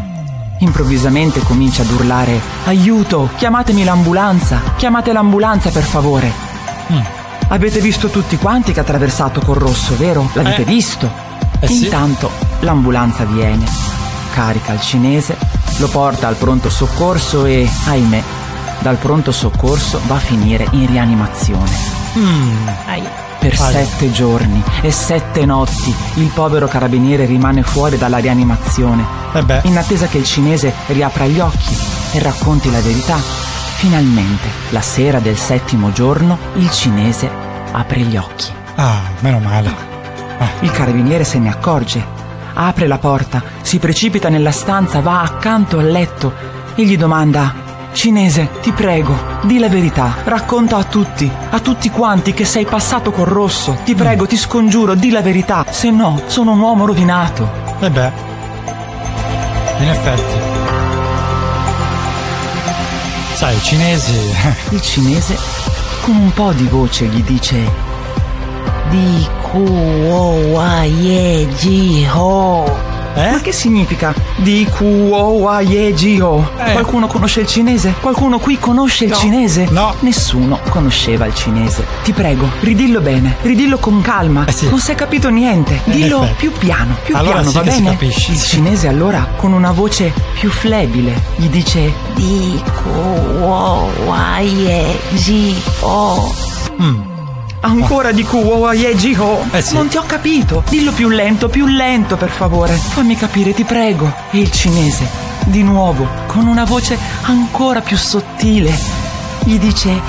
Improvvisamente 0.58 1.40
comincia 1.40 1.82
ad 1.82 1.90
urlare 1.90 2.38
Aiuto, 2.66 3.30
chiamatemi 3.36 3.84
l'ambulanza, 3.84 4.60
chiamate 4.76 5.12
l'ambulanza 5.12 5.70
per 5.70 5.82
favore. 5.82 6.30
Mm. 6.92 7.00
Avete 7.48 7.80
visto 7.80 8.08
tutti 8.08 8.36
quanti 8.36 8.72
che 8.72 8.78
ha 8.80 8.82
attraversato 8.82 9.40
col 9.40 9.56
rosso, 9.56 9.96
vero? 9.96 10.28
L'avete 10.34 10.62
Eh. 10.62 10.64
visto? 10.64 11.10
Eh 11.58 11.66
sì. 11.66 11.84
Intanto 11.84 12.30
l'ambulanza 12.60 13.24
viene, 13.24 13.64
carica 14.34 14.72
il 14.72 14.80
cinese, 14.80 15.36
lo 15.78 15.88
porta 15.88 16.28
al 16.28 16.36
pronto 16.36 16.68
soccorso 16.68 17.46
e, 17.46 17.68
ahimè, 17.86 18.22
dal 18.80 18.96
pronto 18.96 19.32
soccorso 19.32 20.00
va 20.06 20.16
a 20.16 20.20
finire 20.20 20.66
in 20.72 20.86
rianimazione. 20.86 21.70
Mm. 22.18 22.68
Per 23.40 23.58
Ahia. 23.58 23.84
sette 23.84 24.12
giorni 24.12 24.62
e 24.82 24.90
sette 24.90 25.46
notti 25.46 25.94
il 26.16 26.30
povero 26.34 26.68
carabiniere 26.68 27.24
rimane 27.24 27.62
fuori 27.62 27.96
dalla 27.96 28.18
rianimazione, 28.18 29.02
Eh 29.32 29.60
in 29.62 29.78
attesa 29.78 30.08
che 30.08 30.18
il 30.18 30.24
cinese 30.24 30.74
riapra 30.88 31.26
gli 31.26 31.40
occhi 31.40 31.74
e 32.12 32.18
racconti 32.18 32.70
la 32.70 32.80
verità. 32.80 33.16
Finalmente, 33.16 34.46
la 34.68 34.82
sera 34.82 35.20
del 35.20 35.38
settimo 35.38 35.90
giorno, 35.90 36.36
il 36.56 36.70
cinese 36.70 37.30
apre 37.72 38.00
gli 38.00 38.18
occhi. 38.18 38.52
Ah, 38.74 39.00
meno 39.20 39.38
male. 39.38 39.72
Il 40.60 40.70
carabiniere 40.70 41.24
se 41.24 41.38
ne 41.38 41.48
accorge, 41.48 42.04
apre 42.52 42.86
la 42.86 42.98
porta, 42.98 43.42
si 43.62 43.78
precipita 43.78 44.28
nella 44.28 44.52
stanza, 44.52 45.00
va 45.00 45.22
accanto 45.22 45.78
al 45.78 45.90
letto 45.90 46.34
e 46.74 46.84
gli 46.84 46.98
domanda 46.98 47.59
Cinese, 47.92 48.48
ti 48.62 48.72
prego, 48.72 49.14
di 49.42 49.58
la 49.58 49.68
verità, 49.68 50.14
racconta 50.24 50.76
a 50.76 50.84
tutti, 50.84 51.30
a 51.50 51.58
tutti 51.58 51.90
quanti 51.90 52.32
che 52.32 52.44
sei 52.44 52.64
passato 52.64 53.10
col 53.10 53.26
rosso. 53.26 53.78
Ti 53.84 53.94
prego, 53.94 54.26
ti 54.26 54.36
scongiuro, 54.36 54.94
di 54.94 55.10
la 55.10 55.20
verità, 55.20 55.66
se 55.68 55.90
no 55.90 56.22
sono 56.26 56.52
un 56.52 56.60
uomo 56.60 56.86
rovinato. 56.86 57.50
E 57.80 57.90
beh, 57.90 58.12
in 59.80 59.88
effetti. 59.88 60.38
Sai, 63.34 63.56
i 63.56 63.60
cinesi. 63.60 64.34
Il 64.70 64.80
cinese, 64.80 65.36
con 66.02 66.14
un 66.14 66.32
po' 66.32 66.52
di 66.52 66.66
voce, 66.66 67.06
gli 67.06 67.22
dice 67.22 67.70
Di 68.88 69.26
ku 69.42 69.64
o 70.08 70.30
wa 70.52 70.84
ye 70.84 71.48
ji 71.56 72.06
ho. 72.12 72.89
Ma 73.14 73.40
che 73.40 73.52
significa 73.52 74.14
di 74.36 74.66
ku 74.76 75.10
o 75.12 75.38
wa 75.38 75.60
ye 75.60 75.92
ji 75.94 76.20
ho? 76.20 76.48
Qualcuno 76.72 77.06
conosce 77.06 77.40
il 77.40 77.46
cinese? 77.46 77.94
Qualcuno 78.00 78.38
qui 78.38 78.58
conosce 78.58 79.04
il 79.04 79.10
No. 79.10 79.16
cinese? 79.16 79.66
No. 79.70 79.94
Nessuno 80.00 80.58
conosceva 80.68 81.26
il 81.26 81.34
cinese. 81.34 81.84
Ti 82.02 82.12
prego, 82.12 82.48
ridillo 82.60 83.00
bene, 83.00 83.36
ridillo 83.42 83.78
con 83.78 84.00
calma. 84.00 84.44
Non 84.70 84.78
si 84.78 84.92
è 84.92 84.94
capito 84.94 85.28
niente. 85.28 85.80
Eh, 85.84 85.90
Dillo 85.90 86.28
più 86.36 86.52
piano, 86.52 86.96
più 87.04 87.16
Allora 87.16 87.36
piano, 87.40 87.50
sì 87.50 87.56
va 87.58 87.62
si 87.64 87.68
bene? 87.82 87.90
capisce, 87.90 88.32
il 88.32 88.40
cinese 88.40 88.88
allora, 88.88 89.26
con 89.36 89.52
una 89.52 89.72
voce 89.72 90.12
più 90.34 90.50
flebile, 90.50 91.20
gli 91.36 91.48
dice 91.48 91.92
di 92.14 92.62
ku 92.82 92.88
o 93.44 93.90
wa 94.06 94.38
ye 94.38 94.98
ji 95.12 95.54
ho. 95.80 96.32
Ancora 97.62 98.10
di 98.10 98.24
Kuwa 98.24 98.72
Yejiho? 98.72 99.44
Non 99.72 99.88
ti 99.88 99.98
ho 99.98 100.04
capito. 100.06 100.64
Dillo 100.68 100.92
più 100.92 101.10
lento, 101.10 101.48
più 101.50 101.66
lento, 101.66 102.16
per 102.16 102.30
favore. 102.30 102.72
Fammi 102.74 103.16
capire, 103.16 103.52
ti 103.52 103.64
prego. 103.64 104.10
E 104.30 104.38
il 104.38 104.50
cinese, 104.50 105.06
di 105.44 105.62
nuovo, 105.62 106.08
con 106.26 106.46
una 106.46 106.64
voce 106.64 106.98
ancora 107.22 107.82
più 107.82 107.98
sottile, 107.98 108.74
gli 109.44 109.58
dice: 109.58 110.00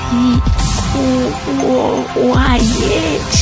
Kuwa 2.14 2.54
Yejiho. 2.54 3.40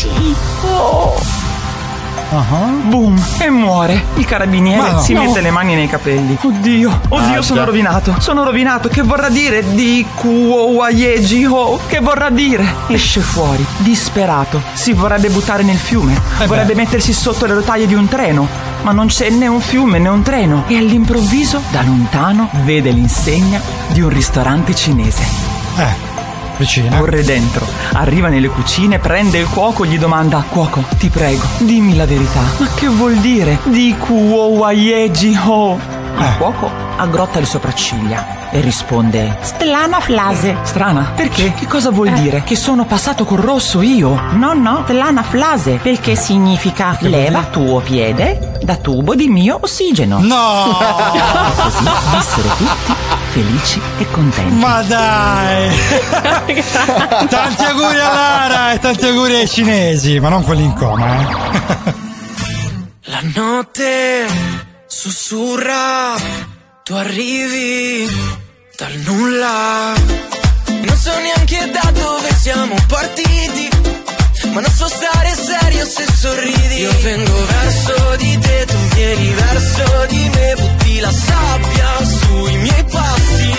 Boom! 2.31 3.21
E 3.39 3.51
muore. 3.51 4.03
Il 4.15 4.25
carabiniere 4.25 4.93
no. 4.93 5.01
si 5.01 5.13
No. 5.13 5.25
mette 5.25 5.41
le 5.41 5.51
mani 5.51 5.75
nei 5.75 5.89
capelli. 5.89 6.37
Oddio, 6.41 7.01
oddio, 7.09 7.39
Ah, 7.39 7.43
sono 7.43 7.59
già. 7.61 7.65
rovinato. 7.67 8.15
Sono 8.21 8.45
rovinato. 8.45 8.89
Che 8.89 9.03
vorrà 9.03 9.29
dire 9.29 9.65
di 9.75 10.07
Kuowayejiho? 10.15 11.81
Che 11.89 11.99
vorrà 12.01 12.31
dire? 12.31 12.65
Esce 12.89 13.21
fuori, 13.21 13.65
disperato. 13.79 14.63
Si 14.75 14.93
vorrebbe 14.93 15.29
buttare 15.29 15.63
nel 15.65 15.77
fiume. 15.79 16.19
vorrebbe 16.47 16.75
mettersi 16.75 17.13
sotto 17.13 17.47
le 17.47 17.55
rotaie 17.55 17.87
di 17.87 17.95
un 17.95 18.07
treno. 18.09 18.47
Ma 18.83 18.93
non 18.93 19.07
c'è 19.09 19.29
né 19.31 19.47
un 19.47 19.61
fiume 19.61 19.99
né 19.99 20.09
un 20.09 20.23
treno. 20.23 20.65
E 20.69 20.77
all'improvviso, 20.77 21.61
da 21.71 21.83
lontano, 21.83 22.49
vede 22.65 22.91
l'insegna 22.91 23.61
di 23.89 24.01
un 24.01 24.09
ristorante 24.09 24.75
cinese. 24.75 25.23
Eh, 25.77 26.10
vicino. 26.61 26.97
Corre 26.97 27.25
dentro, 27.25 27.67
arriva 27.95 28.29
nelle 28.29 28.49
cucine, 28.49 28.99
prende 28.99 29.39
il 29.39 29.49
cuoco 29.49 29.85
e 29.85 29.89
gli 29.89 29.99
domanda: 29.99 30.45
Cuoco, 30.49 30.85
ti 30.99 31.09
prego, 31.09 31.43
dimmi 31.59 31.97
la 31.97 32.07
verità. 32.07 32.43
Ma 32.59 32.69
che 32.75 32.87
vuol 32.87 33.17
dire? 33.17 33.59
Di 33.65 33.97
Kuowayeji 33.99 35.39
ho. 35.43 35.79
Il 36.19 36.37
cuoco 36.37 36.90
aggrotta 37.01 37.41
le 37.41 37.47
sopracciglia 37.47 38.51
e 38.51 38.61
risponde: 38.61 39.39
Strana 39.41 40.01
frase. 40.01 40.57
Strana? 40.63 41.13
Perché? 41.15 41.53
Che 41.55 41.67
cosa 41.67 41.91
vuol 41.91 42.11
dire? 42.11 42.43
Che 42.45 42.57
sono 42.57 42.85
passato 42.85 43.25
col 43.25 43.39
rosso 43.39 43.81
io? 43.81 44.21
No, 44.33 44.53
no, 44.53 44.83
strana 44.85 45.23
frase. 45.23 45.79
Perché 45.83 46.15
significa 46.15 46.97
leva 47.01 47.45
tuo 47.45 47.81
piede 47.81 48.59
da 48.63 48.77
tubo 48.77 49.15
di 49.15 49.29
mio 49.29 49.59
ossigeno. 49.61 50.19
No! 50.21 50.77
Così 51.61 51.85
vissero 52.13 52.49
tutti 52.57 53.11
felici 53.31 53.81
e 53.99 54.11
contenti. 54.11 54.55
Ma 54.55 54.83
dai! 54.83 55.71
tanti 57.29 57.65
auguri 57.65 58.01
a 58.01 58.13
Lara 58.13 58.73
e 58.73 58.79
tanti 58.79 59.07
auguri 59.07 59.37
ai 59.37 59.49
cinesi, 59.49 60.19
ma 60.19 60.29
non 60.29 60.43
quelli 60.45 60.65
in 60.65 60.75
coma, 60.75 61.21
eh. 61.21 61.95
La 63.05 63.21
notte 63.35 64.27
sussurra, 64.87 66.15
tu 66.91 66.97
arrivi 66.97 68.05
dal 68.77 68.93
nulla. 69.07 69.95
Non 70.87 70.97
so 70.97 71.13
neanche 71.21 71.71
da 71.71 71.89
dove 71.93 72.29
siamo 72.35 72.75
partiti, 72.89 73.69
ma 74.53 74.61
non 74.61 74.73
so 74.73 74.89
stare 74.89 75.33
serio 75.37 75.85
se 75.87 76.05
sorridi. 76.21 76.81
Io 76.81 76.93
vengo 77.03 77.47
verso 77.47 78.17
di 78.17 78.39
te, 78.41 78.65
tu 78.67 78.77
vieni 78.95 79.29
verso 79.29 80.07
di 80.09 80.31
me, 80.35 80.55
butti 80.59 80.99
la 80.99 81.13
sabbia 81.13 81.89
sui 82.19 82.57
miei 82.57 82.85
passi. 82.91 83.53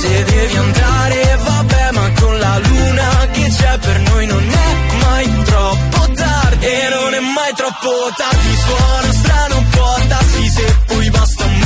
Se 0.00 0.24
devi 0.24 0.56
andare, 0.56 1.38
vabbè, 1.42 1.90
ma 1.92 2.12
con 2.20 2.38
la 2.38 2.58
luna 2.58 3.28
che 3.32 3.54
c'è 3.56 3.78
per 3.78 4.00
noi 4.00 4.26
non 4.26 4.50
è 4.66 4.70
mai 5.04 5.44
troppo 5.44 6.12
tardi. 6.12 6.66
E 6.66 6.88
non 6.90 7.14
è 7.14 7.20
mai 7.20 7.52
troppo 7.54 7.90
tardi, 8.14 8.54
suona 8.66 9.12
strano, 9.14 9.64
può 9.70 9.98
darsi 10.08 10.48
se 10.50 10.76
poi 10.88 11.08
basta 11.08 11.44
un 11.44 11.60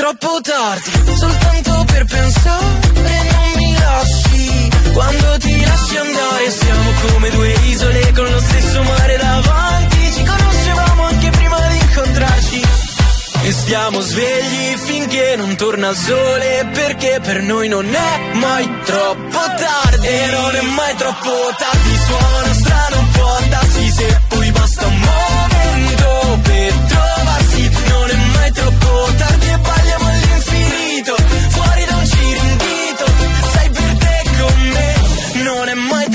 troppo 0.00 0.40
tardi. 0.40 0.90
Soltanto 1.14 1.84
per 1.92 2.04
pensare 2.06 2.64
non 2.64 3.52
mi 3.56 3.74
lasci. 3.78 4.70
Quando 4.94 5.38
ti 5.38 5.64
lasci 5.64 5.96
andare 5.96 6.50
siamo 6.50 6.90
come 7.06 7.30
due 7.30 7.52
isole 7.66 8.12
con 8.12 8.30
lo 8.30 8.40
stesso 8.40 8.82
mare 8.82 9.16
davanti. 9.18 10.12
Ci 10.12 10.24
conoscevamo 10.24 11.02
anche 11.04 11.30
prima 11.30 11.58
di 11.68 11.78
incontrarci. 11.80 12.62
E 13.42 13.52
stiamo 13.52 14.00
svegli 14.00 14.76
finché 14.76 15.34
non 15.36 15.56
torna 15.56 15.88
il 15.88 15.96
sole 15.96 16.68
Perché 16.74 17.20
per 17.22 17.40
noi 17.40 17.68
non 17.68 17.86
è 17.86 18.34
mai 18.34 18.70
troppo 18.84 19.38
tardi 19.56 20.06
E 20.06 20.26
non 20.30 20.54
è 20.56 20.60
mai 20.60 20.94
troppo 20.96 21.30
tardi 21.56 21.96
Suona 22.06 22.52
strano, 22.52 23.06
può 23.12 23.38
darsi 23.48 23.90
se 23.92 24.20
poi 24.28 24.50
basta 24.50 24.86
un 24.86 24.98
momento 24.98 26.38
per 26.42 26.72
trovarsi 26.86 27.70
Non 27.88 28.10
è 28.10 28.16
mai 28.36 28.52
troppo 28.52 29.08
tardi 29.16 29.29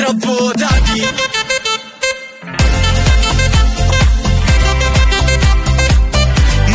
troppo 0.05 0.51
tardi. 0.51 1.01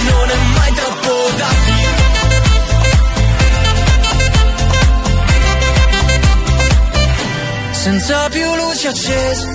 Non 0.08 0.30
è 0.30 0.38
mai 0.56 0.72
troppo 0.74 1.12
tardi. 1.36 1.78
Senza 7.70 8.28
più 8.30 8.54
luci 8.56 8.86
accese, 8.88 9.46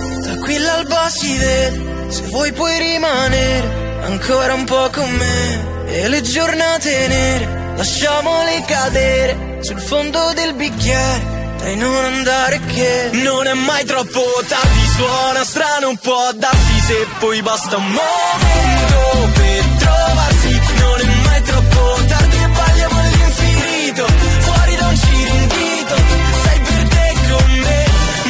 l'alba 0.59 1.09
si 1.09 1.37
vede. 1.37 2.11
Se 2.11 2.21
vuoi 2.27 2.53
puoi 2.53 2.77
rimanere 2.77 4.03
ancora 4.03 4.53
un 4.53 4.63
po' 4.63 4.89
con 4.89 5.09
me. 5.11 5.73
E 5.87 6.07
le 6.07 6.21
giornate 6.21 7.07
nere, 7.07 7.73
lasciamole 7.75 8.63
cadere 8.65 9.59
Sul 9.61 9.79
fondo 9.79 10.31
del 10.33 10.53
bicchiere 10.55 11.34
e 11.65 11.75
non 11.75 12.05
andare 12.05 12.59
che 12.67 13.09
non 13.13 13.47
è 13.47 13.53
mai 13.53 13.83
troppo 13.85 14.21
tardi. 14.47 14.85
Suona 14.95 15.43
strano 15.43 15.89
un 15.89 15.97
po' 15.97 16.29
darsi 16.35 16.79
se 16.79 17.07
poi 17.19 17.41
basta 17.41 17.77
un 17.77 17.85
momento 17.85 19.31
per 19.33 19.65
trovarsi. 19.79 20.61
Non 20.79 20.99
è 20.99 21.27
mai 21.27 21.41
troppo 21.41 21.97
tardi 22.07 22.35
e 22.35 22.49
parliamo 22.49 22.99
all'infinito. 22.99 24.05
Fuori 24.39 24.75
da 24.75 24.87
un 24.87 24.97
cirindito 24.97 25.95
sei 26.43 26.59
per 26.59 26.87
te 26.87 27.13
con 27.29 27.51
me. 27.51 27.85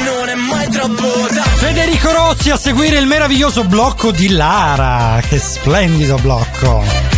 Non 0.05 0.29
è 0.29 0.35
mai 0.35 0.69
troppo 0.69 1.27
tardi. 1.27 1.57
Federico 1.57 2.11
Rossi 2.11 2.49
a 2.51 2.57
seguire 2.57 2.97
il 2.97 3.05
meraviglioso 3.05 3.65
blocco 3.65 4.11
di 4.11 4.29
Lara. 4.29 5.19
Che 5.27 5.39
splendido 5.39 6.15
blocco. 6.15 7.14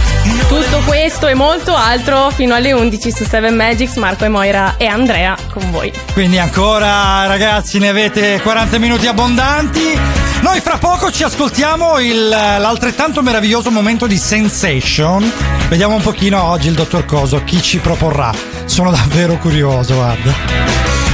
Tutto 0.47 0.79
questo 0.85 1.27
e 1.27 1.33
molto 1.33 1.75
altro 1.75 2.29
fino 2.29 2.55
alle 2.55 2.71
11 2.71 3.11
su 3.11 3.25
7 3.25 3.49
Magics, 3.49 3.97
Marco 3.97 4.23
e 4.23 4.29
Moira 4.29 4.75
e 4.77 4.85
Andrea 4.85 5.35
con 5.51 5.69
voi. 5.71 5.91
Quindi 6.13 6.39
ancora 6.39 7.25
ragazzi 7.25 7.79
ne 7.79 7.89
avete 7.89 8.39
40 8.41 8.77
minuti 8.77 9.07
abbondanti. 9.07 9.99
Noi 10.41 10.61
fra 10.61 10.77
poco 10.77 11.11
ci 11.11 11.23
ascoltiamo 11.23 11.99
il, 11.99 12.29
l'altrettanto 12.29 13.21
meraviglioso 13.21 13.71
momento 13.71 14.07
di 14.07 14.17
Sensation. 14.17 15.29
Vediamo 15.67 15.95
un 15.95 16.01
pochino 16.01 16.41
oggi 16.41 16.69
il 16.69 16.75
dottor 16.75 17.03
Coso 17.03 17.43
chi 17.43 17.61
ci 17.61 17.79
proporrà. 17.79 18.31
Sono 18.63 18.89
davvero 18.89 19.37
curioso, 19.37 19.95
guarda. 19.95 21.06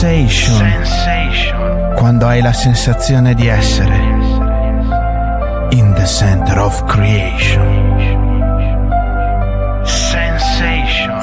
Sensation. 0.00 1.92
Quando 1.94 2.26
hai 2.26 2.40
la 2.40 2.54
sensazione 2.54 3.34
di 3.34 3.46
essere 3.48 3.94
in 5.72 5.92
the 5.94 6.06
center 6.06 6.58
of 6.58 6.82
creation. 6.86 7.98
Sensation. 9.84 11.20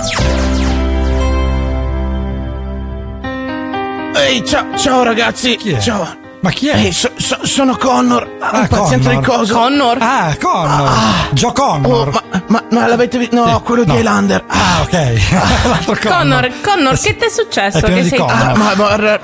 Ehi, 4.16 4.46
ciao, 4.46 4.66
ciao 4.78 5.02
ragazzi. 5.02 5.56
Chi 5.56 5.72
è? 5.72 5.80
Ciao. 5.80 6.26
Ma 6.42 6.52
chi 6.52 6.68
è? 6.70 6.76
Ehi, 6.76 6.92
so- 6.92 7.10
so- 7.16 7.40
sono 7.48 7.76
Connor, 7.78 8.30
Ah, 8.40 8.60
un 8.60 8.68
paziente 8.68 9.08
Connor. 9.08 9.24
di 9.24 9.28
coso. 9.28 9.54
Connor? 9.56 9.98
Ah, 10.00 10.36
Connor. 10.40 10.90
Joe 11.32 11.52
Connor. 11.52 12.08
Oh, 12.10 12.12
ma, 12.12 12.24
ma, 12.48 12.64
ma 12.72 12.88
l'avete 12.88 13.18
visto? 13.18 13.36
No, 13.46 13.62
quello 13.62 13.84
di 13.84 13.92
no. 13.92 13.98
Highlander. 13.98 14.44
Ah, 14.48 14.82
ok. 14.82 14.92
L'altro 15.68 15.98
Connor, 16.10 16.50
Connor, 16.64 17.00
che 17.00 17.16
ti 17.16 17.26
è 17.26 17.30
successo? 17.30 17.78
È 17.78 17.82
Che 17.82 18.02
di 18.02 18.08
sei. 18.10 18.20
Ah, 18.20 18.54
ma, 18.56 18.74
guarda, 18.76 19.20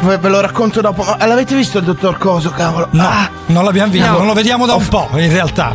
ve 0.00 0.18
ve 0.18 0.28
lo 0.28 0.40
racconto 0.40 0.80
dopo. 0.80 1.02
Ma 1.04 1.24
l'avete 1.26 1.54
visto 1.54 1.78
il 1.78 1.84
dottor 1.84 2.18
Coso, 2.18 2.50
cavolo? 2.50 2.88
No, 2.92 3.06
Ah, 3.06 3.28
non 3.46 3.64
l'abbiamo 3.64 3.90
visto, 3.92 4.10
No. 4.10 4.18
non 4.18 4.26
lo 4.26 4.32
vediamo 4.32 4.66
da 4.66 4.74
un 4.74 4.86
po', 4.88 5.08
in 5.14 5.30
realtà. 5.30 5.74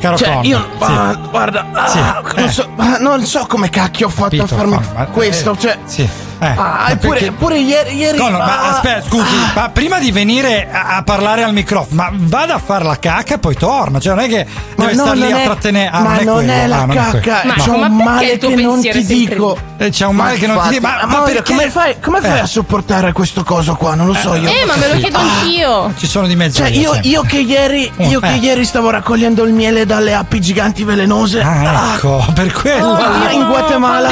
Caro 0.00 0.16
cioè, 0.16 0.28
Connor. 0.28 0.44
io 0.46 0.58
Sì. 0.78 0.84
ah, 0.92 1.18
guarda, 1.30 1.66
ah, 1.72 1.86
Sì, 1.88 1.98
non, 1.98 2.44
eh. 2.44 2.50
so, 2.50 2.68
ah, 2.76 2.96
non 2.98 3.24
so 3.26 3.44
come 3.46 3.68
cacchio 3.68 4.06
ho 4.06 4.10
fatto 4.10 4.36
Capito, 4.36 4.44
a 4.44 4.56
farmi 4.56 4.72
Connor, 4.76 4.92
ma- 4.94 5.04
questo. 5.06 5.52
eh, 5.52 5.58
Cioè, 5.58 5.78
Sì. 5.84 6.08
Eh, 6.42 6.46
ah, 6.46 6.54
ma 6.54 6.88
eppure, 6.88 7.08
perché- 7.18 7.26
eppure 7.26 7.58
ieri. 7.58 7.96
ieri 7.96 8.16
Connor, 8.18 8.38
ma 8.40 8.60
ah, 8.62 8.68
aspetta, 8.70 9.02
scusi, 9.06 9.34
ma 9.54 9.68
prima 9.68 9.98
di 9.98 10.10
venire 10.10 10.68
a, 10.72 10.96
a 10.96 11.02
parlare 11.02 11.42
al 11.42 11.52
microfono, 11.52 11.96
ma 12.02 12.10
vada 12.12 12.54
a 12.54 12.58
fare 12.58 12.84
la 12.84 12.98
cacca 12.98 13.34
e 13.34 13.38
poi 13.38 13.54
torna. 13.56 14.00
Cioè, 14.00 14.14
non 14.14 14.24
è 14.24 14.28
che 14.28 14.46
Ma 14.76 14.84
deve 14.86 14.96
no, 14.96 15.02
star 15.04 15.16
lì 15.16 15.22
non 15.28 15.32
a 15.32 15.40
è- 15.40 15.44
trattenere. 15.44 15.90
Ah, 15.92 16.00
ma 16.00 16.08
non 16.08 16.20
è, 16.20 16.24
non 16.24 16.50
è 16.50 16.66
la 16.66 16.78
Ah, 16.80 16.86
è 16.86 16.94
cacca, 16.94 17.42
Ma- 17.44 17.54
c'è 17.54 17.70
ma 17.76 17.86
un 17.86 17.96
male 17.96 18.38
che 18.38 18.48
non 18.56 18.80
ti 18.80 18.88
è 18.88 19.02
dico. 19.02 19.58
Eh, 19.76 19.90
c'è 19.90 20.06
un 20.06 20.16
male 20.16 20.36
che 20.38 20.46
non 20.46 20.60
ti 20.62 20.68
dico. 20.70 20.86
Ma, 20.86 21.04
ma 21.06 21.20
perché? 21.20 21.52
come 21.54 21.70
fai, 21.70 21.96
come 22.00 22.20
fai 22.20 22.38
Eh. 22.38 22.40
a 22.40 22.46
sopportare 22.46 23.12
questo 23.12 23.44
coso 23.44 23.74
qua? 23.74 23.94
Non 23.94 24.06
lo 24.06 24.14
so 24.14 24.34
io. 24.34 24.48
Eh, 24.48 24.64
ma 24.66 24.76
me 24.76 24.88
lo 24.92 24.98
chiedo 24.98 25.18
anch'io. 25.18 25.92
Ci 25.98 26.06
sono 26.06 26.26
di 26.26 26.36
mezzo. 26.36 26.58
Cioè, 26.62 26.68
io, 26.70 26.98
io 27.02 27.22
che 27.22 27.38
ieri, 27.38 27.90
io 27.98 28.18
Eh. 28.22 28.26
che 28.28 28.34
ieri 28.40 28.64
stavo 28.64 28.88
raccogliendo 28.90 29.42
il 29.44 29.52
miele 29.52 29.84
dalle 29.84 30.14
api 30.14 30.40
giganti 30.40 30.84
velenose. 30.84 31.40
Ah, 31.42 31.92
ecco, 31.96 32.24
per 32.34 32.50
quello. 32.52 32.94
Ah, 32.94 33.30
in 33.30 33.46
Guatemala. 33.46 34.08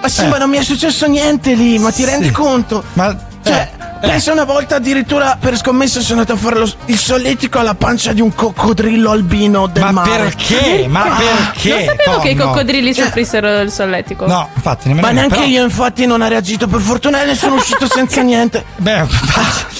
Eh, 0.00 0.02
ma 0.02 0.08
sì, 0.08 0.22
Eh. 0.24 0.28
ma 0.28 0.38
non 0.38 0.50
mi 0.50 0.56
è 0.58 0.62
successo 0.62 1.06
niente 1.06 1.54
lì, 1.54 1.78
ma 1.78 1.90
ti 1.90 2.02
Sì. 2.02 2.04
rendi 2.08 2.30
conto? 2.30 2.82
Ma 2.94 3.28
Cioè, 3.42 3.70
eh, 4.02 4.06
pensa 4.06 4.32
una 4.32 4.44
volta 4.44 4.76
addirittura 4.76 5.38
per 5.40 5.56
scommessa 5.56 6.00
sono 6.00 6.20
andato 6.20 6.38
a 6.38 6.40
fare 6.42 6.58
lo- 6.58 6.70
il 6.86 6.98
solletico 6.98 7.58
alla 7.58 7.74
pancia 7.74 8.12
di 8.12 8.20
un 8.20 8.34
coccodrillo 8.34 9.10
albino 9.10 9.66
del 9.66 9.82
Ma 9.82 9.90
mare. 9.92 10.10
perché? 10.24 10.86
Ma 10.88 11.04
Ah, 11.04 11.16
perché? 11.16 11.68
non 11.74 11.84
sapevo 11.84 12.18
che 12.20 12.28
i 12.28 12.36
coccodrilli 12.36 12.94
Cioè- 12.94 13.04
soffrissero 13.06 13.60
il 13.60 13.70
solletico. 13.72 14.26
No, 14.26 14.46
infatti, 14.54 14.88
nemmeno 14.88 15.06
Ma 15.06 15.12
neanche 15.14 15.36
però- 15.36 15.46
io 15.46 15.64
infatti 15.64 16.04
non 16.04 16.20
ha 16.20 16.28
reagito, 16.28 16.66
per 16.66 16.80
fortuna 16.80 17.24
ne 17.24 17.34
sono 17.34 17.54
uscito 17.54 17.86
senza 17.90 18.20
niente. 18.22 18.62
Beh, 18.76 19.06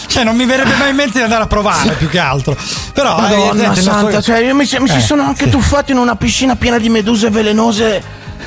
cioè, 0.07 0.25
non 0.25 0.37
mi 0.37 0.47
verrebbe 0.47 0.75
mai 0.77 0.89
in 0.91 0.97
mente 0.97 1.19
di 1.19 1.25
andare 1.25 1.43
a 1.43 1.47
provare 1.47 1.93
più 1.93 2.09
che 2.09 2.19
altro. 2.19 2.57
Però, 2.95 3.19
Madonna 3.21 3.67
nostro- 3.67 3.83
santa, 3.93 4.21
cioè 4.23 4.39
io 4.39 4.55
mi, 4.55 4.67
mi 4.79 4.89
Eh, 4.89 4.93
si 4.93 5.01
sono 5.03 5.23
anche 5.23 5.45
sì. 5.45 5.51
tuffato 5.51 5.93
in 5.93 5.99
una 5.99 6.17
piscina 6.17 6.57
piena 6.57 6.79
di 6.79 6.89
meduse 6.89 7.29
velenose 7.29 8.03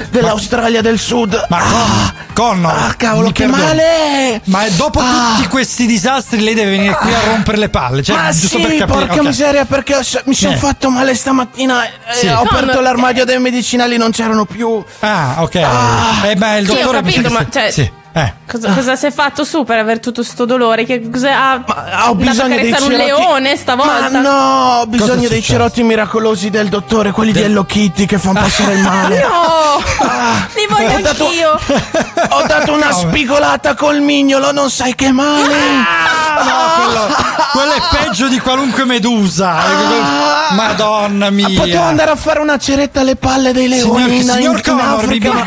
dell'Australia 0.09 0.81
del 0.81 0.99
Sud. 0.99 1.45
Ma 1.49 1.59
Con- 1.59 2.11
Connor, 2.33 2.71
ah, 2.75 2.93
cavolo, 2.95 3.27
mi 3.27 3.33
che 3.33 3.45
perdoni. 3.45 3.63
male! 3.67 4.41
Ma 4.45 4.67
dopo 4.69 4.99
Ah. 4.99 5.33
tutti 5.35 5.47
questi 5.47 5.85
disastri 5.85 6.41
lei 6.41 6.53
deve 6.55 6.71
venire 6.71 6.95
qui 6.95 7.13
a 7.13 7.19
rompere 7.25 7.57
le 7.57 7.69
palle. 7.69 8.01
Cioè, 8.03 8.15
Ma 8.15 8.31
giusto 8.31 8.57
sì, 8.57 8.63
per 8.63 8.75
capire. 8.77 8.85
porca 9.05 9.13
ok. 9.13 9.25
miseria, 9.27 9.65
perché 9.65 9.95
ho- 9.95 10.21
mi 10.25 10.33
sono 10.33 10.53
Eh. 10.53 10.57
fatto 10.57 10.89
male 10.89 11.13
stamattina. 11.15 11.85
e 11.85 11.89
Sì. 12.13 12.27
Ho 12.27 12.39
aperto 12.41 12.65
Connor, 12.67 12.81
l'armadio 12.83 13.25
dei 13.25 13.39
medicinali, 13.39 13.97
non 13.97 14.11
c'erano 14.11 14.45
più. 14.45 14.83
Ah, 14.99 15.35
ok. 15.39 15.55
Ah. 15.57 16.27
eh, 16.27 16.35
beh, 16.35 16.57
il 16.59 16.65
Sì, 16.65 16.71
ho 16.71 16.75
dottore 16.75 16.97
capito, 16.99 17.21
bisogna- 17.21 17.39
ma 17.39 17.47
cioè- 17.49 17.71
Sì. 17.71 17.91
Eh. 18.15 18.33
Cosa, 18.53 18.71
cosa 18.71 18.95
si 18.95 19.07
è 19.07 19.11
fatto 19.11 19.43
su 19.43 19.63
per 19.63 19.79
avere 19.79 19.99
tutto 19.99 20.21
sto 20.21 20.45
dolore? 20.45 20.85
Che 20.85 21.09
cosa 21.09 21.29
ha, 21.35 21.53
ho 21.55 22.11
andato 22.11 22.15
bisogno 22.15 22.47
dei 22.59 22.69
carezzare 22.69 22.83
un 22.83 22.91
cerotti. 22.99 23.21
leone 23.23 23.55
stavolta? 23.55 24.09
Ma 24.11 24.19
no, 24.19 24.79
ho 24.81 24.85
bisogno 24.85 25.27
dei 25.27 25.41
cerotti 25.41 25.81
miracolosi 25.81 26.49
del 26.51 26.69
dottore, 26.69 27.09
quelli 27.11 27.31
di 27.31 27.41
Hello 27.41 27.63
Kitty 27.65 28.05
che 28.05 28.19
fanno 28.19 28.41
passare 28.41 28.73
il 28.73 28.81
male. 28.83 29.19
No! 29.21 29.81
Ah. 30.07 30.47
Li 30.53 30.67
voglio 30.69 30.97
Ho 30.97 31.01
dato- 31.01 31.25
anch'io! 31.25 31.59
Ho 32.29 32.43
dato 32.45 32.73
una 32.73 32.89
Come? 32.93 33.09
spigolata 33.09 33.73
col 33.73 34.01
mignolo, 34.01 34.51
non 34.51 34.69
sai 34.69 34.93
che 34.93 35.11
male. 35.11 35.55
Ah, 35.55 36.43
no, 36.43 36.83
quello, 36.83 37.15
quello 37.53 37.71
è 37.73 37.81
peggio 38.03 38.27
di 38.27 38.39
qualunque 38.39 38.85
medusa. 38.85 39.49
Ah. 39.49 40.53
Madonna 40.53 41.29
mia. 41.31 41.49
Potevo 41.55 41.81
andare 41.83 42.11
a 42.11 42.15
fare 42.15 42.39
una 42.39 42.57
ceretta 42.59 42.99
alle 42.99 43.15
palle 43.15 43.51
dei 43.51 43.67
Signor, 43.71 43.97
leoni 43.97 44.15
in, 44.17 44.23
signor 44.29 44.55
in 44.57 44.61
Connor, 44.63 44.97
mi, 44.97 45.03
Africa. 45.03 45.33
mi- 45.33 45.41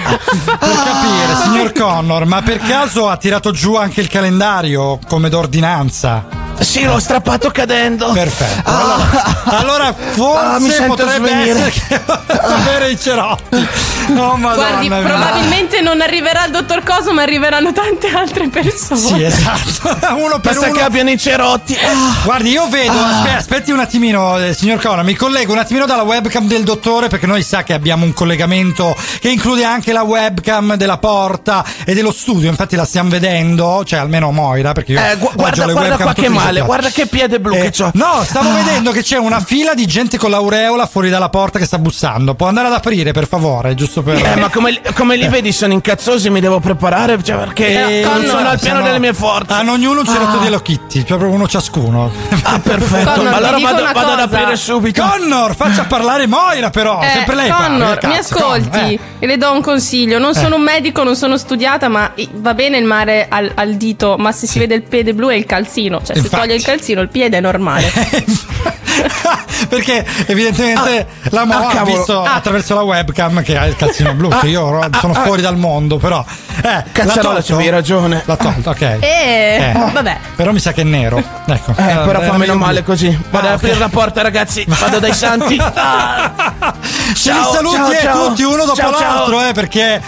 per 0.59 0.59
capire, 0.59 1.37
signor 1.45 1.73
Connor, 1.73 2.25
ma 2.25 2.43
per 2.43 2.59
caso 2.59 2.96
ha 3.05 3.17
tirato 3.19 3.51
giù 3.51 3.77
anche 3.77 4.01
il 4.01 4.09
calendario 4.09 4.99
come 5.07 5.29
d'ordinanza? 5.29 6.46
Sì, 6.59 6.85
l'ho 6.85 6.99
strappato 6.99 7.51
cadendo. 7.51 8.11
Perfetto. 8.13 8.71
Allora, 8.71 9.35
allora 9.45 9.95
forse 10.13 10.45
Ah, 10.47 10.59
mi 10.59 10.71
sento 10.71 10.95
potrebbe 10.95 11.29
svenire. 11.29 11.51
essere 11.67 11.71
che 11.71 12.01
avere 12.41 12.91
i 12.91 12.99
cerotti. 13.01 13.69
Oh, 14.17 14.37
madonna 14.37 14.55
Guardi, 14.55 14.89
mia. 14.89 14.99
probabilmente 15.01 15.81
non 15.81 16.01
arriverà 16.01 16.45
il 16.47 16.53
dottor 16.53 16.83
Coso, 16.83 17.13
ma 17.13 17.23
arriveranno 17.23 17.73
tante 17.73 18.09
altre 18.09 18.49
persone. 18.49 19.01
Sì, 19.01 19.23
esatto. 19.23 19.97
Uno 20.17 20.39
per 20.41 20.53
Basta 20.53 20.69
uno. 20.69 20.77
che 20.79 20.83
abbiano 20.83 21.11
i 21.11 21.19
cerotti. 21.19 21.75
Ah. 21.77 22.23
Guardi, 22.25 22.51
io 22.51 22.67
vedo, 22.69 22.93
aspe- 22.99 23.35
aspetti 23.35 23.71
un 23.73 23.81
attimino, 23.81 24.39
eh, 24.39 24.55
signor 24.55 24.81
Connor, 24.81 25.05
mi 25.05 25.15
collego 25.15 25.53
un 25.53 25.59
attimino 25.59 25.87
dalla 25.87 26.03
webcam 26.03 26.47
del 26.47 26.63
dottore 26.65 27.09
perché 27.09 27.27
noi 27.27 27.43
sa 27.43 27.63
che 27.63 27.73
abbiamo 27.73 28.05
un 28.05 28.13
collegamento 28.13 28.97
che 29.21 29.29
include 29.31 29.65
anche 29.65 29.93
la 29.93 30.03
webcam 30.03 30.75
della 30.77 30.99
porta 30.99 31.65
e 31.85 31.95
dello 31.95 32.13
studio, 32.13 32.49
infatti 32.49 32.77
la 32.77 32.85
stiamo 32.85 33.11
vedendo, 33.11 33.83
cioè 33.85 33.99
almeno 33.99 34.31
Moira, 34.31 34.73
perché 34.73 34.93
io 34.93 35.01
Eh, 35.01 35.17
gu- 35.19 35.35
guarda, 35.35 35.67
le 35.67 35.73
guarda 35.73 35.89
webcam 35.97 36.13
qua 36.13 36.23
che 36.23 36.27
i 36.27 36.29
male, 36.47 36.61
guarda 36.63 36.89
che 36.91 37.07
piede 37.07 37.41
blu 37.41 37.55
Eh, 37.55 37.61
che 37.63 37.71
c'ho. 37.71 37.91
No, 37.95 38.23
stavo 38.25 38.51
Ah. 38.51 38.55
vedendo 38.63 38.91
che 38.93 39.03
c'è 39.03 39.17
una 39.19 39.41
fila 39.41 39.75
di 39.75 39.87
gente 39.87 40.19
con 40.19 40.31
l'aureola 40.31 40.87
fuori 40.87 41.11
dalla 41.11 41.29
porta 41.29 41.59
che 41.59 41.65
sta 41.67 41.79
bussando. 41.79 42.35
Può 42.35 42.47
andare 42.47 42.67
ad 42.69 42.73
aprire, 42.75 43.13
per 43.13 43.27
favore, 43.29 43.75
giusto 43.75 44.03
per. 44.03 44.17
Eh, 44.25 44.37
ma 44.37 44.49
come, 44.49 44.81
come 44.95 45.17
li 45.17 45.29
vedi 45.29 45.53
sono 45.53 45.73
incazzosi, 45.73 46.31
mi 46.31 46.41
devo 46.41 46.61
preparare, 46.61 47.23
cioè 47.23 47.37
perché 47.37 48.01
Eh, 48.01 48.05
non 48.05 48.21
no, 48.23 48.29
sono 48.29 48.49
al 48.49 48.59
piano 48.61 48.83
delle 48.83 48.99
mie 48.99 49.13
forze. 49.15 49.53
Hanno 49.53 49.73
ognuno 49.73 50.01
un 50.01 50.07
cerotto 50.07 50.37
Ah. 50.37 50.41
di 50.41 50.47
Hello 50.47 50.61
Kitty, 50.61 51.03
proprio 51.05 51.31
uno 51.31 51.47
ciascuno. 51.49 52.11
Ah, 52.43 52.59
perfetto. 52.61 53.13
Connor, 53.13 53.33
allora 53.35 53.59
vado, 53.59 53.83
vado 53.93 54.13
ad 54.13 54.21
aprire 54.21 54.57
subito. 54.57 55.03
Connor, 55.03 55.55
faccia 55.55 55.85
parlare 55.85 56.27
Moira, 56.27 56.71
però. 56.71 57.01
Eh, 57.03 57.09
Sempre 57.09 57.35
lei 57.35 57.51
Connor, 57.51 57.95
parla. 57.99 58.09
mi 58.09 58.15
cazzo, 58.15 58.35
ascolti 58.37 58.69
Connor, 58.71 58.91
eh. 58.91 58.99
e 59.19 59.27
le 59.27 59.37
do 59.37 59.53
un 59.53 59.61
consiglio. 59.63 60.19
Non 60.19 60.31
Eh. 60.31 60.35
sono 60.35 60.57
un 60.57 60.63
medico, 60.63 61.03
non 61.03 61.17
sono 61.17 61.37
studiata, 61.37 61.89
ma 61.89 62.13
va 62.35 62.55
bene 62.55 62.79
il 62.79 62.85
mare 62.85 63.27
al, 63.29 63.51
al 63.55 63.75
dito, 63.75 64.17
ma 64.19 64.33
se 64.33 64.47
si 64.47 64.59
vede 64.59 64.75
il 64.75 64.83
piede 64.83 65.15
blu 65.15 65.29
è 65.29 65.35
il 65.35 65.47
calzino. 65.47 65.99
Cioè, 66.05 66.17
se 66.17 66.23
Infatti. 66.23 66.36
Toglie 66.39 66.55
il 66.55 66.63
calzino, 66.63 67.01
il 67.01 67.09
piede 67.09 67.39
è 67.39 67.41
normale. 67.41 67.91
Perché 69.69 70.05
evidentemente 70.27 71.07
la 71.31 71.45
Mo 71.45 71.55
ah, 71.55 71.81
ha 71.81 71.85
visto 71.85 72.23
Ah. 72.23 72.35
attraverso 72.35 72.75
la 72.75 72.83
webcam 72.83 73.43
che 73.43 73.57
ha 73.57 73.67
il 73.67 73.77
calzino 73.77 74.15
blu, 74.15 74.29
che 74.29 74.47
io 74.49 74.65
oro- 74.65 74.89
sono 75.01 75.13
ah, 75.15 75.23
fuori 75.23 75.43
dal 75.43 75.57
mondo, 75.57 75.97
però. 75.99 76.25
Eh, 76.63 76.85
Cazzarola, 76.93 77.43
c'avevi 77.43 77.69
ragione. 77.71 78.23
L'ha 78.25 78.37
tolto, 78.37 78.71
ok. 78.71 78.81
E 78.81 78.99
Eh. 79.01 79.73
vabbè. 79.93 80.19
Però 80.37 80.53
mi 80.53 80.61
sa 80.61 80.73
che 80.73 80.83
è 80.83 80.85
nero. 80.85 81.23
Ecco. 81.47 81.73
Eh, 81.73 81.75
però 82.05 82.21
fa 82.21 82.37
meno 82.37 82.55
male 82.55 82.83
così. 82.83 83.09
Vado 83.31 83.47
Ah, 83.47 83.51
ad 83.51 83.57
aprire 83.57 83.79
la 83.79 83.89
porta, 83.89 84.23
ragazzi. 84.23 84.65
Vado 84.67 84.99
dai 84.99 85.13
santi. 85.15 85.57
Ah. 85.79 86.75
Ce 87.15 87.31
Ciao, 87.31 87.39
li 87.39 87.55
saluti 87.55 87.77
ciao, 87.77 87.91
eh, 87.91 87.99
ciao. 88.03 88.27
tutti 88.29 88.43
uno 88.43 88.65
dopo 88.65 88.75
Ciao, 88.77 88.93
ciao. 88.95 89.15
l'altro, 89.15 89.47
eh, 89.49 89.53
perché 89.53 90.01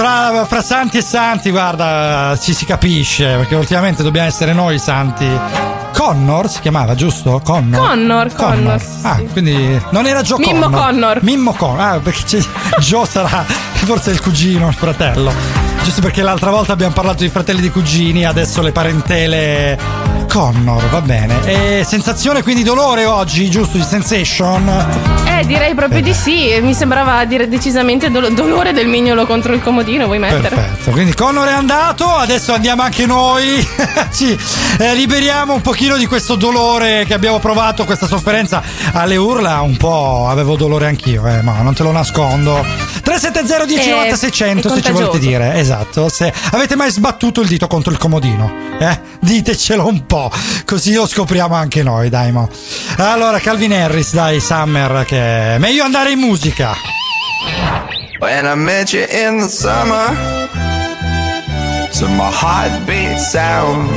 fra, 0.00 0.46
fra 0.46 0.62
santi 0.62 0.96
e 0.96 1.02
santi, 1.02 1.50
guarda, 1.50 2.34
ci 2.40 2.54
si 2.54 2.64
capisce, 2.64 3.36
perché 3.36 3.54
ultimamente 3.54 4.02
dobbiamo 4.02 4.28
essere 4.28 4.54
noi 4.54 4.78
santi. 4.78 5.28
Connor 5.92 6.48
si 6.48 6.60
chiamava, 6.60 6.94
giusto? 6.94 7.42
Connor. 7.44 7.78
Connor, 7.78 8.34
Connor, 8.34 8.80
sì. 8.80 8.86
Ah, 9.02 9.20
quindi 9.30 9.78
non 9.90 10.06
era 10.06 10.22
Joe 10.22 10.38
Mimmo 10.38 10.70
Connor. 10.70 10.80
Connor. 10.80 11.22
Mimmo 11.22 11.52
Connor. 11.52 11.80
Ah, 11.80 11.98
perché 11.98 12.22
c'è- 12.24 12.42
Joe 12.78 13.04
sarà 13.06 13.44
forse 13.44 14.10
il 14.12 14.22
cugino, 14.22 14.68
il 14.68 14.74
fratello. 14.74 15.30
Giusto 15.82 16.00
perché 16.00 16.22
l'altra 16.22 16.50
volta 16.50 16.72
abbiamo 16.72 16.94
parlato 16.94 17.22
di 17.22 17.28
fratelli 17.28 17.60
di 17.60 17.70
cugini, 17.70 18.24
adesso 18.24 18.62
le 18.62 18.72
parentele 18.72 19.78
Connor, 20.30 20.88
va 20.90 21.00
bene. 21.00 21.44
E 21.44 21.84
sensazione 21.84 22.44
quindi 22.44 22.62
dolore 22.62 23.04
oggi, 23.04 23.50
giusto? 23.50 23.76
Di 23.76 23.82
sensation? 23.82 24.68
Eh, 25.26 25.44
direi 25.44 25.74
proprio 25.74 26.00
di 26.00 26.14
sì. 26.14 26.56
Mi 26.62 26.72
sembrava 26.72 27.24
dire 27.24 27.48
decisamente 27.48 28.12
dolo- 28.12 28.28
dolore 28.28 28.72
del 28.72 28.86
mignolo 28.86 29.26
contro 29.26 29.52
il 29.52 29.60
comodino. 29.60 30.04
Vuoi 30.06 30.20
mettere? 30.20 30.54
Perfetto, 30.54 30.92
quindi 30.92 31.14
Connor 31.14 31.48
è 31.48 31.52
andato, 31.52 32.06
adesso 32.06 32.52
andiamo 32.52 32.82
anche 32.82 33.06
noi. 33.06 33.66
Ci 34.14 34.38
eh, 34.78 34.94
liberiamo 34.94 35.52
un 35.52 35.62
pochino 35.62 35.96
di 35.96 36.06
questo 36.06 36.36
dolore 36.36 37.04
che 37.06 37.14
abbiamo 37.14 37.40
provato, 37.40 37.84
questa 37.84 38.06
sofferenza 38.06 38.62
alle 38.92 39.16
urla. 39.16 39.62
Un 39.62 39.76
po' 39.76 40.28
avevo 40.28 40.54
dolore 40.54 40.86
anch'io, 40.86 41.26
eh, 41.26 41.42
ma 41.42 41.60
non 41.62 41.74
te 41.74 41.82
lo 41.82 41.90
nascondo. 41.90 42.64
370 43.02 43.64
10 43.64 43.88
È- 43.88 43.90
90 43.90 44.16
600 44.16 44.68
è 44.68 44.70
se 44.76 44.80
ci 44.82 44.92
volete 44.92 45.18
dire. 45.18 45.54
Esatto, 45.54 46.08
se 46.08 46.32
avete 46.52 46.76
mai 46.76 46.92
sbattuto 46.92 47.40
il 47.40 47.48
dito 47.48 47.66
contro 47.66 47.90
il 47.90 47.98
comodino, 47.98 48.52
eh? 48.78 49.09
Ditecelo 49.20 49.86
un 49.86 50.06
po', 50.06 50.30
così 50.64 50.94
lo 50.94 51.06
scopriamo 51.06 51.54
anche 51.54 51.82
noi, 51.82 52.08
dai, 52.08 52.32
mo. 52.32 52.48
Allora, 52.96 53.38
Calvin 53.38 53.72
Harris, 53.72 54.12
dai, 54.12 54.40
Summer, 54.40 55.04
che 55.04 55.54
è 55.54 55.58
meglio 55.58 55.84
andare 55.84 56.12
in 56.12 56.18
musica. 56.18 56.74
When 58.18 58.44
I 58.44 58.54
met 58.54 58.92
you 58.92 59.06
in 59.08 59.38
the 59.40 59.48
summer, 59.48 60.48
to 62.00 62.08
my 62.08 62.30
heartbeat 62.30 63.18
sound. 63.18 63.90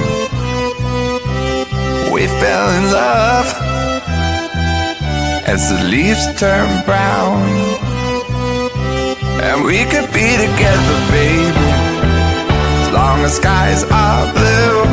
We 2.11 2.27
fell 2.27 2.69
in 2.77 2.91
love 2.91 3.47
as 5.47 5.69
the 5.69 5.83
leaves 5.85 6.25
turn 6.37 6.83
brown. 6.85 7.41
And 9.41 9.63
we 9.63 9.85
could 9.85 10.11
be 10.11 10.35
together, 10.35 10.97
baby, 11.11 11.69
as 12.83 12.91
long 12.91 13.23
as 13.23 13.35
skies 13.35 13.83
are 13.85 14.33
blue. 14.33 14.93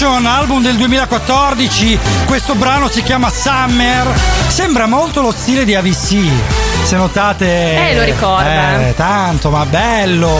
Motion, 0.00 0.26
album 0.26 0.62
del 0.62 0.76
2014. 0.76 1.98
Questo 2.24 2.54
brano 2.54 2.88
si 2.88 3.02
chiama 3.02 3.30
Summer. 3.30 4.06
Sembra 4.46 4.86
molto 4.86 5.20
lo 5.22 5.32
stile 5.32 5.64
di 5.64 5.74
AVC. 5.74 6.30
Se 6.84 6.94
notate. 6.94 7.88
Eh, 7.90 7.96
lo 7.96 8.04
ricorda. 8.04 8.86
Eh, 8.86 8.94
tanto, 8.94 9.50
ma 9.50 9.66
bello. 9.66 10.38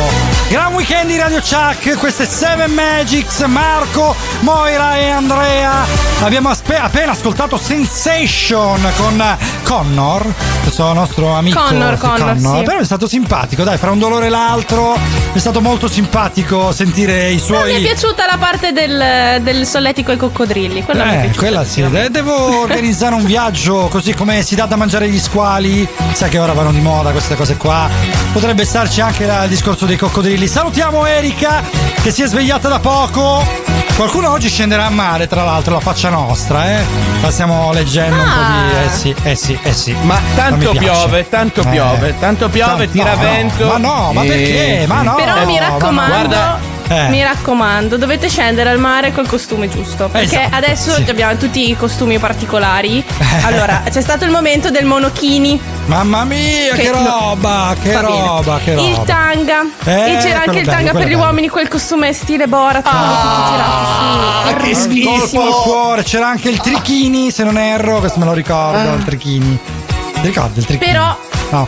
Gran 0.48 0.74
weekend 0.74 1.08
di 1.08 1.18
Radio 1.18 1.40
Chuck. 1.40 1.96
Queste 1.98 2.24
Seven 2.24 2.70
Magics, 2.70 3.40
Marco, 3.46 4.14
Moira 4.42 4.96
e 4.96 5.08
Andrea. 5.08 6.07
Abbiamo 6.20 6.48
aspe- 6.48 6.76
appena 6.76 7.12
ascoltato 7.12 7.56
Sensation 7.56 8.80
con 8.96 9.36
Connor, 9.62 10.26
questo 10.62 10.92
nostro 10.92 11.32
amico. 11.34 11.60
Connor, 11.60 11.94
sì, 11.94 12.00
Connor, 12.00 12.36
sì. 12.38 12.62
Però 12.64 12.78
è 12.80 12.84
stato 12.84 13.06
simpatico, 13.06 13.62
dai, 13.62 13.78
fra 13.78 13.92
un 13.92 13.98
dolore 14.00 14.26
e 14.26 14.28
l'altro. 14.28 14.96
È 15.32 15.38
stato 15.38 15.60
molto 15.60 15.86
simpatico 15.88 16.72
sentire 16.72 17.30
i 17.30 17.36
No, 17.36 17.40
suoi. 17.40 17.72
mi 17.72 17.78
è 17.78 17.82
piaciuta 17.94 18.26
la 18.26 18.36
parte 18.36 18.72
del, 18.72 19.40
del 19.42 19.64
solletico 19.64 20.10
ai 20.10 20.16
coccodrilli. 20.16 20.82
Quella 20.82 21.04
mi 21.04 21.10
è 21.10 21.14
Eh, 21.14 21.18
piaciuta. 21.20 21.38
quella 21.38 21.64
sì. 21.64 21.88
De- 21.88 22.10
Devo 22.10 22.60
organizzare 22.62 23.14
un 23.14 23.24
viaggio 23.24 23.86
così 23.88 24.12
come 24.14 24.42
si 24.42 24.56
dà 24.56 24.66
da 24.66 24.74
mangiare 24.76 25.08
gli 25.08 25.20
squali. 25.20 25.86
Sai 26.12 26.28
che 26.30 26.38
ora 26.38 26.52
vanno 26.52 26.72
di 26.72 26.80
moda 26.80 27.10
queste 27.12 27.36
cose 27.36 27.56
qua. 27.56 27.88
Potrebbe 28.32 28.64
starci 28.64 29.00
anche 29.00 29.22
il 29.24 29.44
discorso 29.48 29.86
dei 29.86 29.96
coccodrilli. 29.96 30.48
Salutiamo 30.48 31.06
Erika 31.06 31.62
che 32.02 32.10
si 32.10 32.22
è 32.22 32.26
svegliata 32.26 32.68
da 32.68 32.80
poco. 32.80 33.77
Qualcuno 33.98 34.30
oggi 34.30 34.48
scenderà 34.48 34.86
a 34.86 34.90
mare, 34.90 35.26
tra 35.26 35.42
l'altro, 35.42 35.74
la 35.74 35.80
faccia 35.80 36.08
nostra, 36.08 36.70
eh. 36.78 36.84
La 37.20 37.32
stiamo 37.32 37.72
leggendo 37.72 38.14
un 38.14 38.28
po' 38.28 38.52
di. 38.52 38.86
Eh 38.86 38.88
sì, 38.96 39.14
eh 39.24 39.34
sì, 39.34 39.58
eh 39.60 39.72
sì. 39.72 39.92
Ma 40.02 40.20
tanto 40.36 40.70
mi 40.72 40.78
piace. 40.78 41.00
piove, 41.08 41.28
tanto 41.28 41.60
Eh. 41.62 41.66
piove, 41.66 42.14
tanto 42.20 42.48
piove, 42.48 42.88
tira 42.88 43.14
no, 43.14 43.16
no, 43.16 43.22
vento. 43.22 43.66
ma 43.66 43.76
no, 43.76 44.12
ma 44.12 44.22
Eh, 44.22 44.26
perché? 44.28 44.84
Ma 44.86 45.02
no. 45.02 45.14
Però 45.16 45.44
mi 45.44 45.58
ma 45.58 45.66
no. 45.66 45.72
raccomando, 45.72 46.14
Guarda, 46.14 46.58
Eh. 46.86 47.08
mi 47.08 47.22
raccomando, 47.24 47.96
dovete 47.96 48.28
scendere 48.28 48.70
al 48.70 48.78
mare 48.78 49.12
col 49.12 49.26
costume 49.26 49.68
giusto. 49.68 50.06
Perché 50.08 50.26
Esatto, 50.42 50.54
adesso 50.54 50.92
sì. 50.94 51.04
abbiamo 51.10 51.36
tutti 51.36 51.68
i 51.68 51.76
costumi 51.76 52.18
particolari. 52.20 53.04
Allora, 53.42 53.82
c'è 53.90 54.00
stato 54.00 54.24
il 54.24 54.30
momento 54.30 54.70
del 54.70 54.84
monochini. 54.84 55.60
Mamma 55.88 56.24
mia, 56.24 56.74
che, 56.74 56.82
Che 56.82 56.90
roba, 56.90 57.74
che 57.80 57.98
roba, 57.98 58.58
che 58.62 58.74
roba. 58.74 58.88
Il 58.88 59.02
tanga. 59.06 59.62
Eh, 59.84 60.12
e 60.12 60.16
c'era 60.18 60.42
anche 60.42 60.58
il 60.58 60.64
bello, 60.66 60.70
tanga 60.76 60.90
quello 60.90 60.98
per 60.98 61.06
gli 61.06 61.10
bello. 61.12 61.22
uomini, 61.24 61.48
quel 61.48 61.68
costume 61.68 62.12
stile 62.12 62.46
Borat. 62.46 62.82
tirati 62.84 64.74
su. 64.74 64.88
Che 64.88 65.02
colpo 65.02 65.42
al 65.42 65.62
cuore. 65.62 66.02
C'era 66.02 66.28
anche 66.28 66.50
il 66.50 66.60
trichini, 66.60 67.30
se 67.30 67.42
non 67.42 67.56
erro, 67.56 68.00
questo 68.00 68.18
me 68.18 68.26
lo 68.26 68.34
ricordo, 68.34 68.78
Ah. 68.90 68.94
il 68.94 69.04
trichini. 69.04 69.58
Ti 69.86 70.20
ricordi 70.20 70.58
il 70.58 70.66
trichini? 70.66 70.90
Però 70.92 71.16
No. 71.50 71.66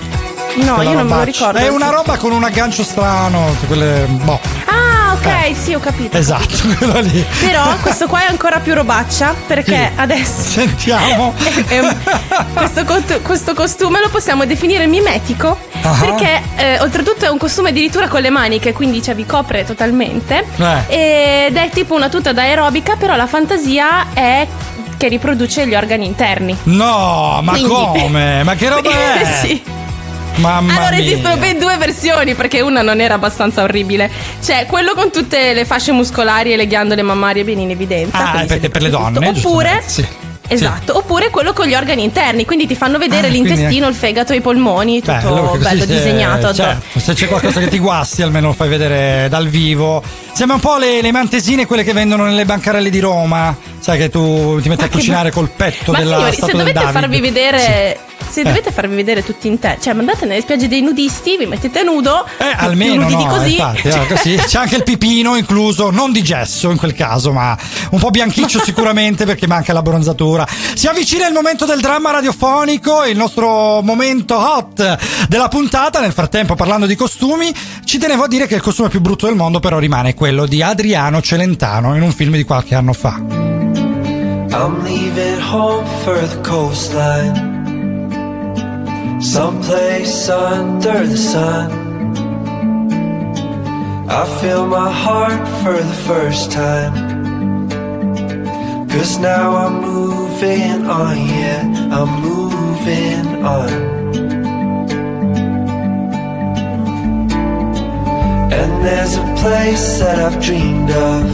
No, 0.56 0.82
io 0.82 0.92
non 0.92 1.06
me 1.06 1.16
lo 1.16 1.22
ricordo. 1.22 1.58
È 1.58 1.68
una 1.68 1.88
roba 1.88 2.18
con 2.18 2.32
un 2.32 2.44
aggancio 2.44 2.82
strano. 2.82 3.54
Quelle. 3.66 4.04
Boh. 4.08 4.38
Ok, 5.22 5.54
sì, 5.56 5.74
ho 5.74 5.80
capito. 5.80 6.16
Esatto, 6.16 6.56
quello 6.78 7.00
lì. 7.00 7.24
Però 7.40 7.76
questo 7.82 8.06
qua 8.06 8.24
è 8.26 8.30
ancora 8.30 8.58
più 8.60 8.74
robaccia 8.74 9.34
perché 9.46 9.92
Sì. 9.94 10.00
adesso 10.00 10.40
Sentiamo. 10.40 11.34
è 11.68 11.78
un- 11.78 11.96
questo, 12.54 13.20
questo 13.22 13.54
costume 13.54 14.00
lo 14.00 14.08
possiamo 14.08 14.44
definire 14.46 14.86
mimetico 14.86 15.68
Ah. 15.82 15.96
perché 15.98 16.42
eh, 16.56 16.78
oltretutto 16.80 17.24
è 17.24 17.28
un 17.28 17.38
costume 17.38 17.70
addirittura 17.70 18.06
con 18.08 18.20
le 18.20 18.28
maniche, 18.30 18.72
quindi 18.74 19.02
cioè, 19.02 19.14
vi 19.14 19.24
copre 19.24 19.64
totalmente 19.64 20.44
Eh. 20.56 21.46
ed 21.46 21.56
è 21.56 21.70
tipo 21.70 21.94
una 21.94 22.08
tuta 22.10 22.32
da 22.34 22.42
aerobica, 22.42 22.96
però 22.96 23.16
la 23.16 23.26
fantasia 23.26 24.08
è 24.12 24.46
che 24.98 25.08
riproduce 25.08 25.66
gli 25.66 25.74
organi 25.74 26.04
interni. 26.04 26.54
No, 26.64 27.40
ma 27.42 27.52
Quindi- 27.52 27.68
come? 27.70 28.42
Ma 28.44 28.54
che 28.54 28.68
roba 28.68 28.90
è? 29.18 29.24
sì. 29.40 29.62
Mamma 30.36 30.72
allora 30.76 30.96
mia. 30.96 31.04
esistono 31.04 31.36
ben 31.36 31.58
due 31.58 31.76
versioni 31.76 32.34
perché 32.34 32.60
una 32.60 32.82
non 32.82 33.00
era 33.00 33.14
abbastanza 33.14 33.62
orribile. 33.62 34.10
C'è 34.42 34.66
quello 34.66 34.94
con 34.94 35.10
tutte 35.10 35.52
le 35.52 35.64
fasce 35.64 35.92
muscolari 35.92 36.52
e 36.52 36.56
le 36.56 36.66
ghiandole 36.66 37.02
mammarie 37.02 37.44
ben 37.44 37.58
in 37.58 37.70
evidenza. 37.70 38.32
Ah, 38.32 38.44
perché 38.46 38.70
per 38.70 38.82
le 38.82 38.90
donne. 38.90 39.26
Oppure 39.28 39.82
sì. 39.84 40.06
Esatto, 40.52 40.96
oppure 40.96 41.30
quello 41.30 41.52
con 41.52 41.66
gli 41.68 41.74
organi 41.74 42.02
interni, 42.02 42.44
quindi 42.44 42.66
ti 42.66 42.74
fanno 42.74 42.98
vedere 42.98 43.28
Ah, 43.28 43.30
l'intestino, 43.30 43.86
il 43.86 43.94
fegato, 43.94 44.32
i 44.32 44.40
polmoni, 44.40 44.98
tutto 45.00 45.12
Bello, 45.12 45.56
bello 45.60 45.80
se- 45.82 45.86
disegnato. 45.86 46.52
certo, 46.52 46.98
se 46.98 47.12
c'è 47.14 47.28
qualcosa 47.28 47.60
che 47.60 47.68
ti 47.68 47.78
guasti, 47.78 48.22
almeno 48.22 48.48
lo 48.48 48.52
fai 48.52 48.68
vedere 48.68 49.28
dal 49.28 49.46
vivo. 49.46 50.02
Sembra 50.32 50.56
un 50.56 50.60
po' 50.60 50.76
le, 50.76 51.02
le 51.02 51.12
mantesine, 51.12 51.66
quelle 51.66 51.84
che 51.84 51.92
vendono 51.92 52.24
nelle 52.24 52.44
bancarelle 52.44 52.90
di 52.90 52.98
Roma. 52.98 53.56
Sai 53.78 53.96
che 53.98 54.08
tu 54.08 54.58
ti 54.60 54.68
metti 54.68 54.82
a 54.82 54.88
che 54.88 54.94
cucinare 54.96 55.30
col 55.30 55.50
petto 55.54 55.92
Ma 55.92 55.98
della 55.98 56.16
signori, 56.16 56.36
se 56.36 56.50
dovete 56.50 56.80
farvi 56.90 57.20
vedere. 57.20 57.98
Se 58.30 58.40
Eh. 58.42 58.44
dovete 58.44 58.70
farvi 58.70 58.94
vedere 58.94 59.24
tutti 59.24 59.48
interni, 59.48 59.82
cioè 59.82 59.92
andate 59.96 60.24
nelle 60.24 60.40
spiagge 60.40 60.68
dei 60.68 60.82
nudisti, 60.82 61.36
vi 61.36 61.46
mettete 61.46 61.82
nudo, 61.82 62.24
Eh, 62.38 62.44
almeno 62.56 63.02
nudi 63.02 63.16
di 63.16 63.24
no, 63.24 63.30
così. 63.30 63.52
infatti, 63.54 63.90
Cioè- 63.90 64.06
così. 64.06 64.36
c'è 64.36 64.58
anche 64.58 64.76
il 64.76 64.82
pipino 64.84 65.34
incluso, 65.36 65.90
non 65.90 66.12
di 66.12 66.22
gesso 66.22 66.70
in 66.70 66.76
quel 66.76 66.94
caso, 66.94 67.32
ma 67.32 67.56
un 67.90 67.98
po' 67.98 68.10
bianchiccio 68.10 68.60
sicuramente 68.62 69.24
perché 69.26 69.46
manca 69.48 69.72
la 69.72 69.82
bronzatura. 69.82 70.46
Si 70.74 70.86
avvicina 70.86 71.26
il 71.26 71.32
momento 71.32 71.64
del 71.64 71.80
dramma 71.80 72.12
radiofonico, 72.12 73.04
il 73.04 73.16
nostro 73.16 73.80
momento 73.82 74.36
hot 74.38 74.98
della 75.28 75.48
puntata. 75.48 76.00
Nel 76.00 76.12
frattempo, 76.12 76.54
parlando 76.54 76.86
di 76.86 76.94
costumi, 76.94 77.52
ci 77.84 77.98
tenevo 77.98 78.22
a 78.24 78.28
dire 78.28 78.46
che 78.46 78.54
il 78.54 78.60
costume 78.62 78.88
più 78.88 79.00
brutto 79.00 79.26
del 79.26 79.34
mondo 79.34 79.58
però 79.58 79.78
rimane 79.78 80.14
quello 80.14 80.46
di 80.46 80.62
Adriano 80.62 81.20
Celentano 81.20 81.96
in 81.96 82.02
un 82.02 82.12
film 82.12 82.34
di 82.34 82.44
qualche 82.44 82.74
anno 82.76 82.92
fa. 82.92 83.18
I'm 84.52 84.82
leaving 84.84 85.40
home 85.50 85.84
for 86.04 86.18
the 86.18 86.40
coastline. 86.48 87.59
Someplace 89.20 90.30
under 90.30 91.06
the 91.06 91.16
sun. 91.16 91.70
I 94.08 94.24
feel 94.40 94.66
my 94.66 94.90
heart 94.90 95.46
for 95.62 95.74
the 95.74 95.98
first 96.08 96.50
time. 96.50 97.68
Cause 98.88 99.18
now 99.18 99.56
I'm 99.56 99.82
moving 99.82 100.86
on, 100.86 101.18
yeah, 101.18 101.62
I'm 101.92 102.20
moving 102.22 103.44
on. 103.44 103.70
And 108.52 108.84
there's 108.84 109.16
a 109.16 109.34
place 109.42 109.98
that 109.98 110.18
I've 110.18 110.42
dreamed 110.42 110.90
of 110.90 111.24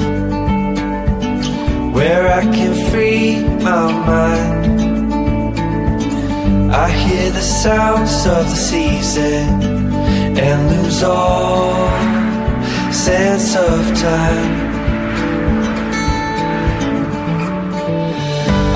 where 1.95 2.33
I 2.33 2.43
can 2.43 2.91
free 2.91 3.41
my 3.63 3.93
mind. 3.93 4.86
I 6.79 6.91
hear 6.91 7.31
the 7.31 7.41
sounds 7.41 8.27
of 8.27 8.51
the 8.51 8.55
season 8.55 9.63
and 10.37 10.59
lose 10.71 11.03
all 11.03 11.89
sense 12.93 13.57
of 13.57 13.81
time. 13.99 14.53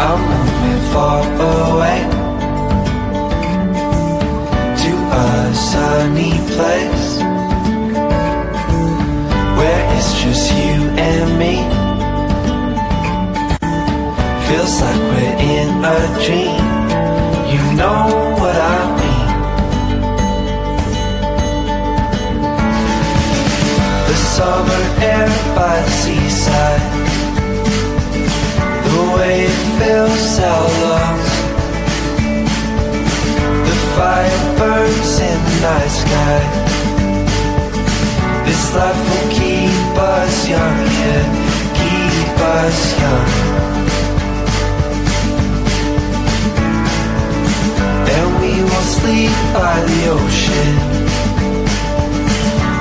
I'm 0.07 0.21
moving 0.33 0.83
far 0.95 1.23
away 1.53 2.01
to 4.83 4.93
a 5.27 5.55
sunny 5.55 6.37
place 6.57 7.11
where 9.59 9.83
it's 9.99 10.13
just 10.23 10.47
you 10.55 10.79
and 11.11 11.39
me. 11.39 11.57
Feels 14.49 14.81
like 14.81 15.03
we're 15.13 15.37
in 15.55 15.85
a 15.85 16.25
dream. 16.25 16.80
You 17.51 17.63
know 17.75 18.07
what 18.41 18.57
I 18.57 18.79
mean. 19.01 19.29
The 24.09 24.17
summer 24.37 24.83
air 25.13 25.29
by 25.57 25.75
the 25.87 25.91
seaside. 26.03 26.85
The 28.87 29.01
way 29.17 29.35
it 29.51 29.61
fills 29.79 30.39
our 30.51 30.69
lungs. 30.85 31.31
The 33.67 33.77
fire 33.97 34.43
burns 34.59 35.13
in 35.19 35.39
the 35.49 35.57
night 35.67 35.93
sky. 36.03 36.41
This 38.47 38.63
life 38.77 39.03
will 39.11 39.31
keep 39.31 39.99
us 39.99 40.49
young, 40.49 40.79
yeah, 41.03 41.25
keep 41.81 42.39
us 42.63 42.79
young. 43.01 43.29
We 48.81 48.87
will 48.87 48.93
sleep 48.93 49.31
by 49.53 49.81
the 49.81 50.01
ocean. 50.09 50.75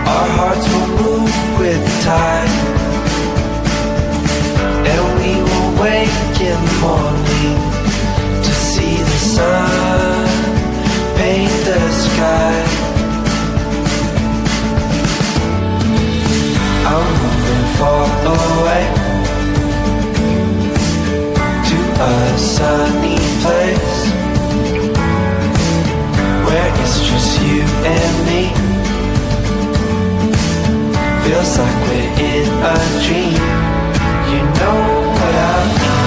Our 0.07 0.30
hearts 0.38 0.65
will 0.71 0.89
move 1.01 1.59
with 1.59 1.81
the 1.88 1.95
tide. 2.03 2.55
And 4.91 5.03
we 5.19 5.31
will 5.47 5.71
wake 5.84 6.38
in 6.49 6.59
the 6.67 6.77
morning 6.81 7.57
to 8.45 8.51
see 8.51 8.95
the 8.95 9.19
sun 9.35 10.27
paint 11.17 11.51
the 11.65 11.81
sky. 11.91 12.55
I'm 16.91 17.07
moving 17.21 17.67
far 17.77 18.07
away 18.35 18.85
to 21.69 21.77
a 22.01 22.38
sunny 22.38 23.17
place 23.41 24.18
where 26.49 26.71
it's 26.81 26.97
just 27.09 27.41
you 27.41 27.61
and 27.95 28.15
me. 28.27 28.41
Feels 31.23 31.51
like 31.61 31.77
we're 31.88 32.11
in 32.31 32.47
a 32.73 32.77
dream. 33.05 33.41
You 34.31 34.41
know 34.57 34.77
what 35.17 35.35
I 35.35 35.80
mean. 35.80 35.98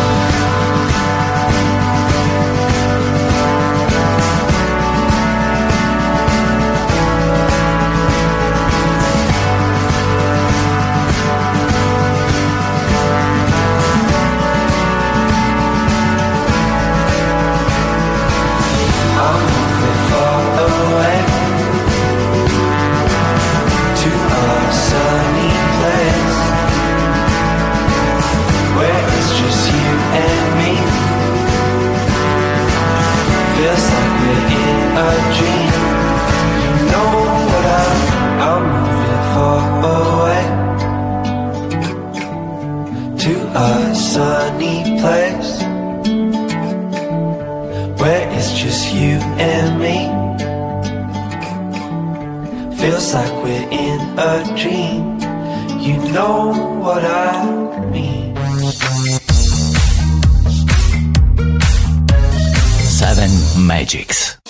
Magics. 63.72 64.41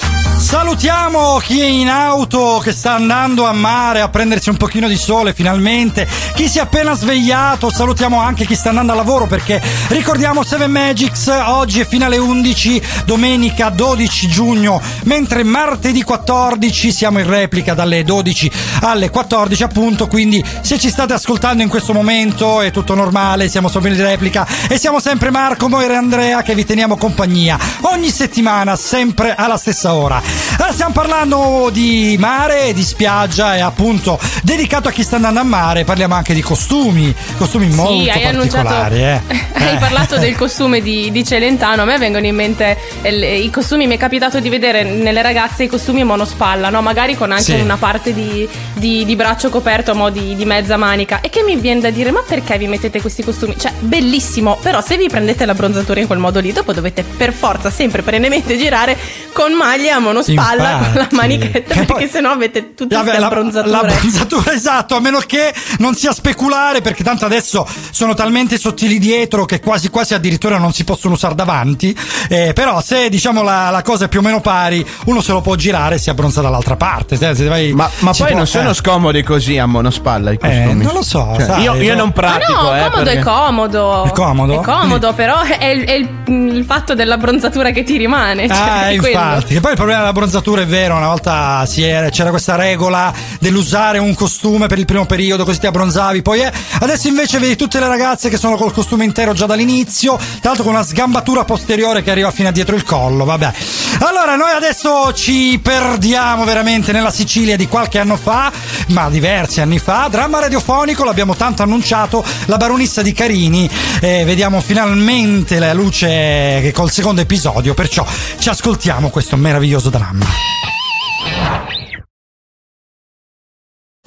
Salutiamo 0.53 1.39
chi 1.39 1.61
è 1.61 1.65
in 1.65 1.89
auto, 1.89 2.61
che 2.63 2.73
sta 2.73 2.93
andando 2.93 3.47
a 3.47 3.53
mare 3.53 4.03
a 4.03 4.11
prendersi 4.11 4.51
un 4.51 4.59
pochino 4.59 4.87
di 4.87 4.99
sole 4.99 5.33
finalmente, 5.33 6.07
chi 6.35 6.47
si 6.47 6.59
è 6.59 6.61
appena 6.61 6.93
svegliato, 6.93 7.71
salutiamo 7.71 8.21
anche 8.21 8.45
chi 8.45 8.55
sta 8.55 8.69
andando 8.69 8.93
a 8.93 8.97
lavoro 8.97 9.27
perché 9.27 9.63
ricordiamo 9.89 10.45
7 10.45 10.67
Magics, 10.67 11.29
oggi 11.47 11.81
è 11.81 11.87
fino 11.87 12.05
alle 12.05 12.19
11, 12.19 12.83
domenica 13.07 13.71
12 13.71 14.29
giugno, 14.29 14.79
mentre 15.05 15.43
martedì 15.43 16.03
14 16.03 16.93
siamo 16.93 17.19
in 17.19 17.31
replica 17.31 17.73
dalle 17.73 18.05
12 18.05 18.53
alle 18.83 19.09
14 19.09 19.63
appunto, 19.63 20.07
quindi 20.07 20.45
se 20.61 20.79
ci 20.79 20.91
state 20.91 21.15
ascoltando 21.15 21.63
in 21.63 21.71
questo 21.71 21.95
momento 21.95 22.61
è 22.61 22.71
tutto 22.71 22.95
normale, 22.95 23.49
siamo 23.49 23.69
solo 23.69 23.89
in 23.89 23.97
replica 23.97 24.47
e 24.69 24.77
siamo 24.77 25.01
sempre 25.01 25.31
Marco, 25.31 25.71
Moira 25.71 25.95
e 25.95 25.97
Andrea 25.97 26.43
che 26.43 26.55
vi 26.55 26.67
teniamo 26.67 26.99
compagnia 26.99 27.59
ogni 27.83 28.11
settimana, 28.11 28.77
sempre 28.77 29.35
alla 29.35 29.57
stessa 29.57 29.95
ora. 29.95 30.42
Allora, 30.57 30.73
stiamo 30.73 30.93
parlando 30.93 31.71
di 31.73 32.17
mare, 32.19 32.73
di 32.73 32.83
spiaggia 32.83 33.57
e 33.57 33.61
appunto 33.61 34.19
dedicato 34.43 34.89
a 34.89 34.91
chi 34.93 35.03
sta 35.03 35.17
andando 35.17 35.41
a 35.41 35.45
mare, 35.45 35.85
parliamo 35.85 36.15
anche 36.15 36.35
di 36.35 36.43
costumi, 36.43 37.15
costumi 37.37 37.69
molto 37.69 38.03
Sì, 38.05 38.11
hai 38.11 38.25
annunciato. 38.25 38.69
particolari. 38.69 39.03
Eh. 39.03 39.51
Hai 39.63 39.75
Eh. 39.77 39.79
parlato 39.79 40.17
del 40.19 40.35
costume 40.35 40.81
di, 40.81 41.11
di 41.13 41.25
Celentano. 41.25 41.83
A 41.83 41.85
me 41.85 41.97
vengono 41.97 42.27
in 42.27 42.35
mente 42.35 42.77
il- 43.03 43.23
i 43.45 43.49
costumi. 43.51 43.87
Mi 43.87 43.95
è 43.95 43.99
capitato 43.99 44.41
di 44.41 44.49
vedere 44.49 44.83
nelle 44.83 45.23
ragazze 45.23 45.63
i 45.65 45.69
costumi 45.69 46.03
monospalla, 46.03 46.69
no? 46.69 46.83
magari 46.83 47.17
con 47.17 47.31
anche 47.31 47.45
Sì. 47.45 47.61
una 47.61 47.77
parte 47.77 48.13
di, 48.13 48.49
di- 48.75 49.05
di 49.05 49.15
braccio 49.17 49.51
coperto 49.51 49.93
a 49.93 49.95
mo' 49.95 50.11
di, 50.11 50.35
mezza 50.45 50.77
manica. 50.77 51.21
E 51.21 51.29
che 51.29 51.43
mi 51.45 51.55
viene 51.57 51.81
da 51.81 51.91
dire: 51.91 52.11
ma 52.11 52.23
perché 52.27 52.59
vi 52.59 52.67
mettete 52.67 53.01
questi 53.01 53.23
costumi? 53.23 53.55
Cioè, 53.57 53.73
bellissimo. 53.79 54.59
Però 54.61 54.81
se 54.83 54.97
vi 54.97 55.09
prendete 55.09 55.47
la 55.47 55.55
bronzatura 55.55 56.01
in 56.01 56.07
quel 56.09 56.19
modo 56.19 56.41
lì, 56.41 56.53
dopo 56.53 56.73
dovete 56.73 57.05
per 57.05 57.33
forza 57.33 57.71
sempre 57.71 58.03
perennemente 58.03 58.59
girare 58.59 58.97
con 59.33 59.53
maglia 59.53 60.01
a 60.39 60.43
monospalla 60.57 60.79
con 60.79 60.93
la 60.95 61.09
manichetta, 61.13 61.75
Che 61.75 61.85
perché 61.85 62.09
sennò 62.09 62.31
avete 62.31 62.75
tutte 62.75 62.95
Vabbè, 62.95 63.05
queste 63.11 63.21
la, 63.21 63.27
abbronzature. 63.27 63.71
la 63.71 63.81
bronzatura, 63.83 64.53
esatto, 64.55 64.97
a 64.97 65.01
meno 65.01 65.19
che 65.27 65.53
non 65.79 65.95
sia 65.95 66.13
speculare, 66.13 66.81
perché 66.81 67.03
tanto 67.05 67.25
adesso 67.25 67.67
sono 67.91 68.15
talmente 68.15 68.59
sottili 68.59 68.99
dietro 68.99 69.45
che 69.45 69.61
quasi 69.61 69.89
quasi 69.91 70.15
addirittura 70.15 70.59
non 70.59 70.73
si 70.73 70.85
possono 70.85 71.15
usare 71.15 71.35
davanti. 71.35 71.97
Eh, 72.29 72.53
però 72.55 72.81
se 72.81 73.09
diciamo 73.09 73.43
la, 73.43 73.71
la 73.71 73.83
cosa 73.83 74.05
è 74.07 74.09
più 74.09 74.21
o 74.21 74.23
meno 74.23 74.41
pari, 74.41 74.85
uno 75.07 75.21
se 75.21 75.33
lo 75.33 75.41
può 75.41 75.55
girare 75.55 75.97
e 75.97 75.99
si 75.99 76.11
abbronza 76.11 76.41
dall'altra 76.41 76.77
parte. 76.77 77.17
Se- 77.17 77.35
se 77.35 77.45
vai- 77.47 77.73
Ma, 77.73 77.89
ma 78.01 78.13
poi 78.13 78.29
può- 78.29 78.37
non 78.37 78.47
sono 78.47 78.71
eh. 78.71 78.75
scomodi 78.75 79.23
così 79.23 79.59
a 79.59 79.67
monospalla 79.67 80.31
i 80.33 80.39
costumi? 80.39 80.85
non 80.85 80.95
lo 80.95 81.03
so, 81.03 81.33
Cioè, 81.37 81.45
sai, 81.47 81.63
io, 81.63 81.75
io 81.75 81.85
cioè- 81.87 81.95
non 81.97 82.13
pratico, 82.13 82.53
Ma 82.53 82.61
no, 82.63 82.77
eh, 82.77 82.81
comodo 82.83 83.03
perché- 83.05 83.19
è 83.19 83.23
comodo. 83.23 84.05
È 84.05 84.11
comodo? 84.13 84.61
È 84.61 84.65
comodo, 84.65 85.13
però 85.13 85.41
è, 85.43 85.65
il- 85.67 85.85
è 85.85 85.93
il, 85.93 86.09
il 86.27 86.65
fatto 86.65 86.95
della 86.95 87.17
bronzatura 87.17 87.71
che 87.71 87.83
ti 87.85 87.97
rimane. 87.97 88.49
Cioè, 88.49 88.57
Ah, 88.57 88.89
è 88.91 88.97
quello. 88.97 89.19
infatti, 89.19 89.55
che 89.55 89.61
poi 89.61 89.71
il 89.71 89.77
problema 89.77 90.01
della 90.01 90.13
bronzatura 90.13 90.22
è 90.25 90.67
vero, 90.67 90.97
una 90.97 91.09
volta 91.09 91.67
era- 91.77 92.09
c'era 92.09 92.31
questa 92.31 92.55
regola 92.55 93.13
dell'usare 93.41 93.99
un 93.99 94.15
costume 94.15 94.69
per 94.69 94.79
il 94.79 94.85
primo 94.85 95.05
periodo, 95.05 95.45
così 95.45 95.59
ti 95.59 95.67
abbronzavi, 95.67 96.23
poi 96.23 96.43
eh, 96.43 96.53
adesso 96.79 97.09
invece 97.09 97.39
vedi 97.41 97.57
tutte 97.57 97.81
le 97.81 97.89
ragazze 97.89 98.29
che 98.29 98.37
sono 98.37 98.57
col 98.57 98.73
costume 98.73 99.05
intero 99.05 99.33
già 99.33 99.47
dall'inizio, 99.47 100.17
tra 100.17 100.51
l'altro 100.51 100.63
con 100.63 100.75
una 100.75 100.85
sgambatura 100.85 101.45
posteriore 101.45 102.03
che 102.03 102.11
arriva 102.13 102.31
fino 102.31 102.49
a 102.49 102.53
dietro 102.53 102.77
il 102.77 102.85
collo, 102.85 103.25
vabbè. 103.25 103.53
Allora, 103.99 104.37
noi 104.37 104.51
adesso 104.51 105.13
ci 105.13 105.59
perdiamo 105.63 106.45
veramente 106.45 106.93
nella 106.93 107.11
Sicilia 107.11 107.57
di 107.57 107.67
qualche 107.67 107.99
anno 107.99 108.17
fa, 108.17 108.53
ma 108.89 109.09
diversi 109.11 109.61
anni 109.61 109.79
fa, 109.79 110.09
dramma 110.11 110.39
radiofonico, 110.39 111.05
l'abbiamo 111.05 111.35
tanto 111.35 111.63
annunciato, 111.63 112.25
la 112.47 112.57
baronessa 112.57 113.03
di 113.03 113.13
Carini, 113.13 113.69
eh, 114.01 114.25
vediamo 114.25 114.61
finalmente 114.61 115.59
la 115.59 115.73
luce 115.73 116.71
col 116.75 116.91
secondo 116.91 117.21
episodio, 117.21 117.75
perciò 117.75 118.07
ci 118.39 118.49
ascoltiamo 118.49 119.09
questo 119.11 119.37
meraviglioso 119.37 119.91
dramma. 119.91 120.02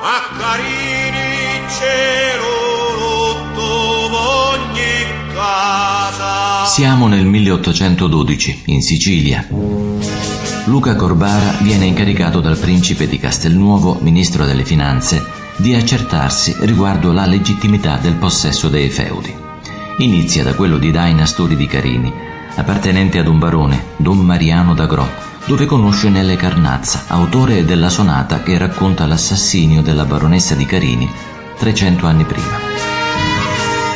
a 0.01 0.17
cielo 1.79 2.38
Siamo 6.69 7.09
nel 7.09 7.25
1812, 7.25 8.63
in 8.67 8.83
Sicilia. 8.83 9.45
Luca 10.67 10.95
Corbara 10.95 11.57
viene 11.63 11.87
incaricato 11.87 12.41
dal 12.41 12.59
principe 12.59 13.09
di 13.09 13.19
Castelnuovo, 13.19 13.97
ministro 14.01 14.45
delle 14.45 14.65
finanze, 14.65 15.25
di 15.57 15.75
accertarsi 15.75 16.55
riguardo 16.61 17.11
la 17.11 17.25
legittimità 17.25 17.97
del 17.97 18.15
possesso 18.15 18.69
dei 18.69 18.91
feudi. 18.91 19.35
Inizia 19.99 20.45
da 20.45 20.55
quello 20.55 20.77
di 20.77 20.93
Daina 20.93 21.25
Stori 21.25 21.57
di 21.57 21.67
Carini, 21.67 22.13
appartenente 22.55 23.19
ad 23.19 23.27
un 23.27 23.39
barone, 23.39 23.95
Don 23.97 24.19
Mariano 24.19 24.75
d'Agro, 24.75 25.09
dove 25.47 25.65
conosce 25.65 26.11
Nelle 26.11 26.37
Carnazza, 26.37 27.07
autore 27.09 27.65
della 27.65 27.89
sonata 27.89 28.43
che 28.43 28.57
racconta 28.57 29.07
l'assassinio 29.07 29.83
della 29.83 30.05
baronessa 30.05 30.55
di 30.55 30.67
Carini 30.67 31.11
300 31.59 32.07
anni 32.07 32.25
prima. 32.25 32.68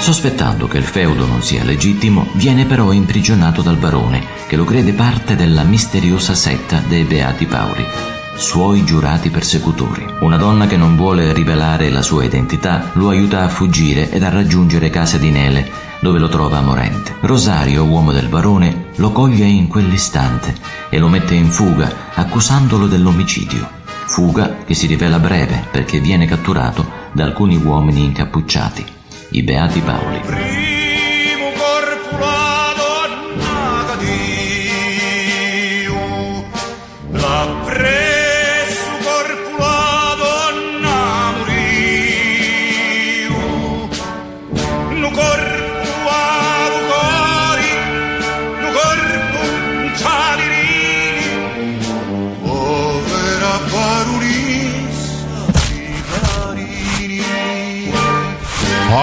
Sospettando 0.02 0.66
che 0.66 0.78
il 0.78 0.82
feudo 0.82 1.26
non 1.26 1.42
sia 1.42 1.62
legittimo, 1.62 2.26
viene 2.32 2.64
però 2.64 2.90
imprigionato 2.90 3.62
dal 3.62 3.76
barone, 3.76 4.26
che 4.48 4.56
lo 4.56 4.64
crede 4.64 4.94
parte 4.94 5.36
della 5.36 5.62
misteriosa 5.62 6.34
setta 6.34 6.82
dei 6.88 7.04
Beati 7.04 7.46
Pauri, 7.46 7.86
suoi 8.34 8.84
giurati 8.84 9.30
persecutori. 9.30 10.04
Una 10.18 10.36
donna 10.36 10.66
che 10.66 10.76
non 10.76 10.96
vuole 10.96 11.32
rivelare 11.32 11.88
la 11.88 12.02
sua 12.02 12.24
identità 12.24 12.90
lo 12.94 13.10
aiuta 13.10 13.44
a 13.44 13.48
fuggire 13.48 14.10
ed 14.10 14.24
a 14.24 14.28
raggiungere 14.28 14.90
casa 14.90 15.18
di 15.18 15.30
Nele, 15.30 15.70
dove 16.00 16.18
lo 16.18 16.28
trova 16.28 16.60
morente. 16.60 17.14
Rosario, 17.20 17.84
uomo 17.84 18.10
del 18.10 18.26
barone, 18.26 18.86
lo 18.96 19.12
coglie 19.12 19.46
in 19.46 19.68
quell'istante 19.68 20.52
e 20.90 20.98
lo 20.98 21.06
mette 21.06 21.36
in 21.36 21.48
fuga, 21.48 22.10
accusandolo 22.14 22.88
dell'omicidio. 22.88 23.68
Fuga 24.06 24.64
che 24.66 24.74
si 24.74 24.88
rivela 24.88 25.20
breve 25.20 25.64
perché 25.70 26.00
viene 26.00 26.26
catturato 26.26 26.84
da 27.12 27.22
alcuni 27.22 27.54
uomini 27.54 28.02
incappucciati, 28.02 29.00
i 29.32 29.42
Beati 29.42 29.80
Paoli. 29.80 30.71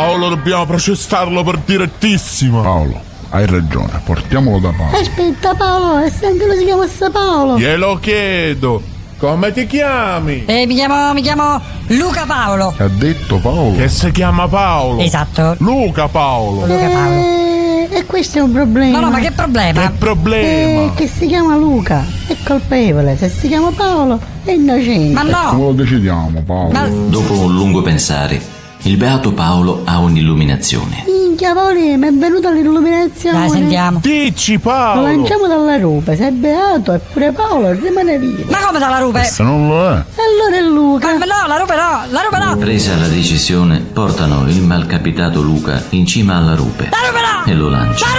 Paolo, 0.10 0.30
dobbiamo 0.30 0.65
processarlo 0.65 1.44
per 1.44 1.60
direttissimo. 1.64 2.64
Paolo, 2.64 2.99
hai 3.30 3.45
ragione, 3.45 4.02
portiamolo 4.03 4.57
da 4.57 4.73
Paolo. 4.76 4.98
Aspetta 4.98 5.53
Paolo, 5.53 6.03
e 6.03 6.10
se 6.10 6.26
anche 6.26 6.48
lui 6.48 6.57
si 6.57 6.65
chiamasse 6.65 7.11
Paolo. 7.11 7.60
Glielo 7.60 7.99
chiedo. 8.02 8.81
Come 9.19 9.53
ti 9.53 9.68
chiami? 9.68 10.45
Eh, 10.45 10.65
mi 10.65 10.73
chiamo, 10.73 11.14
mi 11.14 11.22
chiamo 11.22 11.61
Luca 11.90 12.26
Paolo. 12.26 12.73
Ha 12.76 12.88
detto 12.88 13.38
Paolo. 13.38 13.77
Che 13.77 13.88
si 13.88 14.10
chiama 14.10 14.48
Paolo. 14.48 14.99
Esatto. 14.99 15.56
Luca 15.60 16.07
Paolo. 16.07 16.65
Luca 16.65 16.88
Paolo. 16.88 17.14
Eh, 17.14 17.88
e 17.91 18.06
questo 18.07 18.40
è 18.40 18.41
un 18.41 18.52
problema. 18.52 18.99
No, 18.99 19.06
no, 19.06 19.11
ma 19.11 19.19
che 19.19 19.30
problema? 19.30 19.81
Che 19.81 19.91
problema? 19.91 20.91
Eh, 20.91 20.91
che 20.95 21.07
si 21.07 21.27
chiama 21.27 21.56
Luca, 21.56 22.03
è 22.26 22.36
colpevole. 22.44 23.15
Se 23.15 23.30
si 23.30 23.48
chiama 23.48 23.69
Paolo, 23.69 24.19
è 24.44 24.53
innocente. 24.53 25.14
Ma 25.14 25.22
no! 25.22 25.49
Come 25.52 25.65
lo 25.65 25.73
decidiamo, 25.73 26.41
Paolo? 26.44 27.07
Dopo 27.10 27.34
un 27.34 27.53
lungo 27.53 27.84
pensare, 27.84 28.57
il 28.84 28.97
beato 28.97 29.34
Paolo 29.34 29.81
ha 29.85 29.99
un'illuminazione. 29.99 31.03
Minchia 31.07 31.53
Paoli, 31.53 31.95
mi 31.97 32.07
è 32.07 32.11
venuta 32.11 32.49
l'illuminazione. 32.51 33.38
Dai, 33.38 33.49
sentiamo. 33.49 33.99
Dici 34.01 34.53
Lo 34.53 34.60
Paolo. 34.60 35.01
lanciamo 35.07 35.47
dalla 35.47 35.77
rupe, 35.77 36.15
se 36.15 36.27
è 36.27 36.31
beato 36.31 36.93
e 36.93 36.99
pure 36.99 37.31
Paolo 37.31 37.72
rimane 37.73 38.18
vivo. 38.18 38.49
Ma 38.49 38.57
come 38.65 38.80
dalla 38.80 38.99
rupe? 38.99 39.23
Se 39.26 39.43
non 39.43 39.68
lo 39.68 39.89
è. 39.89 39.93
E 39.93 40.22
allora 40.22 40.57
è 40.57 40.61
Luca. 40.61 41.07
Ma 41.18 41.26
no, 41.26 41.47
la 41.47 41.57
rupe 41.57 41.76
no, 41.76 42.01
la 42.10 42.22
rupe 42.22 42.38
no! 42.45 42.57
Presa 42.57 42.95
la 42.95 43.07
decisione, 43.07 43.80
portano 43.80 44.47
il 44.47 44.61
malcapitato 44.61 45.41
Luca 45.41 45.84
in 45.89 46.06
cima 46.06 46.35
alla 46.38 46.56
rupe 46.56 46.89
La 46.89 46.97
rupe 47.07 47.19
no! 47.22 47.51
e 47.51 47.56
lo 47.56 47.69
lanciano. 47.69 48.11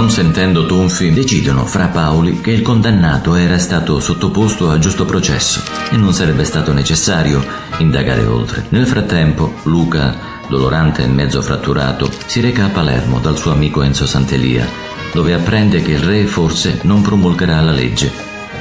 Non 0.00 0.08
sentendo 0.08 0.64
tonfi, 0.64 1.12
decidono 1.12 1.66
fra 1.66 1.88
Paoli 1.88 2.40
che 2.40 2.52
il 2.52 2.62
condannato 2.62 3.34
era 3.34 3.58
stato 3.58 4.00
sottoposto 4.00 4.70
a 4.70 4.78
giusto 4.78 5.04
processo 5.04 5.62
e 5.90 5.96
non 5.98 6.14
sarebbe 6.14 6.44
stato 6.44 6.72
necessario 6.72 7.44
indagare 7.76 8.24
oltre. 8.24 8.64
Nel 8.70 8.86
frattempo, 8.86 9.52
Luca, 9.64 10.16
dolorante 10.48 11.02
e 11.02 11.06
mezzo 11.06 11.42
fratturato, 11.42 12.10
si 12.24 12.40
reca 12.40 12.64
a 12.64 12.68
Palermo 12.70 13.18
dal 13.18 13.36
suo 13.36 13.52
amico 13.52 13.82
Enzo 13.82 14.06
Santelia, 14.06 14.66
dove 15.12 15.34
apprende 15.34 15.82
che 15.82 15.90
il 15.90 16.00
re 16.00 16.24
forse 16.24 16.78
non 16.84 17.02
promulgherà 17.02 17.60
la 17.60 17.72
legge 17.72 18.10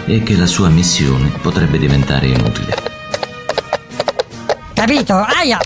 e 0.07 0.21
che 0.23 0.35
la 0.35 0.45
sua 0.45 0.67
missione 0.67 1.31
potrebbe 1.41 1.79
diventare 1.79 2.27
inutile. 2.27 2.75
Capito? 4.73 5.13
Aia! 5.13 5.57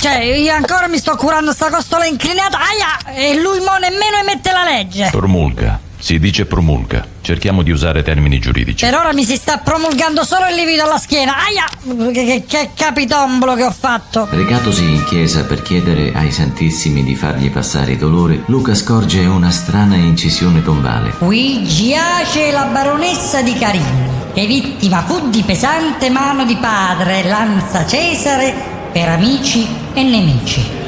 Cioè, 0.00 0.16
io 0.16 0.54
ancora 0.54 0.88
mi 0.88 0.96
sto 0.96 1.14
curando 1.14 1.52
sta 1.52 1.68
costola 1.68 2.06
inclinata, 2.06 2.56
aia! 2.58 3.14
E 3.14 3.38
lui 3.38 3.58
mo 3.58 3.76
nemmeno 3.76 4.16
emette 4.22 4.50
la 4.50 4.64
legge! 4.64 5.10
Promulga. 5.10 5.78
Si 5.98 6.18
dice 6.18 6.46
promulga. 6.46 7.06
Cerchiamo 7.20 7.62
di 7.62 7.70
usare 7.70 8.02
termini 8.02 8.38
giuridici. 8.38 8.82
Per 8.82 8.94
ora 8.94 9.12
mi 9.12 9.26
si 9.26 9.36
sta 9.36 9.58
promulgando 9.58 10.24
solo 10.24 10.46
il 10.46 10.54
livido 10.54 10.84
alla 10.84 10.96
schiena. 10.96 11.34
Aia! 11.44 12.12
Che, 12.12 12.24
che, 12.24 12.44
che 12.48 12.70
capitombolo 12.74 13.54
che 13.54 13.64
ho 13.64 13.70
fatto! 13.70 14.26
Recatosi 14.30 14.84
in 14.84 15.04
chiesa 15.04 15.44
per 15.44 15.60
chiedere 15.60 16.12
ai 16.14 16.32
Santissimi 16.32 17.04
di 17.04 17.14
fargli 17.14 17.50
passare 17.50 17.92
i 17.92 17.98
dolori, 17.98 18.42
Luca 18.46 18.74
scorge 18.74 19.26
una 19.26 19.50
strana 19.50 19.96
incisione 19.96 20.62
tombale. 20.62 21.10
Qui 21.18 21.62
giace 21.66 22.50
la 22.52 22.64
baronessa 22.64 23.42
di 23.42 23.52
Carini, 23.52 24.08
che 24.32 24.46
vittima 24.46 25.02
fu 25.02 25.28
di 25.28 25.42
pesante 25.42 26.08
mano 26.08 26.46
di 26.46 26.56
padre, 26.56 27.22
lanza 27.24 27.84
Cesare, 27.86 28.78
per 28.92 29.08
amici 29.08 29.66
e 29.92 30.02
nemici. 30.02 30.78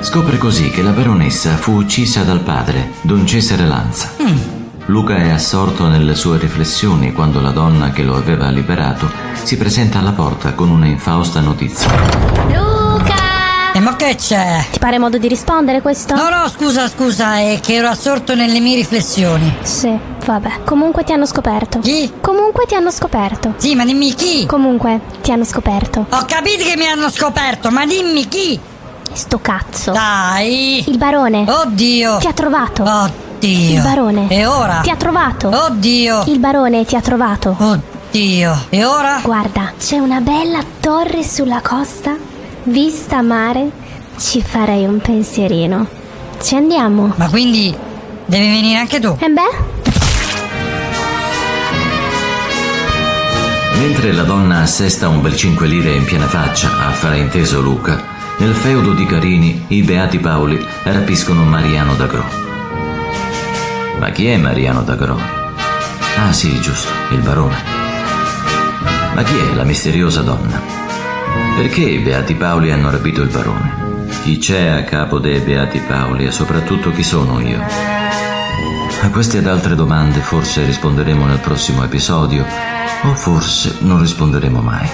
Scopre 0.00 0.38
così 0.38 0.70
che 0.70 0.82
la 0.82 0.90
baronessa 0.90 1.56
fu 1.56 1.72
uccisa 1.72 2.22
dal 2.22 2.40
padre, 2.40 2.92
Don 3.02 3.26
Cesare 3.26 3.66
Lanza. 3.66 4.12
Luca 4.86 5.16
è 5.16 5.28
assorto 5.28 5.86
nelle 5.86 6.14
sue 6.14 6.38
riflessioni 6.38 7.12
quando 7.12 7.40
la 7.40 7.50
donna 7.50 7.90
che 7.90 8.02
lo 8.02 8.16
aveva 8.16 8.48
liberato 8.50 9.08
si 9.44 9.56
presenta 9.56 10.00
alla 10.00 10.12
porta 10.12 10.54
con 10.54 10.70
una 10.70 10.86
infausta 10.86 11.40
notizia. 11.40 11.90
Ma 12.48 12.69
che 14.00 14.14
c'è? 14.14 14.64
Ti 14.70 14.78
pare 14.78 14.98
modo 14.98 15.18
di 15.18 15.28
rispondere 15.28 15.82
questo? 15.82 16.14
No, 16.14 16.30
no, 16.30 16.48
scusa, 16.48 16.88
scusa, 16.88 17.36
è 17.36 17.58
che 17.60 17.74
ero 17.74 17.88
assorto 17.88 18.34
nelle 18.34 18.58
mie 18.58 18.76
riflessioni. 18.76 19.54
Sì, 19.60 19.94
vabbè. 20.24 20.64
Comunque 20.64 21.04
ti 21.04 21.12
hanno 21.12 21.26
scoperto. 21.26 21.80
Chi? 21.80 22.10
Comunque 22.18 22.64
ti 22.64 22.74
hanno 22.74 22.90
scoperto. 22.90 23.52
Sì, 23.58 23.74
ma 23.74 23.84
dimmi 23.84 24.14
chi? 24.14 24.46
Comunque 24.46 25.00
ti 25.20 25.32
hanno 25.32 25.44
scoperto. 25.44 26.06
Ho 26.08 26.24
capito 26.26 26.64
che 26.64 26.78
mi 26.78 26.86
hanno 26.86 27.10
scoperto, 27.10 27.70
ma 27.70 27.84
dimmi 27.84 28.26
chi? 28.26 28.58
Sto 29.12 29.38
cazzo. 29.38 29.92
Dai! 29.92 30.82
Il 30.88 30.96
barone. 30.96 31.44
Oddio! 31.46 32.16
Ti 32.18 32.26
ha 32.26 32.32
trovato. 32.32 32.82
Oddio! 32.82 33.74
Il 33.74 33.82
barone. 33.82 34.28
E 34.30 34.46
ora? 34.46 34.80
Ti 34.80 34.88
ha 34.88 34.96
trovato. 34.96 35.48
Oddio! 35.48 36.24
Il 36.26 36.38
barone 36.38 36.86
ti 36.86 36.96
ha 36.96 37.02
trovato. 37.02 37.54
Oddio! 37.58 38.64
E 38.70 38.82
ora? 38.82 39.20
Guarda, 39.22 39.74
c'è 39.78 39.98
una 39.98 40.20
bella 40.20 40.60
torre 40.80 41.22
sulla 41.22 41.60
costa, 41.60 42.16
vista 42.62 43.20
mare. 43.20 43.88
Ci 44.20 44.42
farei 44.42 44.84
un 44.84 44.98
pensierino. 44.98 45.88
Ci 46.42 46.54
andiamo. 46.54 47.14
Ma 47.16 47.30
quindi 47.30 47.74
devi 48.26 48.48
venire 48.48 48.78
anche 48.78 49.00
tu? 49.00 49.16
E 49.18 49.28
beh, 49.28 49.88
Mentre 53.78 54.12
la 54.12 54.24
donna 54.24 54.58
assesta 54.58 55.08
un 55.08 55.22
bel 55.22 55.34
5 55.34 55.66
lire 55.66 55.94
in 55.94 56.04
piena 56.04 56.26
faccia 56.26 56.68
a 56.68 56.90
frainteso 56.90 57.62
Luca, 57.62 58.04
nel 58.36 58.52
feudo 58.52 58.92
di 58.92 59.06
Carini 59.06 59.64
i 59.68 59.82
Beati 59.82 60.18
Paoli 60.18 60.62
rapiscono 60.82 61.42
Mariano 61.42 61.94
d'Agro. 61.94 62.24
Ma 63.98 64.10
chi 64.10 64.26
è 64.26 64.36
Mariano 64.36 64.82
d'Agro? 64.82 65.18
Ah 66.18 66.32
sì, 66.32 66.60
giusto, 66.60 66.90
il 67.12 67.20
barone. 67.20 67.56
Ma 69.14 69.22
chi 69.22 69.38
è 69.38 69.54
la 69.54 69.64
misteriosa 69.64 70.20
donna? 70.20 70.60
Perché 71.56 71.80
i 71.80 72.00
Beati 72.00 72.34
Paoli 72.34 72.70
hanno 72.70 72.90
rapito 72.90 73.22
il 73.22 73.28
barone? 73.30 73.89
Chi 74.22 74.38
c'è 74.38 74.66
a 74.66 74.84
capo 74.84 75.18
dei 75.18 75.40
Beati 75.40 75.80
Paoli 75.80 76.26
e 76.26 76.30
soprattutto 76.30 76.90
chi 76.90 77.02
sono 77.02 77.40
io? 77.40 77.60
A 79.02 79.10
queste 79.10 79.38
ed 79.38 79.46
altre 79.46 79.74
domande 79.74 80.20
forse 80.20 80.64
risponderemo 80.64 81.24
nel 81.24 81.38
prossimo 81.38 81.82
episodio 81.82 82.44
o 83.02 83.14
forse 83.14 83.76
non 83.80 84.00
risponderemo 84.00 84.60
mai. 84.60 84.88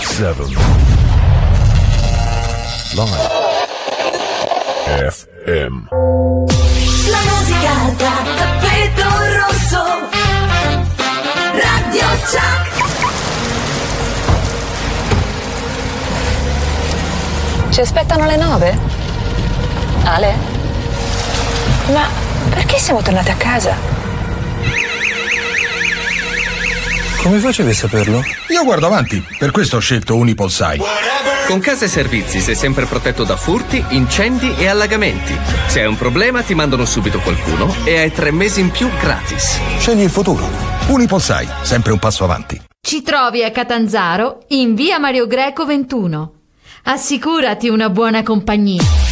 Seven. 0.00 0.48
Live. 2.94 3.36
FM. 4.86 5.88
La 7.10 7.20
musica 7.28 7.94
da 7.98 8.55
tappeto 8.86 9.08
rosso. 9.34 9.84
Radio 11.52 12.06
Chuck. 12.24 12.74
Ci 17.70 17.80
aspettano 17.80 18.24
alle 18.24 18.36
nove? 18.36 18.78
Ale? 20.04 20.34
Ma 21.92 22.08
perché 22.50 22.78
siamo 22.78 23.02
tornati 23.02 23.30
a 23.30 23.34
casa? 23.34 23.74
Come 27.22 27.38
facevi 27.38 27.70
a 27.70 27.74
saperlo? 27.74 28.22
Io 28.48 28.64
guardo 28.64 28.86
avanti, 28.86 29.24
per 29.38 29.50
questo 29.50 29.76
ho 29.76 29.80
scelto 29.80 30.14
Unipolsai. 30.16 30.80
Con 31.46 31.60
Casa 31.60 31.84
e 31.84 31.88
Servizi 31.88 32.40
sei 32.40 32.56
sempre 32.56 32.86
protetto 32.86 33.22
da 33.22 33.36
furti, 33.36 33.82
incendi 33.90 34.52
e 34.58 34.66
allagamenti. 34.66 35.32
Se 35.68 35.80
hai 35.80 35.86
un 35.86 35.96
problema 35.96 36.42
ti 36.42 36.56
mandano 36.56 36.84
subito 36.84 37.20
qualcuno 37.20 37.72
e 37.84 37.98
hai 37.98 38.10
tre 38.10 38.32
mesi 38.32 38.60
in 38.60 38.70
più 38.70 38.90
gratis. 38.98 39.60
Scegli 39.78 40.02
il 40.02 40.10
futuro. 40.10 40.44
Unipolsai, 40.88 41.46
sempre 41.62 41.92
un 41.92 42.00
passo 42.00 42.24
avanti. 42.24 42.60
Ci 42.80 43.02
trovi 43.02 43.44
a 43.44 43.52
Catanzaro 43.52 44.40
in 44.48 44.74
via 44.74 44.98
Mario 44.98 45.28
Greco 45.28 45.64
21. 45.64 46.32
Assicurati 46.82 47.68
una 47.68 47.90
buona 47.90 48.24
compagnia. 48.24 49.05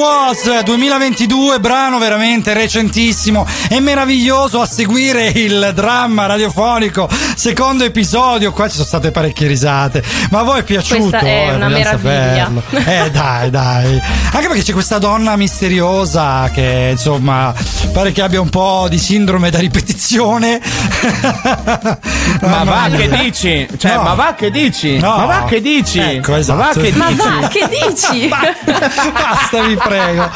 Was 0.00 0.62
2022, 0.62 1.60
brano 1.60 1.98
veramente 1.98 2.54
recentissimo 2.54 3.46
e 3.68 3.80
meraviglioso 3.80 4.62
a 4.62 4.66
seguire 4.66 5.26
il 5.26 5.72
dramma 5.74 6.24
radiofonico, 6.24 7.06
secondo 7.36 7.84
episodio. 7.84 8.50
Qua 8.52 8.66
ci 8.68 8.76
sono 8.76 8.86
state 8.86 9.10
parecchie 9.10 9.46
risate, 9.46 10.02
ma 10.30 10.38
a 10.38 10.42
voi 10.42 10.60
è 10.60 10.62
piaciuto? 10.62 11.00
Questa 11.10 11.18
è 11.18 11.48
Eh, 11.50 11.54
una 11.54 11.68
meraviglia. 11.68 12.50
saperlo. 12.50 12.62
Eh 12.90 13.10
dai, 13.10 13.50
dai. 13.50 14.00
Anche 14.32 14.46
perché 14.46 14.62
c'è 14.62 14.72
questa 14.72 14.96
donna 14.96 15.36
misteriosa 15.36 16.48
che 16.50 16.88
insomma 16.92 17.52
pare 17.92 18.12
che 18.12 18.22
abbia 18.22 18.40
un 18.40 18.48
po' 18.48 18.86
di 18.88 18.98
sindrome 18.98 19.50
da 19.50 19.58
ripetizione. 19.58 20.62
Ma 22.40 22.64
va 22.64 22.88
mia. 22.88 22.96
che 22.96 23.08
dici? 23.08 23.68
Cioè, 23.76 23.96
No. 23.96 24.02
ma 24.02 24.14
va 24.14 24.34
che 24.34 24.50
dici? 24.50 24.98
No. 24.98 25.16
Ma 25.18 25.24
va 25.26 25.44
che 25.46 25.60
dici? 25.60 25.98
Ecco, 25.98 26.30
Ma 26.32 26.38
esatto. 26.38 26.58
va 26.58 26.72
che 26.82 26.92
Ma 26.94 27.06
dici? 27.08 27.28
va, 27.28 27.48
che 27.48 27.68
dici? 27.68 28.28
Basta, 29.12 29.62
vi 29.62 29.76
prego. 29.90 30.30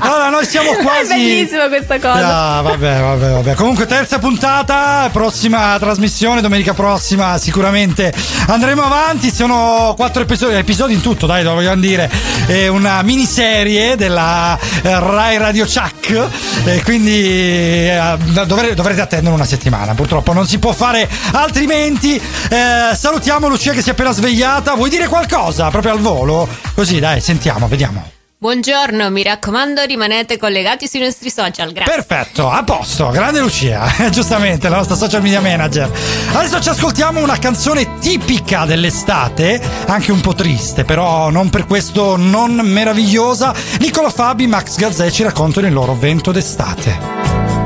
Allora, 0.00 0.28
noi 0.28 0.46
siamo 0.46 0.70
quasi. 0.82 1.12
È 1.12 1.16
bellissima 1.16 1.68
questa 1.68 1.98
cosa. 1.98 2.56
Ah, 2.56 2.60
vabbè, 2.62 3.00
vabbè, 3.00 3.30
vabbè. 3.32 3.54
Comunque, 3.54 3.86
terza 3.86 4.18
puntata, 4.18 5.08
prossima 5.12 5.76
trasmissione, 5.78 6.40
domenica 6.40 6.74
prossima, 6.74 7.36
sicuramente 7.38 8.12
andremo 8.46 8.82
avanti. 8.82 9.32
Sono 9.32 9.94
quattro 9.96 10.22
episodi, 10.22 10.54
episodi 10.54 10.94
in 10.94 11.00
tutto, 11.00 11.26
dai, 11.26 11.42
lo 11.42 11.54
vogliamo 11.54 11.80
dire. 11.80 12.10
È 12.46 12.68
una 12.68 13.02
miniserie 13.02 13.96
della 13.96 14.56
eh, 14.82 14.98
Rai 15.00 15.38
Radio 15.38 15.64
Chuck. 15.64 16.28
E 16.64 16.82
quindi 16.84 17.20
eh, 17.20 18.16
dovre- 18.46 18.74
dovrete 18.74 19.00
attendere 19.00 19.34
una 19.34 19.44
settimana. 19.44 19.94
Purtroppo 19.94 20.32
non 20.32 20.46
si 20.46 20.58
può 20.58 20.72
fare 20.72 21.08
altrimenti. 21.32 22.14
Eh, 22.16 22.94
salutiamo 22.94 23.48
Lucia 23.48 23.72
che 23.72 23.82
si 23.82 23.88
è 23.88 23.92
appena 23.92 24.12
svegliata. 24.12 24.74
Vuoi 24.74 24.90
dire 24.90 25.08
qualcosa 25.08 25.68
proprio 25.70 25.92
al 25.92 25.98
volo? 26.00 26.48
Così, 26.74 27.00
dai, 27.00 27.20
sentiamo, 27.20 27.66
vediamo. 27.66 28.18
Buongiorno, 28.42 29.10
mi 29.10 29.22
raccomando 29.22 29.82
rimanete 29.82 30.38
collegati 30.38 30.88
sui 30.88 31.00
nostri 31.00 31.28
social, 31.28 31.72
grazie. 31.72 31.92
Perfetto, 31.92 32.48
a 32.48 32.64
posto, 32.64 33.10
grande 33.10 33.38
Lucia, 33.38 33.84
giustamente 34.08 34.70
la 34.70 34.76
nostra 34.76 34.96
social 34.96 35.20
media 35.20 35.42
manager. 35.42 35.90
Adesso 36.32 36.58
ci 36.62 36.70
ascoltiamo 36.70 37.22
una 37.22 37.38
canzone 37.38 37.98
tipica 37.98 38.64
dell'estate, 38.64 39.60
anche 39.88 40.10
un 40.10 40.22
po' 40.22 40.32
triste, 40.32 40.86
però 40.86 41.28
non 41.28 41.50
per 41.50 41.66
questo 41.66 42.16
non 42.16 42.52
meravigliosa. 42.54 43.52
Nicola 43.78 44.08
Fabi, 44.08 44.46
Max 44.46 44.76
Gazzè 44.76 45.10
ci 45.10 45.22
raccontano 45.22 45.66
il 45.66 45.74
loro 45.74 45.92
vento 45.94 46.32
d'estate. 46.32 46.98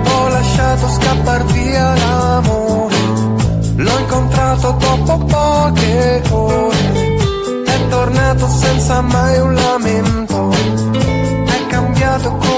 Ho 0.08 0.26
lasciato 0.26 0.90
scappar 0.90 1.44
via 1.52 1.94
l'amore, 1.94 2.96
l'ho 3.76 3.98
incontrato 4.00 4.72
dopo 4.72 5.18
poche 5.18 6.22
ore, 6.30 7.14
è 7.64 7.88
tornato 7.88 8.48
senza 8.48 9.00
mai 9.02 9.38
un 9.38 9.54
lamento, 9.54 10.33
è 12.14 12.53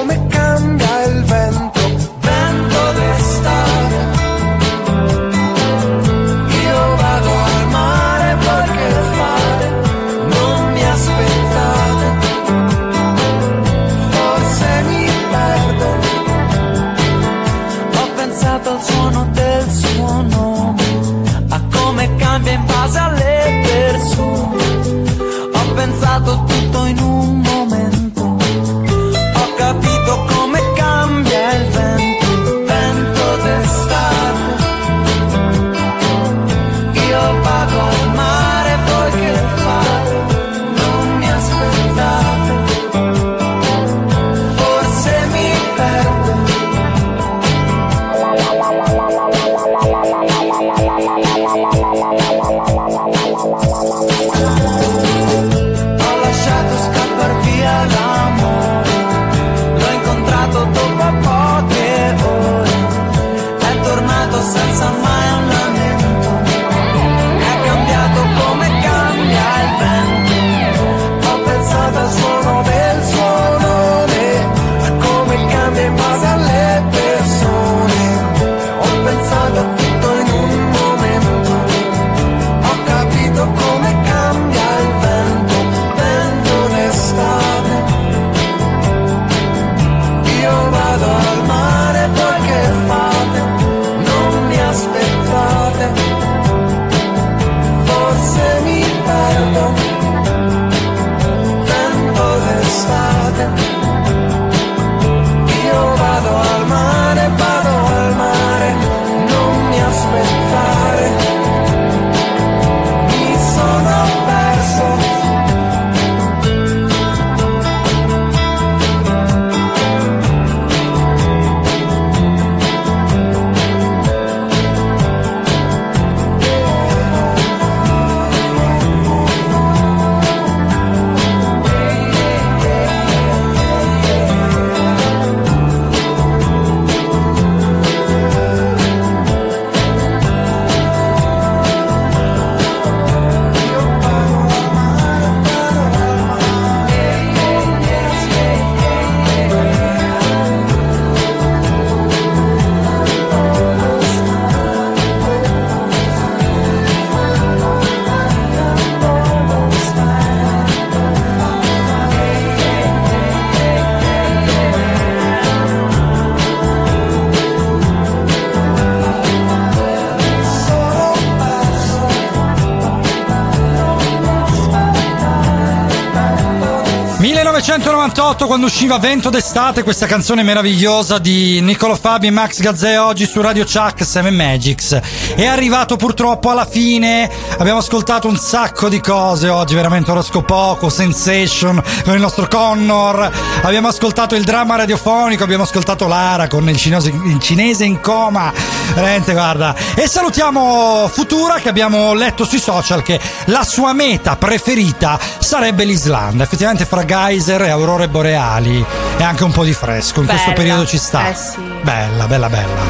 1998 178.06 178.46
quando 178.46 178.66
usciva 178.66 178.98
Vento 178.98 179.30
d'estate 179.30 179.82
questa 179.82 180.06
canzone 180.06 180.44
meravigliosa 180.44 181.18
di 181.18 181.60
Niccolo 181.60 181.96
Fabi 181.96 182.28
e 182.28 182.30
Max 182.30 182.60
Gazzè 182.60 183.00
oggi 183.00 183.26
su 183.26 183.40
Radio 183.40 183.64
Chuck 183.64 184.04
7 184.04 184.30
Magics. 184.30 185.00
È 185.34 185.44
arrivato 185.44 185.96
purtroppo 185.96 186.50
alla 186.50 186.66
fine 186.66 187.28
abbiamo 187.58 187.78
ascoltato 187.78 188.28
un 188.28 188.36
sacco 188.36 188.88
di 188.88 189.00
cose 189.00 189.48
oggi 189.48 189.74
veramente 189.74 190.10
oroscopoco 190.10 190.88
Sensation 190.88 191.82
con 192.04 192.14
il 192.14 192.20
nostro 192.20 192.46
Connor 192.48 193.30
abbiamo 193.62 193.88
ascoltato 193.88 194.34
il 194.34 194.44
dramma 194.44 194.76
radiofonico 194.76 195.44
abbiamo 195.44 195.64
ascoltato 195.64 196.06
Lara 196.06 196.48
con 196.48 196.68
il 196.68 196.76
cinese, 196.76 197.08
il 197.08 197.38
cinese 197.40 197.84
in 197.84 198.00
coma 198.00 198.52
veramente 198.94 199.32
guarda 199.32 199.74
e 199.94 200.06
salutiamo 200.08 201.08
Futura 201.12 201.54
che 201.54 201.68
abbiamo 201.68 202.14
letto 202.14 202.44
sui 202.44 202.58
social 202.58 203.02
che 203.02 203.20
la 203.46 203.64
sua 203.64 203.92
meta 203.92 204.36
preferita 204.36 205.18
sarebbe 205.38 205.84
l'Islanda 205.84 206.44
effettivamente 206.44 206.84
fra 206.84 207.04
geyser 207.04 207.62
e 207.62 207.70
aurore 207.70 208.08
boreali 208.08 208.84
e 209.16 209.22
anche 209.22 209.44
un 209.44 209.52
po' 209.52 209.64
di 209.64 209.72
fresco. 209.72 210.20
In 210.20 210.26
questo 210.26 210.50
Bella. 210.50 210.56
periodo 210.56 210.86
ci 210.86 210.98
sta. 210.98 211.28
Eh 211.28 211.34
sì. 211.34 211.56
Bella, 211.82 212.26
bella, 212.26 212.48
bella. 212.48 212.84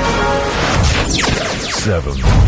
7. 1.69 2.46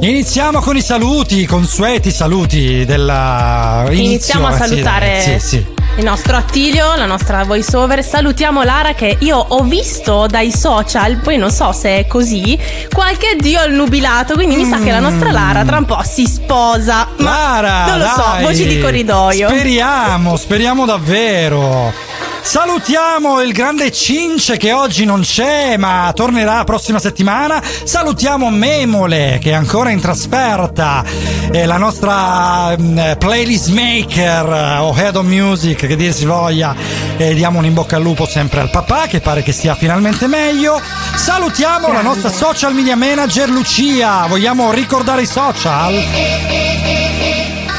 Iniziamo 0.00 0.60
con 0.60 0.76
i 0.76 0.82
saluti, 0.82 1.40
i 1.40 1.44
consueti 1.44 2.10
saluti 2.10 2.84
della 2.84 3.86
Iniziamo 3.90 4.46
a 4.46 4.50
eh, 4.50 4.52
sì, 4.52 4.58
salutare 4.58 5.20
Sì, 5.20 5.38
sì. 5.38 5.66
il 5.96 6.04
nostro 6.04 6.36
Attilio, 6.36 6.94
la 6.94 7.06
nostra 7.06 7.44
voice 7.44 7.76
over. 7.76 8.04
Salutiamo 8.04 8.62
Lara 8.62 8.94
che 8.94 9.16
io 9.20 9.36
ho 9.36 9.62
visto 9.62 10.26
dai 10.26 10.52
social, 10.52 11.16
poi 11.16 11.36
non 11.36 11.50
so 11.50 11.72
se 11.72 11.98
è 11.98 12.06
così, 12.06 12.58
qualche 12.92 13.36
dio 13.38 13.60
al 13.60 13.72
nubilato, 13.72 14.34
quindi 14.34 14.56
mi 14.56 14.64
sa 14.64 14.78
che 14.78 14.90
la 14.90 15.00
nostra 15.00 15.32
Lara 15.32 15.64
tra 15.64 15.78
un 15.78 15.84
po' 15.84 16.00
si 16.04 16.24
sposa. 16.26 17.08
Ma 17.16 17.30
Lara, 17.30 17.86
non 17.86 17.98
lo 17.98 18.06
so, 18.06 18.22
dai. 18.32 18.42
voci 18.44 18.66
di 18.66 18.80
corridoio. 18.80 19.48
Speriamo, 19.48 20.36
speriamo 20.36 20.86
davvero. 20.86 22.09
Salutiamo 22.42 23.40
il 23.42 23.52
grande 23.52 23.92
Cince 23.92 24.56
che 24.56 24.72
oggi 24.72 25.04
non 25.04 25.20
c'è, 25.20 25.76
ma 25.76 26.10
tornerà 26.14 26.56
la 26.56 26.64
prossima 26.64 26.98
settimana. 26.98 27.62
Salutiamo 27.84 28.50
Memole 28.50 29.38
che 29.40 29.50
è 29.50 29.54
ancora 29.54 29.90
in 29.90 30.00
trasferta. 30.00 31.04
E 31.52 31.66
la 31.66 31.76
nostra 31.76 32.76
mm, 32.76 33.12
playlist 33.18 33.68
maker 33.68 34.46
eh, 34.46 34.78
o 34.78 34.94
head 34.96 35.16
of 35.16 35.24
music, 35.24 35.86
che 35.86 35.96
dir 35.96 36.12
si 36.12 36.24
voglia. 36.24 36.74
E 37.16 37.34
diamo 37.34 37.58
un 37.58 37.66
in 37.66 37.74
bocca 37.74 37.96
al 37.96 38.02
lupo 38.02 38.26
sempre 38.26 38.60
al 38.60 38.70
papà 38.70 39.06
che 39.06 39.20
pare 39.20 39.42
che 39.42 39.52
stia 39.52 39.74
finalmente 39.74 40.26
meglio. 40.26 40.80
Salutiamo 41.14 41.92
la 41.92 42.02
nostra 42.02 42.30
social 42.30 42.74
media 42.74 42.96
manager 42.96 43.48
Lucia. 43.48 44.26
Vogliamo 44.26 44.72
ricordare 44.72 45.22
i 45.22 45.26
social? 45.26 46.69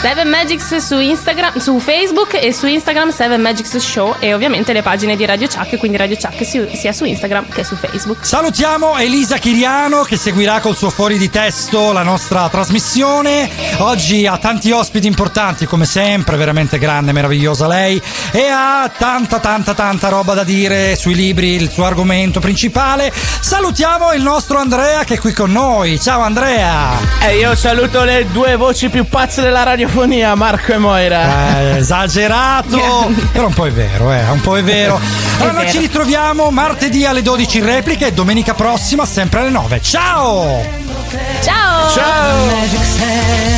Seven 0.02 0.30
Magics 0.30 0.78
su 0.78 0.98
Instagram, 0.98 1.60
su 1.60 1.78
Facebook 1.78 2.34
e 2.34 2.52
su 2.54 2.66
Instagram 2.66 3.12
Seven 3.12 3.40
Magics 3.40 3.78
Show 3.78 4.16
e 4.18 4.34
ovviamente 4.34 4.74
le 4.74 4.82
pagine 4.82 5.16
di 5.16 5.28
Radio 5.28 5.48
Chuck, 5.48 5.78
quindi 5.78 5.96
Radio 5.96 6.18
Chuck 6.20 6.44
si- 6.44 6.68
sia 6.74 6.92
su 6.92 7.06
Instagram 7.06 7.48
che 7.50 7.64
su 7.64 7.76
Facebook. 7.76 8.26
Salutiamo 8.26 8.98
Elisa 8.98 9.38
Chiriano 9.38 10.02
che 10.02 10.18
seguirà 10.18 10.60
col 10.60 10.76
suo 10.76 10.90
fuori 10.90 11.20
di 11.20 11.30
testo 11.30 11.92
la 11.92 12.02
nostra 12.02 12.50
trasmissione. 12.50 13.48
Oggi 13.78 14.26
ha 14.26 14.40
tanti 14.40 14.72
ospiti 14.72 15.06
importanti, 15.06 15.68
come 15.68 15.86
sempre, 15.86 16.36
veramente 16.36 16.80
grande, 16.80 17.12
meravigliosa 17.12 17.68
lei. 17.68 18.02
E 18.32 18.48
ha 18.48 18.90
tanta, 18.98 19.38
tanta, 19.38 19.76
tanta 19.76 20.10
roba 20.10 20.34
da 20.34 20.44
dire 20.44 20.96
sui 20.96 21.14
libri, 21.14 21.54
il 21.54 21.70
suo 21.70 21.86
argomento 21.86 22.40
principale. 22.40 23.14
Salutiamo 23.14 24.14
il 24.14 24.24
nostro 24.24 24.58
Andrea 24.58 25.04
che 25.04 25.14
è 25.14 25.20
qui 25.20 25.32
con 25.32 25.52
noi. 25.52 26.00
Ciao 26.00 26.22
Andrea! 26.22 26.98
E 27.22 27.38
io 27.38 27.54
saluto 27.54 28.04
le 28.04 28.26
due 28.32 28.56
voci 28.56 28.90
più 28.90 29.06
pazze 29.06 29.44
della 29.44 29.64
radiofonia, 29.92 30.36
Marco 30.36 30.72
e 30.72 30.78
Moira. 30.78 31.60
Eh, 31.60 31.78
esagerato, 31.78 33.12
però 33.32 33.48
un 33.48 33.54
po' 33.54 33.68
è 33.68 33.72
vero, 33.72 34.12
eh, 34.12 34.30
un 34.30 34.40
po' 34.42 34.58
è 34.58 34.64
vero. 34.64 35.00
Allora 35.38 35.52
noi 35.52 35.66
vero. 35.66 35.72
ci 35.72 35.80
ritroviamo 35.80 36.50
martedì 36.50 37.06
alle 37.06 37.22
12 37.22 37.58
in 37.58 37.66
replica 37.66 38.06
e 38.06 38.14
domenica 38.14 38.54
prossima 38.54 39.06
sempre 39.06 39.42
alle 39.42 39.50
9. 39.50 39.82
Ciao! 39.82 40.64
Ciao! 41.42 41.90
Ciao! 41.92 43.51